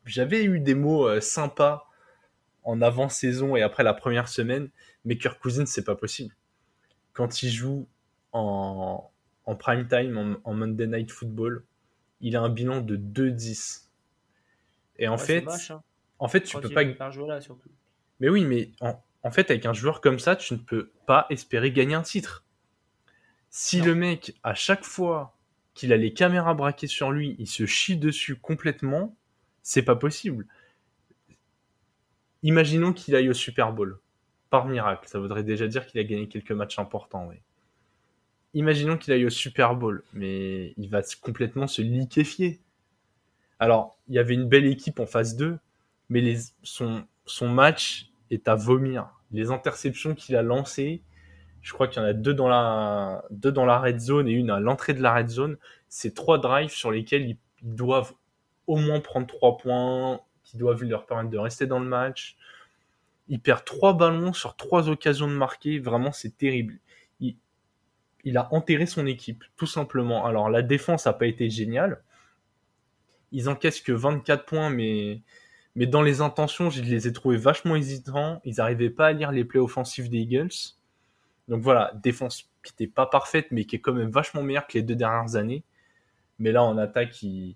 j'avais 0.05 0.43
eu 0.43 0.59
des 0.59 0.75
mots 0.75 1.07
euh, 1.07 1.21
sympas 1.21 1.87
en 2.63 2.81
avant-saison 2.81 3.55
et 3.55 3.61
après 3.61 3.83
la 3.83 3.93
première 3.93 4.27
semaine, 4.27 4.69
mais 5.05 5.17
Kirk 5.17 5.39
Cousins, 5.39 5.65
c'est 5.65 5.83
pas 5.83 5.95
possible. 5.95 6.35
Quand 7.13 7.43
il 7.43 7.49
joue 7.49 7.87
en, 8.31 9.09
en 9.45 9.55
prime 9.55 9.87
time, 9.87 10.39
en, 10.43 10.53
Monday 10.53 10.87
Night 10.87 11.11
Football, 11.11 11.63
il 12.19 12.35
a 12.35 12.41
un 12.41 12.49
bilan 12.49 12.81
de 12.81 12.97
2-10. 12.97 13.87
Et 14.97 15.07
en 15.07 15.17
fait, 15.17 15.45
hein. 15.69 15.83
En 16.21 16.27
fait, 16.27 16.43
tu 16.43 16.57
peux 16.59 16.69
pas. 16.69 16.83
Là, 16.83 17.41
surtout. 17.41 17.69
Mais 18.19 18.29
oui, 18.29 18.45
mais 18.45 18.71
en, 18.79 19.03
en, 19.23 19.31
fait, 19.31 19.49
avec 19.49 19.65
un 19.65 19.73
joueur 19.73 19.99
comme 20.01 20.19
ça, 20.19 20.35
tu 20.35 20.53
ne 20.53 20.59
peux 20.59 20.91
pas 21.07 21.25
espérer 21.31 21.71
gagner 21.71 21.95
un 21.95 22.03
titre. 22.03 22.45
Si 23.49 23.81
le 23.81 23.95
mec, 23.95 24.35
à 24.43 24.53
chaque 24.53 24.83
fois 24.83 25.35
qu'il 25.73 25.91
a 25.91 25.97
les 25.97 26.13
caméras 26.13 26.53
braquées 26.53 26.87
sur 26.87 27.11
lui, 27.11 27.35
il 27.39 27.47
se 27.47 27.65
chie 27.65 27.97
dessus 27.97 28.35
complètement, 28.35 29.17
c'est 29.63 29.81
pas 29.81 29.95
possible. 29.95 30.45
Imaginons 32.43 32.93
qu'il 32.93 33.15
aille 33.15 33.29
au 33.29 33.33
Super 33.33 33.73
Bowl. 33.73 33.99
par 34.51 34.67
miracle. 34.67 35.07
Ça 35.07 35.19
voudrait 35.19 35.43
déjà 35.43 35.67
dire 35.67 35.87
qu'il 35.87 35.99
a 35.99 36.03
gagné 36.03 36.27
quelques 36.27 36.51
matchs 36.51 36.77
importants. 36.77 37.31
Imaginons 38.53 38.97
qu'il 38.97 39.11
aille 39.13 39.25
au 39.25 39.29
Super 39.31 39.75
Bowl, 39.75 40.03
mais 40.13 40.73
il 40.77 40.87
va 40.87 41.01
complètement 41.21 41.67
se 41.67 41.81
liquéfier. 41.81 42.59
Alors, 43.59 43.97
il 44.07 44.15
y 44.15 44.19
avait 44.19 44.33
une 44.35 44.47
belle 44.47 44.65
équipe 44.65 44.99
en 44.99 45.05
phase 45.05 45.35
2, 45.35 45.57
mais 46.11 46.35
son 46.63 47.49
match 47.49 48.11
est 48.31 48.49
à 48.49 48.55
vomir. 48.55 49.09
Les 49.31 49.49
interceptions 49.49 50.13
qu'il 50.13 50.35
a 50.35 50.41
lancées, 50.41 51.03
je 51.61 51.71
crois 51.71 51.87
qu'il 51.87 52.01
y 52.01 52.05
en 52.05 52.07
a 52.07 52.13
deux 52.13 52.33
dans 52.33 52.49
la, 52.49 53.23
deux 53.29 53.51
dans 53.51 53.65
la 53.65 53.79
red 53.79 53.99
zone 53.99 54.27
et 54.27 54.33
une 54.33 54.49
à 54.49 54.59
l'entrée 54.59 54.93
de 54.93 55.01
la 55.01 55.15
red 55.15 55.29
zone. 55.29 55.57
C'est 55.87 56.13
trois 56.13 56.37
drives 56.37 56.71
sur 56.71 56.91
lesquels 56.91 57.29
ils, 57.29 57.37
doivent 57.63 58.13
au 58.65 58.75
moins 58.75 58.99
prendre 58.99 59.27
trois 59.27 59.55
points, 59.57 60.19
qui 60.43 60.57
doivent 60.57 60.83
leur 60.83 61.05
permettre 61.05 61.29
de 61.29 61.37
rester 61.37 61.67
dans 61.67 61.79
le 61.79 61.85
match. 61.85 62.35
Il 63.27 63.39
perd 63.39 63.63
trois 63.63 63.93
ballons 63.93 64.33
sur 64.33 64.55
trois 64.55 64.89
occasions 64.89 65.27
de 65.27 65.33
marquer. 65.33 65.77
Vraiment, 65.77 66.11
c'est 66.11 66.35
terrible. 66.35 66.79
Il, 67.19 67.37
il, 68.23 68.37
a 68.37 68.51
enterré 68.51 68.87
son 68.87 69.05
équipe, 69.05 69.43
tout 69.57 69.67
simplement. 69.67 70.25
Alors, 70.25 70.49
la 70.49 70.63
défense 70.63 71.05
n'a 71.05 71.13
pas 71.13 71.27
été 71.27 71.51
géniale. 71.51 72.01
Ils 73.31 73.47
encaissent 73.47 73.81
que 73.81 73.91
24 73.91 74.45
points, 74.45 74.71
mais, 74.71 75.21
mais 75.75 75.87
dans 75.87 76.01
les 76.01 76.21
intentions, 76.21 76.69
je 76.69 76.81
les 76.81 77.07
ai 77.07 77.13
trouvés 77.13 77.37
vachement 77.37 77.75
hésitants. 77.75 78.41
Ils 78.43 78.55
n'arrivaient 78.57 78.89
pas 78.89 79.07
à 79.07 79.11
lire 79.13 79.31
les 79.31 79.45
plays 79.45 79.59
offensifs 79.59 80.09
des 80.09 80.19
Eagles. 80.19 80.75
Donc 81.47 81.61
voilà, 81.61 81.91
défense 82.03 82.49
qui 82.63 82.73
n'était 82.73 82.91
pas 82.91 83.05
parfaite, 83.05 83.47
mais 83.51 83.65
qui 83.65 83.77
est 83.77 83.79
quand 83.79 83.93
même 83.93 84.11
vachement 84.11 84.43
meilleure 84.43 84.67
que 84.67 84.73
les 84.73 84.83
deux 84.83 84.95
dernières 84.95 85.35
années. 85.35 85.63
Mais 86.39 86.51
là, 86.51 86.63
en 86.63 86.77
attaque, 86.77 87.23
il, 87.23 87.55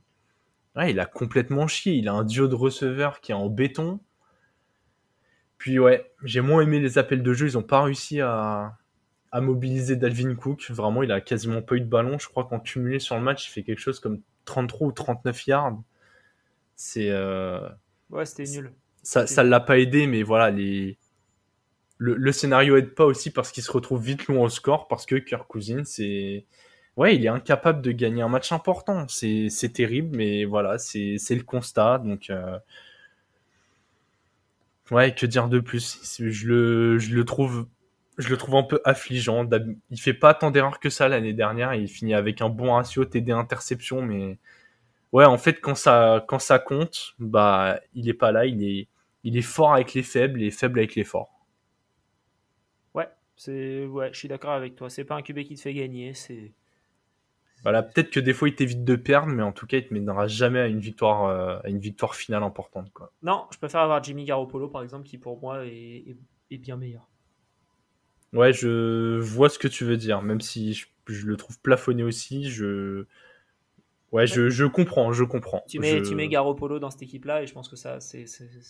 il 0.83 0.99
a 0.99 1.05
complètement 1.05 1.67
chié. 1.67 1.93
Il 1.93 2.07
a 2.07 2.13
un 2.13 2.23
duo 2.23 2.47
de 2.47 2.55
receveurs 2.55 3.19
qui 3.19 3.31
est 3.31 3.35
en 3.35 3.49
béton. 3.49 3.99
Puis 5.57 5.79
ouais, 5.79 6.11
j'ai 6.23 6.41
moins 6.41 6.61
aimé 6.61 6.79
les 6.79 6.97
appels 6.97 7.23
de 7.23 7.33
jeu. 7.33 7.49
Ils 7.49 7.53
n'ont 7.53 7.63
pas 7.63 7.83
réussi 7.83 8.21
à, 8.21 8.77
mobiliser 9.33 9.97
Dalvin 9.97 10.35
Cook. 10.35 10.69
Vraiment, 10.69 11.03
il 11.03 11.11
a 11.11 11.19
quasiment 11.19 11.61
pas 11.61 11.75
eu 11.75 11.81
de 11.81 11.85
ballon. 11.85 12.17
Je 12.17 12.29
crois 12.29 12.45
qu'en 12.45 12.59
cumulé 12.59 12.99
sur 12.99 13.15
le 13.15 13.21
match, 13.21 13.47
il 13.47 13.51
fait 13.51 13.63
quelque 13.63 13.79
chose 13.79 13.99
comme 13.99 14.21
33 14.45 14.87
ou 14.87 14.91
39 14.91 15.47
yards. 15.47 15.81
C'est. 16.75 17.09
Euh, 17.09 17.67
ouais, 18.09 18.25
c'était 18.25 18.49
nul. 18.51 18.71
Ça 19.03 19.25
ne 19.25 19.49
l'a 19.49 19.59
pas 19.59 19.77
aidé, 19.77 20.07
mais 20.07 20.23
voilà, 20.23 20.49
les, 20.49 20.97
le, 21.97 22.31
scénario 22.31 22.77
aide 22.77 22.93
pas 22.93 23.05
aussi 23.05 23.31
parce 23.31 23.51
qu'il 23.51 23.63
se 23.63 23.71
retrouve 23.71 24.03
vite 24.03 24.27
loin 24.27 24.45
au 24.45 24.49
score 24.49 24.87
parce 24.87 25.05
que 25.05 25.15
Kirk 25.15 25.47
Cousins 25.47 25.83
c'est 25.85 26.45
ouais 26.97 27.15
il 27.15 27.25
est 27.25 27.29
incapable 27.29 27.81
de 27.81 27.91
gagner 27.91 28.21
un 28.21 28.29
match 28.29 28.51
important. 28.51 29.05
C'est 29.07 29.73
terrible 29.73 30.15
mais 30.15 30.45
voilà 30.45 30.77
c'est 30.77 31.17
le 31.29 31.43
constat. 31.43 31.99
Donc 31.99 32.29
euh, 32.29 32.57
ouais 34.91 35.13
que 35.13 35.25
dire 35.25 35.47
de 35.47 35.59
plus? 35.59 35.99
Je 36.19 36.47
le, 36.47 36.97
je 36.99 37.15
le 37.15 37.25
trouve 37.25 37.67
je 38.17 38.29
le 38.29 38.37
trouve 38.37 38.55
un 38.55 38.63
peu 38.63 38.81
affligeant. 38.85 39.47
Il 39.91 39.99
fait 39.99 40.13
pas 40.13 40.33
tant 40.33 40.51
d'erreurs 40.51 40.79
que 40.79 40.89
ça 40.89 41.07
l'année 41.09 41.33
dernière. 41.33 41.73
Il 41.73 41.87
finit 41.87 42.13
avec 42.13 42.41
un 42.41 42.49
bon 42.49 42.73
ratio 42.73 43.05
TD 43.05 43.31
interception 43.31 44.01
mais 44.01 44.37
ouais 45.11 45.25
en 45.25 45.37
fait 45.37 45.61
quand 45.61 45.75
ça 45.75 46.25
quand 46.27 46.39
ça 46.39 46.59
compte 46.59 47.15
bah 47.19 47.79
il 47.93 48.09
est 48.09 48.13
pas 48.13 48.31
là 48.31 48.45
il 48.45 48.63
est 48.63 48.87
il 49.23 49.37
est 49.37 49.41
fort 49.41 49.73
avec 49.73 49.93
les 49.93 50.03
faibles 50.03 50.41
et 50.41 50.51
faible 50.51 50.79
avec 50.79 50.95
les 50.95 51.03
forts 51.03 51.35
c'est 53.37 53.85
ouais, 53.85 54.09
je 54.13 54.17
suis 54.17 54.27
d'accord 54.27 54.51
avec 54.51 54.75
toi. 54.75 54.89
C'est 54.89 55.03
pas 55.03 55.15
un 55.15 55.21
QB 55.21 55.43
qui 55.43 55.55
te 55.55 55.61
fait 55.61 55.73
gagner, 55.73 56.13
c'est. 56.13 56.53
Voilà, 57.63 57.81
peut-être 57.81 58.11
que 58.11 58.19
des 58.19 58.33
fois 58.33 58.47
il 58.47 58.55
t'évite 58.55 58.83
de 58.83 58.95
perdre, 58.95 59.27
mais 59.27 59.41
en 59.41 59.51
tout 59.51 59.65
cas 59.65 59.77
il 59.77 59.87
te 59.87 59.93
mènera 59.93 60.27
jamais 60.27 60.59
à 60.59 60.67
une 60.67 60.79
victoire, 60.79 61.25
euh, 61.25 61.57
à 61.63 61.69
une 61.69 61.79
victoire 61.79 62.15
finale 62.15 62.43
importante, 62.43 62.91
quoi. 62.93 63.11
Non, 63.23 63.47
je 63.51 63.57
préfère 63.57 63.81
avoir 63.81 64.03
Jimmy 64.03 64.23
Garoppolo 64.23 64.67
par 64.67 64.83
exemple, 64.83 65.07
qui 65.07 65.17
pour 65.17 65.39
moi 65.39 65.65
est, 65.65 66.15
est, 66.51 66.57
bien 66.57 66.77
meilleur. 66.77 67.07
Ouais, 68.33 68.53
je 68.53 69.17
vois 69.19 69.49
ce 69.49 69.57
que 69.57 69.67
tu 69.67 69.83
veux 69.83 69.97
dire, 69.97 70.21
même 70.21 70.41
si 70.41 70.73
je, 70.73 70.85
le 71.25 71.37
trouve 71.37 71.59
plafonné 71.59 72.03
aussi, 72.03 72.49
je. 72.49 73.07
Ouais, 74.15 74.27
Je, 74.27 74.47
je, 74.47 74.63
comprends, 74.63 75.11
je 75.11 75.25
comprends. 75.25 75.61
Tu 75.67 75.77
mets, 75.77 76.01
tu 76.01 76.15
mets 76.15 76.29
Garoppolo 76.29 76.79
dans 76.79 76.89
cette 76.89 77.01
équipe-là 77.01 77.43
et 77.43 77.47
je 77.47 77.53
pense 77.53 77.67
que 77.67 77.75
ça, 77.75 77.99
c'est 77.99 78.25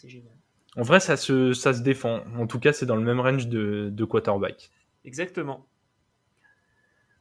génial. 0.05 0.33
En 0.75 0.81
vrai, 0.81 0.99
ça 0.99 1.17
se, 1.17 1.53
ça 1.53 1.71
se 1.71 1.83
défend. 1.83 2.23
En 2.35 2.47
tout 2.47 2.59
cas, 2.59 2.73
c'est 2.73 2.87
dans 2.87 2.95
le 2.95 3.03
même 3.03 3.19
range 3.19 3.47
de, 3.47 3.89
de 3.91 4.05
quarterback. 4.05 4.71
Exactement. 5.05 5.67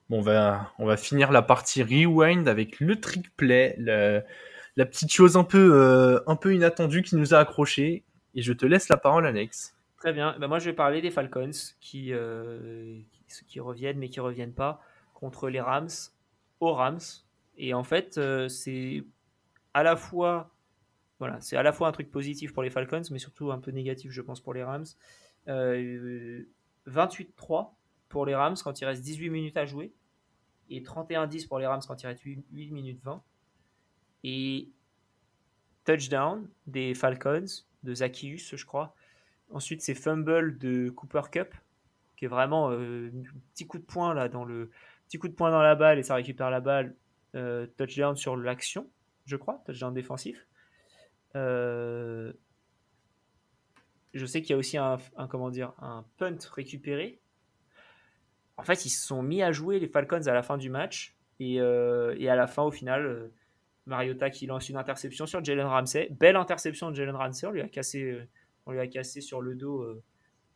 Bon, 0.09 0.21
on 0.21 0.23
va, 0.23 0.73
on 0.79 0.87
va 0.87 0.97
finir 0.97 1.33
la 1.33 1.43
partie 1.43 1.83
rewind 1.83 2.49
avec 2.49 2.81
le 2.81 2.99
trick 2.99 3.37
play, 3.37 3.77
la 3.79 4.87
petite 4.87 5.13
chose 5.13 5.37
un 5.37 5.45
peu, 5.45 5.75
euh, 5.75 6.19
un 6.27 6.37
peu 6.37 6.55
inattendue 6.55 7.03
qui 7.03 7.17
nous 7.17 7.35
a 7.35 7.39
accroché. 7.39 8.05
Et 8.35 8.41
je 8.41 8.55
te 8.55 8.65
laisse 8.65 8.89
la 8.89 8.97
parole, 8.97 9.27
Alex. 9.27 9.77
Très 9.99 10.15
bien. 10.15 10.35
Ben 10.41 10.49
moi, 10.49 10.61
je 10.61 10.65
vais 10.65 10.73
parler 10.73 11.03
des 11.03 11.11
Falcons 11.11 11.51
qui, 11.79 12.15
euh, 12.15 13.01
qui, 13.29 13.45
qui, 13.45 13.61
reviennent, 13.61 13.99
mais 13.99 14.09
qui 14.09 14.21
reviennent 14.21 14.55
pas 14.55 14.81
contre 15.13 15.51
les 15.51 15.61
Rams, 15.61 15.91
aux 16.61 16.73
Rams. 16.73 16.99
Et 17.57 17.75
en 17.75 17.85
fait, 17.85 18.19
euh, 18.19 18.49
c'est 18.49 19.05
à 19.73 19.83
la 19.83 19.97
fois 19.97 20.55
voilà, 21.19 21.41
c'est 21.41 21.57
à 21.57 21.63
la 21.63 21.73
fois 21.73 21.89
un 21.89 21.93
truc 21.93 22.11
positif 22.11 22.53
pour 22.53 22.63
les 22.63 22.71
Falcons, 22.71 23.03
mais 23.11 23.19
surtout 23.19 23.53
un 23.53 23.59
peu 23.59 23.71
négatif, 23.71 24.11
je 24.11 24.21
pense, 24.21 24.41
pour 24.41 24.53
les 24.53 24.63
Rams. 24.63 24.85
28-3 25.47 25.47
euh, 25.49 26.45
pour 28.09 28.27
les 28.27 28.35
Rams 28.35 28.57
quand 28.63 28.81
il 28.81 28.85
reste 28.85 29.03
18 29.03 29.31
minutes 29.31 29.57
à 29.57 29.65
jouer, 29.65 29.93
et 30.71 30.83
31-10 30.83 31.47
pour 31.47 31.59
les 31.59 31.67
Rams 31.67 31.83
quand 31.87 32.03
il 32.03 32.07
reste 32.07 32.23
8, 32.23 32.45
minutes 32.73 33.01
20. 33.03 33.23
Et 34.25 34.71
touchdown 35.85 36.49
des 36.67 36.95
Falcons, 36.95 37.47
de 37.83 37.95
Zacchaeus, 37.95 38.57
je 38.57 38.65
crois. 38.65 38.95
Ensuite, 39.51 39.83
c'est 39.83 39.95
fumble 39.95 40.59
de 40.59 40.91
Cooper 40.91 41.23
Cup, 41.31 41.55
qui 42.17 42.25
est 42.25 42.29
vraiment 42.29 42.71
euh, 42.71 43.11
un 43.15 43.39
petit 43.53 43.67
coup 43.67 43.79
de 43.79 43.85
poing 43.85 44.15
là 44.15 44.29
dans 44.29 44.45
le 44.45 44.71
petit 45.07 45.19
coup 45.19 45.29
de 45.29 45.35
poing 45.35 45.51
dans 45.51 45.63
la 45.63 45.75
balle 45.75 45.99
et 45.99 46.03
ça 46.03 46.15
récupère 46.15 46.51
la 46.51 46.61
balle. 46.61 46.97
Euh, 47.35 47.67
touchdown 47.77 48.15
sur 48.15 48.37
l'action, 48.37 48.89
je 49.27 49.37
crois, 49.37 49.61
touchdown 49.67 49.93
défensif. 49.93 50.47
Euh, 51.35 52.33
je 54.13 54.25
sais 54.25 54.41
qu'il 54.41 54.51
y 54.51 54.53
a 54.53 54.57
aussi 54.57 54.79
un, 54.79 54.99
comment 55.29 55.51
dire, 55.51 55.73
un 55.81 56.05
punt 56.17 56.37
récupéré. 56.53 57.21
En 58.57 58.63
fait, 58.63 58.85
ils 58.85 58.91
se 58.91 59.05
sont 59.05 59.21
mis 59.23 59.43
à 59.43 59.51
jouer 59.51 59.81
les 59.81 59.89
Falcons 59.89 60.29
à 60.29 60.33
la 60.33 60.45
fin 60.45 60.57
du 60.57 60.71
match. 60.71 61.17
Et, 61.41 61.61
euh, 61.61 62.15
à 62.31 62.37
la 62.37 62.47
fin, 62.47 62.63
au 62.63 62.71
final, 62.71 63.33
Mariota 63.87 64.31
qui 64.31 64.47
lance 64.47 64.69
une 64.69 64.77
interception 64.77 65.27
sur 65.27 65.45
Jalen 65.45 65.67
Ramsey. 65.67 66.09
Belle 66.13 66.37
interception 66.37 66.91
de 66.91 66.95
Jalen 66.95 67.17
Ramsey. 67.17 67.49
On 67.49 67.51
lui 67.51 67.63
a 67.63 67.69
cassé, 67.69 68.29
on 68.67 68.71
lui 68.71 68.79
a 68.79 68.87
cassé 68.87 69.21
sur 69.21 69.41
le 69.41 69.57
dos, 69.57 69.85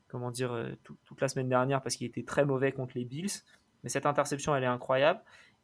comment 0.06 0.30
dire, 0.30 0.76
toute 0.84 1.20
la 1.20 1.26
semaine 1.26 1.48
dernière 1.48 1.82
parce 1.82 1.96
qu'il 1.96 2.06
était 2.06 2.22
très 2.22 2.44
mauvais 2.44 2.70
contre 2.70 2.96
les 2.96 3.04
Bills. 3.04 3.42
Mais 3.82 3.88
cette 3.88 4.06
interception, 4.06 4.54
elle 4.54 4.62
est 4.62 4.66
incroyable. 4.68 5.20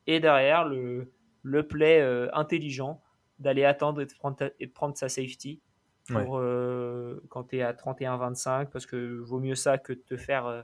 Et 0.06 0.20
derrière, 0.20 0.64
le, 0.64 1.12
le 1.42 1.66
play 1.66 2.00
intelligent 2.32 3.02
d'aller 3.38 3.64
attendre 3.64 4.00
et 4.00 4.06
de 4.06 4.12
prendre, 4.12 4.52
et 4.60 4.66
de 4.66 4.72
prendre 4.72 4.96
sa 4.96 5.08
safety 5.08 5.60
pour, 6.06 6.38
euh, 6.38 7.22
quand 7.30 7.44
tu 7.44 7.56
es 7.56 7.62
à 7.62 7.72
31-25 7.72 8.66
parce 8.66 8.86
que 8.86 9.20
vaut 9.20 9.40
mieux 9.40 9.54
ça 9.54 9.78
que 9.78 9.92
de 9.92 10.00
te 10.00 10.16
faire 10.16 10.46
euh, 10.46 10.62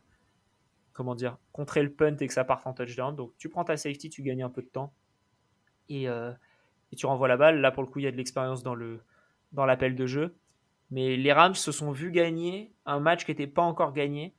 comment 0.92 1.14
dire 1.14 1.38
contrer 1.52 1.82
le 1.82 1.90
punt 1.90 2.16
et 2.18 2.26
que 2.26 2.32
ça 2.32 2.44
parte 2.44 2.66
en 2.66 2.74
touchdown. 2.74 3.16
Donc 3.16 3.32
tu 3.38 3.48
prends 3.48 3.64
ta 3.64 3.76
safety 3.76 4.10
tu 4.10 4.22
gagnes 4.22 4.42
un 4.42 4.50
peu 4.50 4.62
de 4.62 4.68
temps 4.68 4.92
et, 5.88 6.08
euh, 6.08 6.32
et 6.92 6.96
tu 6.96 7.06
renvoies 7.06 7.28
la 7.28 7.36
balle. 7.36 7.60
Là 7.60 7.70
pour 7.70 7.82
le 7.82 7.88
coup 7.88 8.00
il 8.00 8.04
y 8.04 8.08
a 8.08 8.12
de 8.12 8.16
l'expérience 8.16 8.62
dans 8.62 8.74
le 8.74 9.00
dans 9.52 9.64
l'appel 9.64 9.94
de 9.94 10.06
jeu. 10.06 10.36
Mais 10.90 11.16
les 11.16 11.32
Rams 11.32 11.54
se 11.54 11.72
sont 11.72 11.92
vus 11.92 12.10
gagner 12.10 12.74
un 12.84 13.00
match 13.00 13.24
qui 13.24 13.30
n'était 13.30 13.46
pas 13.46 13.62
encore 13.62 13.92
gagné 13.92 14.34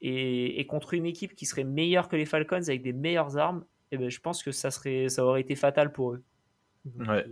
et, 0.00 0.60
et, 0.60 0.66
contre 0.66 0.92
une 0.92 1.06
équipe 1.06 1.36
qui 1.36 1.46
serait 1.46 1.64
meilleure 1.64 2.08
que 2.08 2.16
les 2.16 2.26
Falcons 2.26 2.56
avec 2.56 2.82
des 2.82 2.92
meilleures 2.92 3.38
armes 3.38 3.64
eh 3.94 3.98
ben, 3.98 4.10
je 4.10 4.20
pense 4.20 4.42
que 4.42 4.52
ça 4.52 4.70
serait 4.70 5.08
ça 5.08 5.24
aurait 5.24 5.40
été 5.40 5.54
fatal 5.54 5.92
pour 5.92 6.12
eux 6.12 6.22
ouais. 7.08 7.26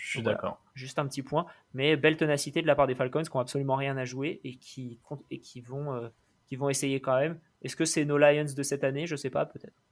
Je 0.00 0.10
suis 0.10 0.22
d'accord. 0.22 0.62
juste 0.74 0.98
un 0.98 1.06
petit 1.06 1.22
point. 1.22 1.46
Mais 1.74 1.96
belle 1.96 2.16
tenacité 2.16 2.62
de 2.62 2.66
la 2.66 2.74
part 2.74 2.86
des 2.86 2.94
Falcons 2.94 3.22
qui 3.22 3.30
n'ont 3.34 3.40
absolument 3.40 3.76
rien 3.76 3.96
à 3.96 4.04
jouer 4.04 4.40
et 4.44 4.56
qui, 4.56 4.98
et 5.30 5.40
qui, 5.40 5.60
vont, 5.60 5.92
euh, 5.92 6.08
qui 6.46 6.56
vont 6.56 6.70
essayer 6.70 7.00
quand 7.00 7.18
même. 7.18 7.38
Est-ce 7.62 7.76
que 7.76 7.84
c'est 7.84 8.04
nos 8.04 8.16
Lions 8.16 8.46
de 8.56 8.62
cette 8.62 8.84
année? 8.84 9.06
Je 9.06 9.16
sais 9.16 9.30
pas, 9.30 9.44
peut-être. 9.44 9.82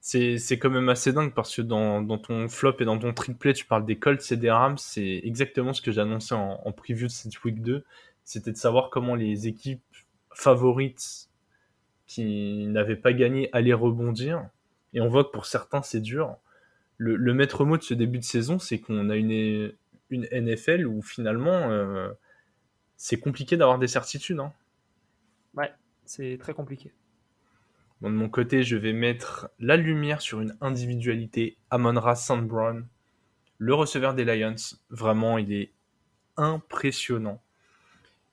C'est, 0.00 0.58
quand 0.58 0.68
même 0.68 0.90
assez 0.90 1.14
dingue 1.14 1.32
parce 1.32 1.56
que 1.56 1.62
dans, 1.62 2.02
dans, 2.02 2.18
ton 2.18 2.48
flop 2.48 2.76
et 2.80 2.84
dans 2.84 2.98
ton 2.98 3.14
triplet, 3.14 3.54
tu 3.54 3.64
parles 3.64 3.86
des 3.86 3.98
Colts 3.98 4.30
et 4.30 4.36
des 4.36 4.50
Rams. 4.50 4.76
C'est 4.76 5.22
exactement 5.24 5.72
ce 5.72 5.80
que 5.80 5.90
j'ai 5.90 6.02
annoncé 6.02 6.34
en, 6.34 6.60
en, 6.62 6.72
preview 6.72 7.06
de 7.06 7.12
cette 7.12 7.42
week 7.44 7.62
2. 7.62 7.82
C'était 8.24 8.52
de 8.52 8.58
savoir 8.58 8.90
comment 8.90 9.14
les 9.14 9.48
équipes 9.48 9.82
favorites 10.34 11.30
qui 12.06 12.66
n'avaient 12.66 12.96
pas 12.96 13.14
gagné 13.14 13.48
allaient 13.52 13.72
rebondir. 13.72 14.46
Et 14.94 15.00
on 15.00 15.08
voit 15.08 15.24
que 15.24 15.30
pour 15.30 15.46
certains, 15.46 15.82
c'est 15.82 16.00
dur 16.00 16.38
le, 16.96 17.34
maître 17.34 17.64
mot 17.64 17.76
de 17.76 17.82
ce 17.82 17.94
début 17.94 18.18
de 18.18 18.24
saison, 18.24 18.58
c'est 18.58 18.78
qu'on 18.78 19.10
a 19.10 19.16
une, 19.16 19.72
une 20.10 20.28
NFL 20.32 20.86
où 20.86 21.02
finalement 21.02 21.70
euh, 21.70 22.08
c'est 22.96 23.18
compliqué 23.18 23.56
d'avoir 23.56 23.78
des 23.78 23.88
certitudes. 23.88 24.40
Hein. 24.40 24.52
Ouais, 25.54 25.72
c'est 26.04 26.38
très 26.38 26.54
compliqué. 26.54 26.92
de 28.02 28.08
mon 28.08 28.28
côté, 28.28 28.62
je 28.62 28.76
vais 28.76 28.92
mettre 28.92 29.50
la 29.58 29.76
lumière 29.76 30.20
sur 30.20 30.40
une 30.40 30.56
individualité, 30.60 31.56
Amon-Ra 31.70 32.14
St. 32.14 32.42
Brown, 32.42 32.86
le 33.58 33.74
receveur 33.74 34.14
des 34.14 34.24
Lions. 34.24 34.56
Vraiment, 34.90 35.38
il 35.38 35.52
est 35.52 35.72
impressionnant. 36.36 37.40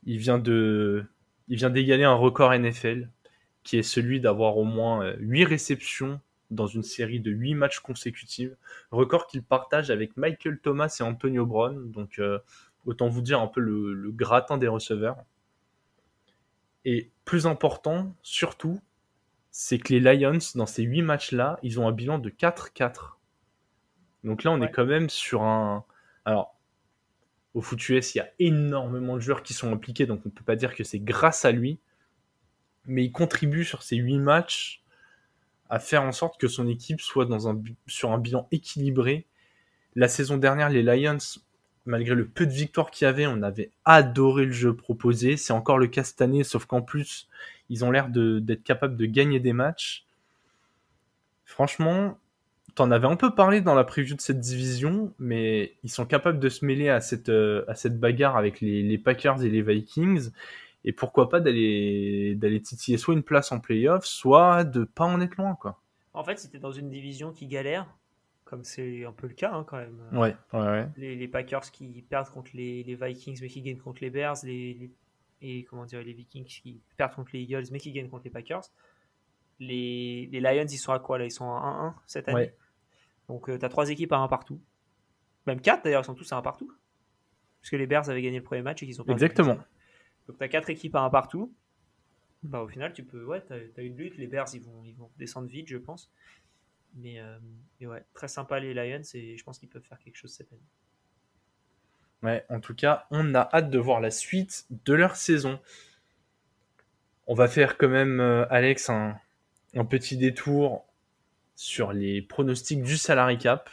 Il 0.03 0.17
vient 0.17 0.39
de, 0.39 1.05
il 1.47 1.57
vient 1.57 1.69
d'égaler 1.69 2.03
un 2.03 2.13
record 2.13 2.53
NFL 2.53 3.09
qui 3.63 3.77
est 3.77 3.83
celui 3.83 4.19
d'avoir 4.19 4.57
au 4.57 4.63
moins 4.63 5.13
8 5.19 5.45
réceptions 5.45 6.19
dans 6.51 6.67
une 6.67 6.83
série 6.83 7.19
de 7.19 7.31
8 7.31 7.55
matchs 7.55 7.79
consécutifs, 7.79 8.51
record 8.91 9.25
qu'il 9.27 9.41
partage 9.41 9.89
avec 9.89 10.15
Michael 10.17 10.59
Thomas 10.59 10.95
et 10.99 11.03
Antonio 11.03 11.45
Brown, 11.45 11.91
donc 11.91 12.19
euh, 12.19 12.39
autant 12.85 13.07
vous 13.07 13.21
dire 13.21 13.39
un 13.39 13.47
peu 13.47 13.61
le, 13.61 14.11
gratin 14.11 14.57
des 14.57 14.67
receveurs. 14.67 15.17
Et 16.83 17.09
plus 17.25 17.47
important, 17.47 18.15
surtout, 18.21 18.79
c'est 19.51 19.79
que 19.79 19.93
les 19.93 19.99
Lions, 19.99 20.39
dans 20.55 20.65
ces 20.65 20.83
8 20.83 21.01
matchs-là, 21.01 21.59
ils 21.63 21.79
ont 21.79 21.87
un 21.87 21.91
bilan 21.91 22.19
de 22.19 22.29
4-4. 22.29 23.17
Donc 24.23 24.43
là, 24.43 24.51
on 24.51 24.61
est 24.61 24.71
quand 24.71 24.85
même 24.85 25.09
sur 25.09 25.43
un... 25.43 25.85
Alors, 26.25 26.55
au 27.53 27.61
foot 27.61 27.89
US, 27.89 28.15
il 28.15 28.19
y 28.19 28.21
a 28.21 28.29
énormément 28.39 29.15
de 29.15 29.19
joueurs 29.19 29.43
qui 29.43 29.53
sont 29.53 29.71
impliqués, 29.71 30.05
donc 30.05 30.21
on 30.25 30.29
ne 30.29 30.33
peut 30.33 30.43
pas 30.43 30.55
dire 30.55 30.75
que 30.75 30.83
c'est 30.83 30.99
grâce 30.99 31.45
à 31.45 31.51
lui, 31.51 31.79
mais 32.85 33.05
il 33.05 33.11
contribue 33.11 33.65
sur 33.65 33.83
ces 33.83 33.97
8 33.97 34.19
matchs 34.19 34.80
à 35.71 35.79
faire 35.79 36.03
en 36.03 36.11
sorte 36.11 36.39
que 36.39 36.49
son 36.49 36.67
équipe 36.67 36.99
soit 36.99 37.27
sur 37.87 38.11
un 38.11 38.17
bilan 38.17 38.45
équilibré. 38.51 39.25
La 39.95 40.09
saison 40.09 40.35
dernière, 40.35 40.69
les 40.69 40.83
Lions, 40.83 41.17
malgré 41.85 42.13
le 42.13 42.27
peu 42.27 42.45
de 42.45 42.51
victoires 42.51 42.91
qu'il 42.91 43.05
y 43.05 43.07
avait, 43.07 43.25
on 43.25 43.41
avait 43.41 43.71
adoré 43.85 44.45
le 44.45 44.51
jeu 44.51 44.75
proposé. 44.75 45.37
C'est 45.37 45.53
encore 45.53 45.77
le 45.77 45.87
cas 45.87 46.03
cette 46.03 46.21
année, 46.21 46.43
sauf 46.43 46.65
qu'en 46.65 46.81
plus, 46.81 47.29
ils 47.69 47.85
ont 47.85 47.91
l'air 47.91 48.09
d'être 48.09 48.63
capables 48.63 48.97
de 48.97 49.05
gagner 49.05 49.39
des 49.39 49.53
matchs. 49.53 50.05
Franchement, 51.45 52.19
t'en 52.75 52.91
avais 52.91 53.07
un 53.07 53.15
peu 53.15 53.33
parlé 53.33 53.61
dans 53.61 53.73
la 53.73 53.85
preview 53.85 54.17
de 54.17 54.21
cette 54.21 54.41
division, 54.41 55.13
mais 55.19 55.75
ils 55.85 55.89
sont 55.89 56.05
capables 56.05 56.39
de 56.39 56.49
se 56.49 56.65
mêler 56.65 56.89
à 56.89 56.99
cette, 56.99 57.29
euh, 57.29 57.63
bagarre 57.91 58.35
avec 58.35 58.59
les 58.59 58.97
Packers 58.97 59.41
et 59.41 59.49
les 59.49 59.61
Vikings 59.61 60.31
et 60.83 60.93
pourquoi 60.93 61.29
pas 61.29 61.39
d'aller 61.39 62.35
d'aller 62.35 62.61
titiller 62.61 62.97
soit 62.97 63.13
une 63.13 63.23
place 63.23 63.51
en 63.51 63.59
playoff, 63.59 64.05
soit 64.05 64.63
de 64.63 64.83
pas 64.83 65.05
en 65.05 65.21
être 65.21 65.35
loin 65.37 65.55
quoi. 65.55 65.79
En 66.13 66.23
fait, 66.23 66.37
c'était 66.37 66.59
dans 66.59 66.71
une 66.71 66.89
division 66.89 67.31
qui 67.31 67.47
galère, 67.47 67.87
comme 68.43 68.63
c'est 68.63 69.05
un 69.05 69.13
peu 69.13 69.27
le 69.27 69.33
cas 69.33 69.53
hein, 69.53 69.63
quand 69.65 69.77
même. 69.77 70.01
Ouais, 70.11 70.35
ouais, 70.53 70.89
Les, 70.97 71.15
les, 71.15 71.27
Packers 71.27 71.71
qui 71.71 72.01
perdent 72.09 72.29
contre 72.29 72.51
les, 72.53 72.83
les, 72.83 72.95
Vikings 72.95 73.39
mais 73.41 73.47
qui 73.47 73.61
gagnent 73.61 73.77
contre 73.77 74.01
les 74.01 74.09
Bears, 74.09 74.35
les, 74.43 74.91
et 75.41 75.63
comment 75.63 75.85
dire 75.85 76.03
les 76.03 76.13
Vikings 76.13 76.45
qui 76.45 76.81
perdent 76.97 77.15
contre 77.15 77.31
les 77.33 77.41
Eagles 77.41 77.65
mais 77.71 77.79
qui 77.79 77.91
gagnent 77.91 78.09
contre 78.09 78.25
les 78.25 78.29
Packers. 78.29 78.63
Les, 79.59 80.27
Lions, 80.31 80.65
ils 80.69 80.77
sont 80.77 80.91
à 80.91 80.99
quoi 80.99 81.19
là? 81.19 81.25
Ils 81.25 81.31
sont 81.31 81.45
à 81.45 81.93
1-1 81.95 82.01
cette 82.07 82.27
année? 82.27 82.51
Donc 83.27 83.47
euh, 83.47 83.57
tu 83.57 83.63
as 83.63 83.69
trois 83.69 83.89
équipes 83.89 84.11
à 84.11 84.17
1 84.17 84.27
partout. 84.27 84.59
Même 85.45 85.61
4 85.61 85.83
d'ailleurs, 85.83 86.01
ils 86.01 86.05
sont 86.05 86.15
tous 86.15 86.31
à 86.33 86.37
1 86.37 86.41
partout. 86.41 86.71
Puisque 87.61 87.73
les 87.73 87.85
Bears 87.85 88.09
avaient 88.09 88.23
gagné 88.23 88.39
le 88.39 88.43
premier 88.43 88.63
match 88.63 88.81
et 88.81 88.85
qu'ils 88.87 88.95
sont 88.95 89.05
Exactement. 89.05 89.57
Donc 90.31 90.37
tu 90.37 90.45
as 90.45 90.47
quatre 90.47 90.69
équipes 90.69 90.95
à 90.95 91.01
un 91.01 91.09
partout. 91.09 91.53
Bah, 92.41 92.61
au 92.61 92.67
final, 92.69 92.93
tu 92.93 93.03
peux. 93.03 93.25
Ouais, 93.25 93.43
tu 93.45 93.51
as, 93.53 93.83
une 93.83 93.97
lutte. 93.97 94.17
Les 94.17 94.27
Bears, 94.27 94.47
ils 94.53 94.61
vont, 94.61 94.81
ils 94.85 94.95
vont 94.95 95.09
descendre 95.17 95.49
vite, 95.49 95.67
je 95.67 95.75
pense. 95.75 96.09
Mais, 96.95 97.19
euh, 97.19 97.37
ouais, 97.81 98.05
très 98.13 98.29
sympa 98.29 98.61
les 98.61 98.73
Lions 98.73 99.01
et 99.13 99.35
je 99.35 99.43
pense 99.43 99.59
qu'ils 99.59 99.67
peuvent 99.67 99.83
faire 99.83 99.99
quelque 99.99 100.15
chose 100.15 100.31
cette 100.31 100.49
année. 100.53 100.61
Ouais, 102.23 102.45
en 102.47 102.61
tout 102.61 102.73
cas, 102.73 103.07
on 103.11 103.35
a 103.35 103.49
hâte 103.51 103.69
de 103.69 103.77
voir 103.77 103.99
la 103.99 104.09
suite 104.09 104.67
de 104.85 104.93
leur 104.93 105.17
saison. 105.17 105.59
On 107.27 107.33
va 107.33 107.49
faire 107.49 107.77
quand 107.77 107.89
même, 107.89 108.21
euh, 108.21 108.45
Alex, 108.49 108.89
un, 108.89 109.19
un, 109.75 109.83
petit 109.83 110.15
détour 110.15 110.85
sur 111.57 111.91
les 111.91 112.21
pronostics 112.21 112.81
du 112.81 112.95
salary 112.95 113.37
cap. 113.37 113.69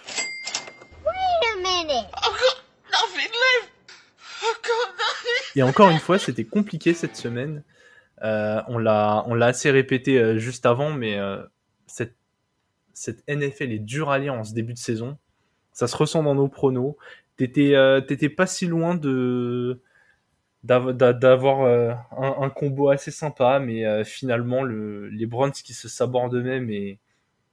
Et 5.56 5.62
encore 5.62 5.90
une 5.90 5.98
fois, 5.98 6.18
c'était 6.18 6.44
compliqué 6.44 6.94
cette 6.94 7.16
semaine. 7.16 7.62
Euh, 8.22 8.60
on 8.68 8.78
l'a 8.78 9.24
assez 9.46 9.70
répété 9.70 10.18
euh, 10.18 10.38
juste 10.38 10.66
avant, 10.66 10.92
mais 10.92 11.18
euh, 11.18 11.42
cette, 11.86 12.16
cette 12.92 13.22
NFL 13.28 13.72
est 13.72 13.78
dure 13.78 14.10
à 14.10 14.18
lire 14.18 14.34
en 14.34 14.44
ce 14.44 14.54
début 14.54 14.72
de 14.72 14.78
saison. 14.78 15.18
Ça 15.72 15.86
se 15.86 15.96
ressent 15.96 16.22
dans 16.22 16.34
nos 16.34 16.48
pronos. 16.48 16.96
T'étais 17.36 18.28
pas 18.28 18.46
si 18.46 18.66
loin 18.66 18.94
de 18.94 19.80
d'avoir 20.64 21.62
un, 22.10 22.50
combo 22.50 22.90
assez 22.90 23.12
sympa, 23.12 23.60
mais 23.60 24.04
finalement 24.04 24.64
le, 24.64 25.08
les 25.08 25.24
Browns 25.24 25.52
qui 25.52 25.72
se 25.72 25.88
sabordent 25.88 26.34
eux-mêmes 26.34 26.68
et, 26.68 26.98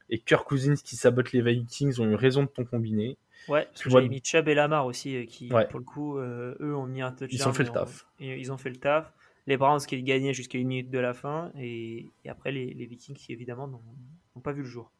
et 0.09 0.19
Kirk 0.19 0.47
Cousins 0.47 0.73
qui 0.75 0.95
sabotent 0.95 1.31
les 1.31 1.41
Vikings 1.41 1.99
ont 1.99 2.09
eu 2.09 2.15
raison 2.15 2.41
de 2.43 2.47
ton 2.47 2.65
combiné. 2.65 3.17
Ouais, 3.47 3.65
parce 3.65 3.83
que 3.83 3.89
j'ai 3.89 4.09
mis 4.09 4.21
Chubb 4.23 4.47
et 4.47 4.55
Lamar 4.55 4.85
aussi, 4.85 5.15
euh, 5.15 5.25
qui 5.25 5.49
pour 5.69 5.79
le 5.79 5.85
coup, 5.85 6.17
euh, 6.17 6.55
eux 6.59 6.75
ont 6.75 6.87
mis 6.87 7.01
un 7.01 7.11
touchdown. 7.11 7.29
Ils 7.31 7.47
ont 7.47 7.53
fait 7.53 7.63
le 7.63 7.69
taf. 7.69 8.07
ils 8.19 8.51
ont 8.51 8.57
fait 8.57 8.69
le 8.69 8.77
taf. 8.77 9.13
Les 9.47 9.57
Browns 9.57 9.79
qui 9.79 10.01
gagnaient 10.01 10.33
jusqu'à 10.33 10.57
une 10.57 10.67
minute 10.67 10.89
de 10.89 10.97
la 10.97 11.13
fin, 11.13 11.51
et, 11.59 12.09
après 12.27 12.51
les, 12.51 12.73
Vikings 12.85 13.15
qui 13.15 13.31
évidemment 13.31 13.67
n'ont 13.67 14.41
pas 14.41 14.51
vu 14.51 14.63
le 14.63 14.67
jour. 14.67 14.91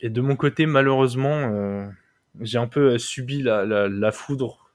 Et 0.00 0.10
de 0.10 0.20
mon 0.20 0.34
côté, 0.34 0.66
malheureusement, 0.66 1.30
euh, 1.30 1.88
j'ai 2.40 2.58
un 2.58 2.66
peu 2.66 2.98
subi 2.98 3.42
la, 3.42 3.64
la, 3.64 4.12
foudre, 4.12 4.74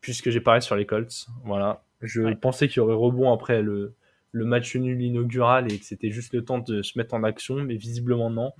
puisque 0.00 0.30
j'ai 0.30 0.40
parlé 0.40 0.62
sur 0.62 0.74
les 0.76 0.86
Colts. 0.86 1.26
Voilà. 1.44 1.84
Je 2.00 2.22
pensais 2.34 2.68
qu'il 2.68 2.78
y 2.78 2.80
aurait 2.80 2.94
rebond 2.94 3.32
après 3.32 3.60
le, 3.60 3.94
le 4.32 4.44
match 4.44 4.74
nul 4.76 5.00
inaugural 5.02 5.70
et 5.72 5.78
que 5.78 5.84
c'était 5.84 6.10
juste 6.10 6.32
le 6.32 6.44
temps 6.44 6.58
de 6.58 6.82
se 6.82 6.98
mettre 6.98 7.14
en 7.14 7.24
action, 7.24 7.56
mais 7.56 7.76
visiblement 7.76 8.30
non. 8.30 8.52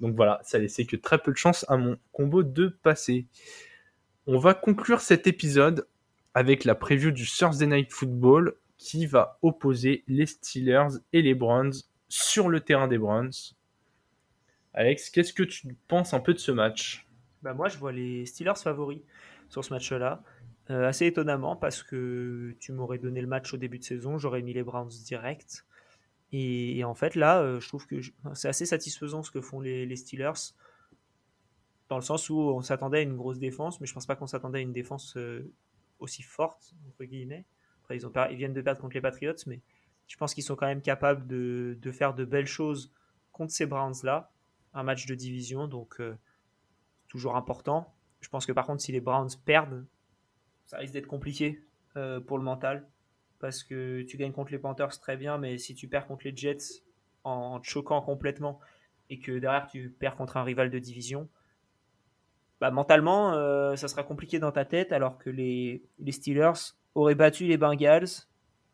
Donc 0.00 0.16
voilà, 0.16 0.40
ça 0.42 0.58
laissait 0.58 0.84
que 0.84 0.96
très 0.96 1.18
peu 1.18 1.32
de 1.32 1.36
chance 1.36 1.64
à 1.68 1.76
mon 1.76 1.98
combo 2.12 2.42
de 2.42 2.68
passer. 2.68 3.26
On 4.26 4.38
va 4.38 4.54
conclure 4.54 5.00
cet 5.00 5.26
épisode 5.26 5.86
avec 6.34 6.64
la 6.64 6.74
preview 6.74 7.10
du 7.10 7.26
Thursday 7.26 7.66
Night 7.66 7.92
Football 7.92 8.54
qui 8.78 9.06
va 9.06 9.38
opposer 9.42 10.04
les 10.08 10.26
Steelers 10.26 10.98
et 11.12 11.20
les 11.20 11.34
Browns 11.34 11.74
sur 12.08 12.48
le 12.48 12.60
terrain 12.60 12.88
des 12.88 12.98
Browns. 12.98 13.32
Alex, 14.72 15.10
qu'est-ce 15.10 15.32
que 15.32 15.42
tu 15.42 15.76
penses 15.88 16.14
un 16.14 16.20
peu 16.20 16.32
de 16.32 16.38
ce 16.38 16.52
match? 16.52 17.06
Bah 17.42 17.52
Moi, 17.52 17.68
je 17.68 17.76
vois 17.76 17.92
les 17.92 18.24
Steelers 18.24 18.56
favoris 18.62 19.00
sur 19.48 19.64
ce 19.64 19.72
match-là. 19.72 20.22
Euh, 20.70 20.86
assez 20.86 21.06
étonnamment 21.06 21.56
parce 21.56 21.82
que 21.82 22.54
tu 22.60 22.72
m'aurais 22.72 22.98
donné 22.98 23.20
le 23.20 23.26
match 23.26 23.52
au 23.52 23.56
début 23.56 23.78
de 23.78 23.84
saison, 23.84 24.18
j'aurais 24.18 24.42
mis 24.42 24.52
les 24.52 24.62
Browns 24.62 24.90
direct. 25.04 25.66
Et, 26.32 26.84
en 26.84 26.94
fait, 26.94 27.16
là, 27.16 27.40
euh, 27.40 27.60
je 27.60 27.68
trouve 27.68 27.86
que 27.86 28.00
c'est 28.34 28.48
assez 28.48 28.66
satisfaisant 28.66 29.22
ce 29.22 29.30
que 29.30 29.40
font 29.40 29.60
les, 29.60 29.96
Steelers, 29.96 30.54
dans 31.88 31.96
le 31.96 32.02
sens 32.02 32.30
où 32.30 32.38
on 32.38 32.62
s'attendait 32.62 32.98
à 32.98 33.02
une 33.02 33.16
grosse 33.16 33.40
défense, 33.40 33.80
mais 33.80 33.86
je 33.86 33.94
pense 33.94 34.06
pas 34.06 34.14
qu'on 34.14 34.28
s'attendait 34.28 34.60
à 34.60 34.62
une 34.62 34.72
défense 34.72 35.16
euh, 35.16 35.52
aussi 35.98 36.22
forte, 36.22 36.74
entre 36.88 37.04
guillemets. 37.04 37.46
Après, 37.82 37.96
ils, 37.96 38.06
ont, 38.06 38.12
ils 38.30 38.36
viennent 38.36 38.52
de 38.52 38.62
perdre 38.62 38.80
contre 38.80 38.94
les 38.94 39.00
Patriots, 39.00 39.34
mais 39.46 39.60
je 40.06 40.16
pense 40.16 40.34
qu'ils 40.34 40.44
sont 40.44 40.54
quand 40.54 40.66
même 40.66 40.82
capables 40.82 41.26
de, 41.26 41.90
faire 41.92 42.14
de 42.14 42.24
belles 42.24 42.46
choses 42.46 42.92
contre 43.32 43.52
ces 43.52 43.66
Browns-là. 43.66 44.30
Un 44.72 44.84
match 44.84 45.06
de 45.06 45.16
division, 45.16 45.66
donc 45.66 46.00
euh, 46.00 46.16
toujours 47.08 47.34
important. 47.34 47.92
Je 48.20 48.28
pense 48.28 48.46
que 48.46 48.52
par 48.52 48.66
contre, 48.66 48.82
si 48.82 48.92
les 48.92 49.00
Browns 49.00 49.30
perdent, 49.44 49.84
ça 50.66 50.78
risque 50.78 50.92
d'être 50.92 51.08
compliqué 51.08 51.64
pour 52.26 52.38
le 52.38 52.44
mental 52.44 52.88
parce 53.40 53.64
que 53.64 54.02
tu 54.02 54.16
gagnes 54.16 54.32
contre 54.32 54.52
les 54.52 54.58
Panthers 54.58 55.00
très 55.00 55.16
bien, 55.16 55.38
mais 55.38 55.58
si 55.58 55.74
tu 55.74 55.88
perds 55.88 56.06
contre 56.06 56.24
les 56.24 56.36
Jets 56.36 56.82
en 57.24 57.58
te 57.60 57.66
choquant 57.66 58.00
complètement 58.02 58.60
et 59.08 59.18
que 59.18 59.38
derrière 59.38 59.66
tu 59.66 59.90
perds 59.90 60.16
contre 60.16 60.36
un 60.36 60.44
rival 60.44 60.70
de 60.70 60.78
division, 60.78 61.28
bah, 62.60 62.70
mentalement, 62.70 63.32
euh, 63.32 63.74
ça 63.76 63.88
sera 63.88 64.02
compliqué 64.02 64.38
dans 64.38 64.52
ta 64.52 64.64
tête 64.64 64.92
alors 64.92 65.18
que 65.18 65.30
les, 65.30 65.82
Steelers 66.10 66.74
auraient 66.94 67.14
battu 67.14 67.46
les 67.46 67.56
Bengals 67.56 68.26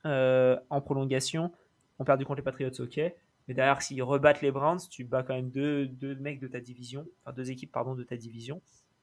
euh, 0.05 0.59
en 0.71 0.81
prolongation, 0.81 1.53
ont 1.99 2.05
perdu 2.05 2.25
contre 2.25 2.39
les 2.39 2.43
Patriots, 2.43 2.81
ok. 2.81 3.01
Mais 3.49 3.55
derrière, 3.55 3.81
s'ils 3.81 4.03
rebattent 4.03 4.43
les 4.43 4.51
Browns, 4.51 4.81
tu 4.91 5.05
bats 5.05 5.23
quand 5.23 5.35
même 5.35 5.51
deux, 5.51 5.87
de 5.87 6.49
ta 6.49 6.61
division, 6.61 7.07
deux 7.35 7.51
équipes 7.53 7.73
de 7.97 8.03
ta 8.03 8.17
division, 8.17 8.61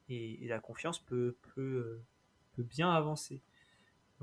et, 0.10 0.46
la 0.48 0.60
confiance 0.60 1.00
peut, 1.00 1.38
euh, 1.58 2.02
peut 2.56 2.64
bien 2.64 2.92
avancer. 2.92 3.42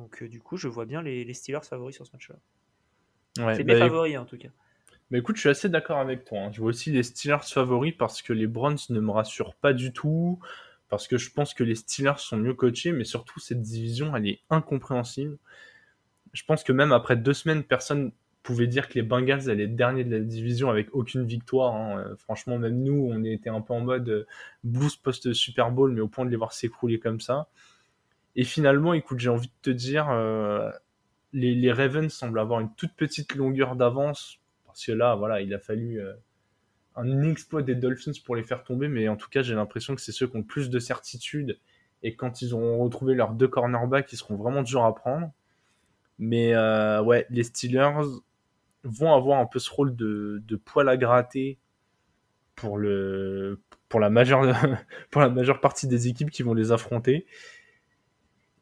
Donc 0.00 0.22
euh, 0.22 0.28
du 0.28 0.40
coup, 0.40 0.56
je 0.56 0.66
vois 0.66 0.86
bien 0.86 1.02
les, 1.02 1.32
Steelers 1.34 1.62
favoris 1.62 1.94
sur 1.94 2.06
ce 2.06 2.12
match-là. 2.12 2.36
c'est 3.54 3.64
mes 3.64 3.74
bah, 3.74 3.78
favoris 3.80 4.16
en 4.16 4.24
tout 4.24 4.38
cas. 4.38 4.48
Mais 5.10 5.18
écoute, 5.18 5.36
je 5.36 5.40
suis 5.40 5.48
assez 5.48 5.68
d'accord 5.68 5.98
avec 5.98 6.24
toi. 6.24 6.38
Hein. 6.38 6.52
Je 6.52 6.60
vois 6.60 6.70
aussi 6.70 6.90
les 6.90 7.02
Steelers 7.02 7.44
favoris 7.44 7.94
parce 7.96 8.22
que 8.22 8.32
les 8.32 8.46
Browns 8.46 8.78
ne 8.88 9.00
me 9.00 9.10
rassurent 9.10 9.54
pas 9.54 9.72
du 9.72 9.92
tout. 9.92 10.38
Parce 10.88 11.06
que 11.06 11.18
je 11.18 11.30
pense 11.30 11.54
que 11.54 11.62
les 11.62 11.76
Steelers 11.76 12.18
sont 12.18 12.36
mieux 12.36 12.54
coachés, 12.54 12.90
mais 12.90 13.04
surtout 13.04 13.38
cette 13.38 13.60
division, 13.60 14.16
elle 14.16 14.26
est 14.26 14.40
incompréhensible. 14.50 15.38
Je 16.32 16.42
pense 16.44 16.64
que 16.64 16.72
même 16.72 16.92
après 16.92 17.16
deux 17.16 17.32
semaines, 17.32 17.62
personne 17.62 18.10
pouvait 18.42 18.66
dire 18.66 18.88
que 18.88 18.94
les 18.94 19.02
Bengals 19.02 19.50
allaient 19.50 19.64
être 19.64 19.76
derniers 19.76 20.04
de 20.04 20.16
la 20.16 20.20
division 20.20 20.70
avec 20.70 20.88
aucune 20.92 21.24
victoire. 21.24 21.74
Hein. 21.74 21.98
Euh, 21.98 22.16
franchement, 22.16 22.58
même 22.58 22.82
nous, 22.82 23.08
on 23.12 23.22
était 23.22 23.50
un 23.50 23.60
peu 23.60 23.74
en 23.74 23.80
mode 23.80 24.08
euh, 24.08 24.26
blues 24.64 24.96
post-Super 24.96 25.70
Bowl, 25.70 25.92
mais 25.92 26.00
au 26.00 26.08
point 26.08 26.24
de 26.24 26.30
les 26.30 26.36
voir 26.36 26.52
s'écrouler 26.52 26.98
comme 26.98 27.20
ça. 27.20 27.48
Et 28.36 28.44
finalement, 28.44 28.94
écoute, 28.94 29.18
j'ai 29.18 29.28
envie 29.28 29.48
de 29.48 29.52
te 29.62 29.70
dire, 29.70 30.08
euh, 30.10 30.70
les, 31.32 31.72
Ravens 31.72 32.12
semblent 32.12 32.38
avoir 32.38 32.60
une 32.60 32.72
toute 32.74 32.94
petite 32.94 33.34
longueur 33.34 33.76
d'avance, 33.76 34.38
parce 34.66 34.84
que 34.84 34.92
là, 34.92 35.14
voilà, 35.14 35.40
il 35.40 35.52
a 35.52 35.58
fallu 35.58 36.00
euh, 36.00 36.12
un 36.96 37.22
exploit 37.22 37.62
des 37.62 37.74
Dolphins 37.74 38.12
pour 38.24 38.36
les 38.36 38.42
faire 38.42 38.62
tomber, 38.62 38.88
mais 38.88 39.08
en 39.08 39.16
tout 39.16 39.28
cas, 39.28 39.42
j'ai 39.42 39.54
l'impression 39.54 39.94
que 39.94 40.00
c'est 40.00 40.12
ceux 40.12 40.26
qui 40.26 40.36
ont 40.36 40.40
le 40.40 40.44
plus 40.44 40.70
de 40.70 40.78
certitude, 40.78 41.58
et 42.02 42.14
quand 42.14 42.40
ils 42.42 42.54
auront 42.54 42.78
retrouvé 42.78 43.14
leurs 43.14 43.34
deux 43.34 43.48
cornerbacks, 43.48 44.12
ils 44.12 44.16
seront 44.16 44.36
vraiment 44.36 44.62
durs 44.62 44.84
à 44.84 44.94
prendre. 44.94 45.30
Mais 46.18 46.56
ouais, 47.00 47.26
les 47.30 47.42
Steelers 47.42 48.04
vont 48.84 49.14
avoir 49.14 49.40
un 49.40 49.46
peu 49.46 49.58
ce 49.58 49.70
rôle 49.70 49.94
de, 49.96 50.42
de 50.46 50.56
poil 50.56 50.88
à 50.88 50.96
gratter 50.96 51.58
pour, 52.54 52.78
le, 52.78 53.60
pour, 53.88 54.00
la 54.00 54.10
majeure, 54.10 54.42
pour 55.10 55.20
la 55.20 55.28
majeure 55.28 55.60
partie 55.60 55.86
des 55.86 56.08
équipes 56.08 56.30
qui 56.30 56.42
vont 56.42 56.54
les 56.54 56.72
affronter. 56.72 57.26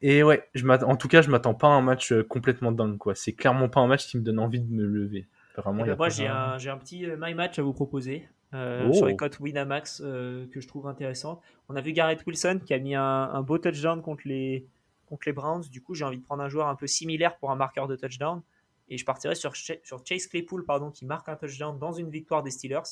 Et 0.01 0.22
ouais, 0.22 0.49
je 0.55 0.66
en 0.66 0.96
tout 0.96 1.09
cas, 1.09 1.22
je 1.22 1.30
m'attends 1.30 1.55
pas 1.55 1.68
à 1.68 1.70
un 1.70 1.82
match 1.82 2.12
complètement 2.28 2.72
dingue. 2.72 2.99
quoi. 2.99 3.14
C'est 3.14 3.32
clairement 3.32 3.68
pas 3.68 3.80
un 3.80 3.86
match 3.86 4.07
qui 4.07 4.16
me 4.16 4.22
donne 4.22 4.38
envie 4.38 4.61
de 4.61 4.72
me 4.72 4.84
lever. 4.84 5.26
Vraiment, 5.57 5.84
eh 5.84 5.88
ben, 5.88 5.96
moi, 5.96 6.09
j'ai 6.09 6.28
un, 6.28 6.53
un, 6.53 6.78
petit 6.78 7.05
my 7.18 7.34
match 7.34 7.59
à 7.59 7.62
vous 7.62 7.72
proposer. 7.72 8.28
Euh, 8.55 8.90
sur 8.94 9.05
les 9.05 9.12
oh. 9.12 9.16
cotes 9.16 9.40
Winamax 9.40 10.01
euh, 10.03 10.46
que 10.49 10.61
je 10.61 10.66
trouve 10.68 10.86
intéressant. 10.86 11.42
On 11.68 11.76
a 11.76 11.82
vu 11.82 11.92
Garrett 11.92 12.24
Wilson 12.26 12.61
qui 12.64 12.72
a 12.72 12.78
mis 12.78 12.94
un, 12.94 13.03
un 13.03 13.42
beau 13.42 13.59
touchdown 13.59 14.01
contre 14.01 14.22
les, 14.24 14.66
contre 15.07 15.24
les 15.26 15.32
Browns. 15.32 15.64
Du 15.70 15.82
coup, 15.82 15.94
j'ai 15.94 16.05
envie 16.05 16.18
de 16.18 16.24
prendre 16.24 16.42
un 16.42 16.49
joueur 16.49 16.68
un 16.68 16.74
peu 16.74 16.86
similaire 16.86 17.36
pour 17.36 17.51
un 17.51 17.57
marqueur 17.57 17.88
de 17.88 17.96
touchdown. 17.96 18.40
Et 18.88 18.96
je 18.96 19.05
partirais 19.05 19.34
sur, 19.34 19.55
sur 19.55 20.07
Chase 20.07 20.26
Claypool 20.28 20.64
pardon, 20.64 20.90
qui 20.90 21.05
marque 21.05 21.28
un 21.28 21.36
touchdown 21.36 21.78
dans 21.78 21.92
une 21.92 22.09
victoire 22.09 22.42
des 22.42 22.51
Steelers. 22.51 22.88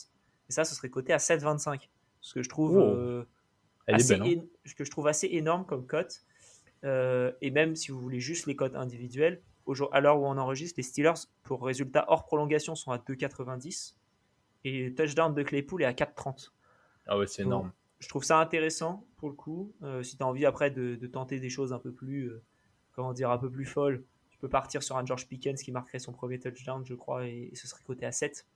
Et 0.49 0.53
ça, 0.53 0.65
ce 0.65 0.75
serait 0.75 0.91
coté 0.91 1.15
à 1.15 1.17
7,25. 1.17 1.89
Ce 2.21 2.35
que 2.35 2.43
je 2.43 2.49
trouve, 2.51 2.77
oh. 2.77 2.83
euh, 2.83 3.25
assez, 3.87 4.15
hein. 4.15 4.43
que 4.77 4.85
je 4.85 4.91
trouve 4.91 5.07
assez 5.07 5.29
énorme 5.33 5.65
comme 5.65 5.87
cote. 5.87 6.21
Et 6.87 7.51
même 7.51 7.75
si 7.77 7.91
vous 7.91 8.01
voulez 8.01 8.21
juste 8.21 8.47
les 8.47 8.57
cotes 8.57 8.77
individuelles, 8.77 9.43
à 9.93 10.01
l'heure 10.01 10.21
où 10.21 10.27
on 10.27 10.39
enregistre, 10.39 10.79
les 10.79 10.83
Steelers, 10.83 11.27
pour 11.43 11.65
résultat 11.65 12.05
hors 12.09 12.25
prolongation, 12.25 12.75
sont 12.75 12.93
à 12.93 12.99
2,90 12.99 13.95
et 14.65 14.95
touchdown 14.95 15.35
de 15.35 15.43
Claypool 15.43 15.83
est 15.83 15.87
à 15.87 15.93
4,30. 15.93 16.51
Ah 17.07 17.19
ouais, 17.19 17.27
c'est 17.27 17.43
énorme. 17.43 17.73
Je 17.99 18.09
trouve 18.09 18.25
ça 18.25 18.39
intéressant 18.39 19.07
pour 19.17 19.29
le 19.29 19.35
coup. 19.35 19.73
Euh, 19.83 20.03
si 20.03 20.17
tu 20.17 20.23
as 20.23 20.27
envie 20.27 20.45
après 20.45 20.71
de, 20.71 21.07
tenter 21.07 21.41
des 21.41 21.49
choses 21.49 21.73
un 21.73 21.79
peu 21.79 21.93
plus, 21.93 22.29
euh, 22.29 22.43
comment 22.93 23.13
dire, 23.13 23.31
un 23.31 23.39
peu 23.39 23.51
plus 23.51 23.65
folles, 23.65 24.05
tu 24.31 24.39
peux 24.39 24.49
partir 24.49 24.83
sur 24.83 24.97
un 24.97 25.07
George 25.07 25.29
Pickens 25.29 25.63
qui 25.63 25.73
marquerait 25.73 25.99
son 25.99 26.13
premier 26.13 26.39
touchdown, 26.39 26.85
je 26.85 26.95
crois, 26.95 27.27
et, 27.27 27.51
ce 27.55 27.67
serait 27.67 27.83
coté 27.85 28.05
à 28.07 28.13
7. 28.13 28.47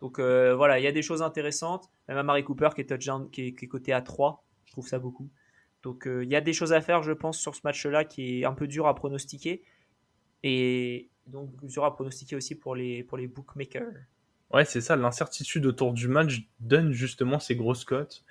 Donc 0.00 0.18
euh, 0.18 0.54
voilà, 0.54 0.80
il 0.80 0.82
y 0.82 0.88
a 0.88 0.92
des 0.92 1.02
choses 1.02 1.22
intéressantes. 1.22 1.88
Même 2.08 2.18
à 2.18 2.22
Mary 2.22 2.44
Cooper 2.44 2.70
qui 2.74 2.80
est, 2.80 2.86
touchdown, 2.86 3.30
qui 3.30 3.46
est, 3.46 3.68
coté 3.68 3.92
à 3.92 4.02
3, 4.02 4.44
je 4.64 4.72
trouve 4.72 4.86
ça 4.86 4.98
beaucoup. 4.98 5.30
Donc 5.82 6.06
il 6.06 6.28
y 6.28 6.36
a 6.36 6.40
des 6.40 6.52
choses 6.52 6.72
à 6.72 6.80
faire, 6.80 7.02
je 7.02 7.12
pense, 7.12 7.38
sur 7.38 7.54
ce 7.54 7.60
match-là 7.64 8.04
qui 8.04 8.40
est 8.40 8.44
un 8.44 8.52
peu 8.52 8.66
dur 8.66 8.86
à 8.86 8.94
pronostiquer. 8.94 9.62
Et 10.42 11.08
donc 11.26 11.50
dur 11.64 11.84
à 11.84 11.94
pronostiquer 11.94 12.36
aussi 12.36 12.54
pour 12.54 12.74
les, 12.74 13.02
pour 13.02 13.18
les 13.18 13.26
bookmakers. 13.26 13.92
Ouais, 14.52 14.64
c'est 14.64 14.80
ça, 14.80 14.96
l'incertitude 14.96 15.64
autour 15.64 15.92
du 15.92 16.08
match 16.08 16.42
donne 16.60 16.92
justement 16.92 17.38
ces 17.38 17.56
grosses 17.56 17.84
cotes. 17.84 18.24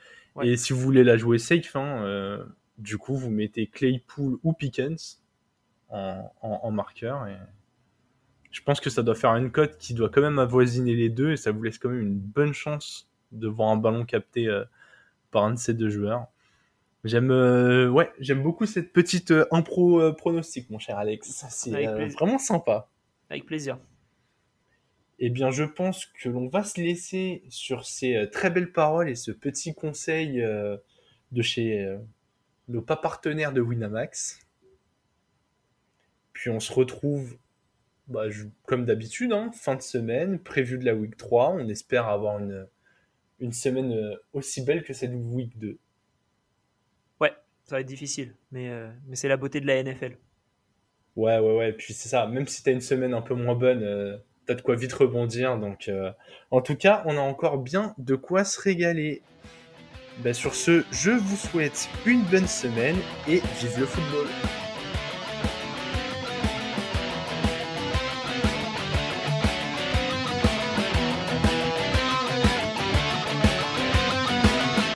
Et 0.43 0.55
si 0.55 0.71
vous 0.71 0.79
voulez 0.79 1.03
la 1.03 1.17
jouer 1.17 1.39
safe, 1.39 1.75
hein, 1.75 2.03
euh, 2.05 2.43
du 2.77 2.97
coup, 2.97 3.15
vous 3.15 3.29
mettez 3.29 3.67
Claypool 3.67 4.37
ou 4.43 4.53
Pickens 4.53 5.21
en, 5.89 6.71
marqueur. 6.71 7.27
Et 7.27 7.35
je 8.51 8.61
pense 8.61 8.79
que 8.79 8.89
ça 8.89 9.03
doit 9.03 9.15
faire 9.15 9.35
une 9.35 9.51
cote 9.51 9.77
qui 9.77 9.93
doit 9.93 10.09
quand 10.09 10.21
même 10.21 10.39
avoisiner 10.39 10.95
les 10.95 11.09
deux 11.09 11.31
et 11.31 11.37
ça 11.37 11.51
vous 11.51 11.61
laisse 11.63 11.77
quand 11.77 11.89
même 11.89 12.01
une 12.01 12.19
bonne 12.19 12.53
chance 12.53 13.09
de 13.33 13.47
voir 13.47 13.69
un 13.69 13.77
ballon 13.77 14.05
capté 14.05 14.47
euh, 14.47 14.63
par 15.31 15.43
un 15.43 15.51
de 15.51 15.59
ces 15.59 15.73
deux 15.73 15.89
joueurs. 15.89 16.27
J'aime 17.03 17.31
euh, 17.31 17.89
ouais, 17.89 18.11
j'aime 18.19 18.43
beaucoup 18.43 18.65
cette 18.65 18.93
petite 18.93 19.33
impro 19.51 20.13
pronostic, 20.13 20.69
mon 20.69 20.79
cher 20.79 20.97
Alex. 20.97 21.45
C'est 21.49 21.71
vraiment 22.09 22.37
sympa. 22.37 22.89
Avec 23.29 23.45
plaisir 23.45 23.79
eh 25.23 25.29
bien, 25.29 25.51
je 25.51 25.63
pense 25.63 26.07
que 26.07 26.29
l'on 26.29 26.47
va 26.47 26.63
se 26.63 26.81
laisser 26.81 27.43
sur 27.47 27.85
ces 27.85 28.15
euh, 28.15 28.25
très 28.25 28.49
belles 28.49 28.71
paroles 28.71 29.07
et 29.07 29.13
ce 29.13 29.31
petit 29.31 29.75
conseil 29.75 30.41
euh, 30.41 30.77
de 31.31 31.43
chez 31.43 31.85
euh, 31.85 31.99
nos 32.69 32.81
pas 32.81 32.95
partenaires 32.95 33.53
de 33.53 33.61
Winamax. 33.61 34.39
Puis 36.33 36.49
on 36.49 36.59
se 36.59 36.73
retrouve, 36.73 37.37
bah, 38.07 38.25
comme 38.65 38.85
d'habitude, 38.85 39.31
hein, 39.31 39.51
fin 39.53 39.75
de 39.75 39.83
semaine, 39.83 40.39
prévu 40.39 40.79
de 40.79 40.85
la 40.85 40.95
week 40.95 41.15
3. 41.17 41.51
On 41.51 41.69
espère 41.69 42.07
avoir 42.07 42.39
une, 42.39 42.67
une 43.39 43.53
semaine 43.53 44.17
aussi 44.33 44.65
belle 44.65 44.83
que 44.83 44.93
cette 44.93 45.13
week 45.13 45.55
2. 45.59 45.77
Ça 47.65 47.75
va 47.75 47.81
être 47.81 47.87
difficile, 47.87 48.35
mais, 48.51 48.69
mais 49.07 49.15
c'est 49.15 49.27
la 49.27 49.37
beauté 49.37 49.61
de 49.61 49.67
la 49.67 49.81
NFL. 49.81 50.17
Ouais, 51.15 51.39
ouais, 51.39 51.57
ouais. 51.57 51.73
Puis 51.73 51.93
c'est 51.93 52.09
ça, 52.09 52.27
même 52.27 52.47
si 52.47 52.63
tu 52.63 52.69
as 52.69 52.73
une 52.73 52.81
semaine 52.81 53.13
un 53.13 53.21
peu 53.21 53.33
moins 53.33 53.55
bonne 53.55 54.19
t'as 54.45 54.55
de 54.55 54.61
quoi 54.61 54.75
vite 54.75 54.93
rebondir. 54.93 55.57
Donc, 55.57 55.87
euh, 55.87 56.11
en 56.51 56.61
tout 56.61 56.75
cas, 56.75 57.03
on 57.05 57.17
a 57.17 57.21
encore 57.21 57.57
bien 57.57 57.93
de 57.97 58.15
quoi 58.15 58.43
se 58.43 58.59
régaler. 58.59 59.21
Ben, 60.19 60.33
sur 60.33 60.55
ce, 60.55 60.83
je 60.91 61.11
vous 61.11 61.37
souhaite 61.37 61.89
une 62.05 62.21
bonne 62.23 62.47
semaine 62.47 62.97
et 63.27 63.41
vive 63.59 63.79
le 63.79 63.85
football. 63.85 64.27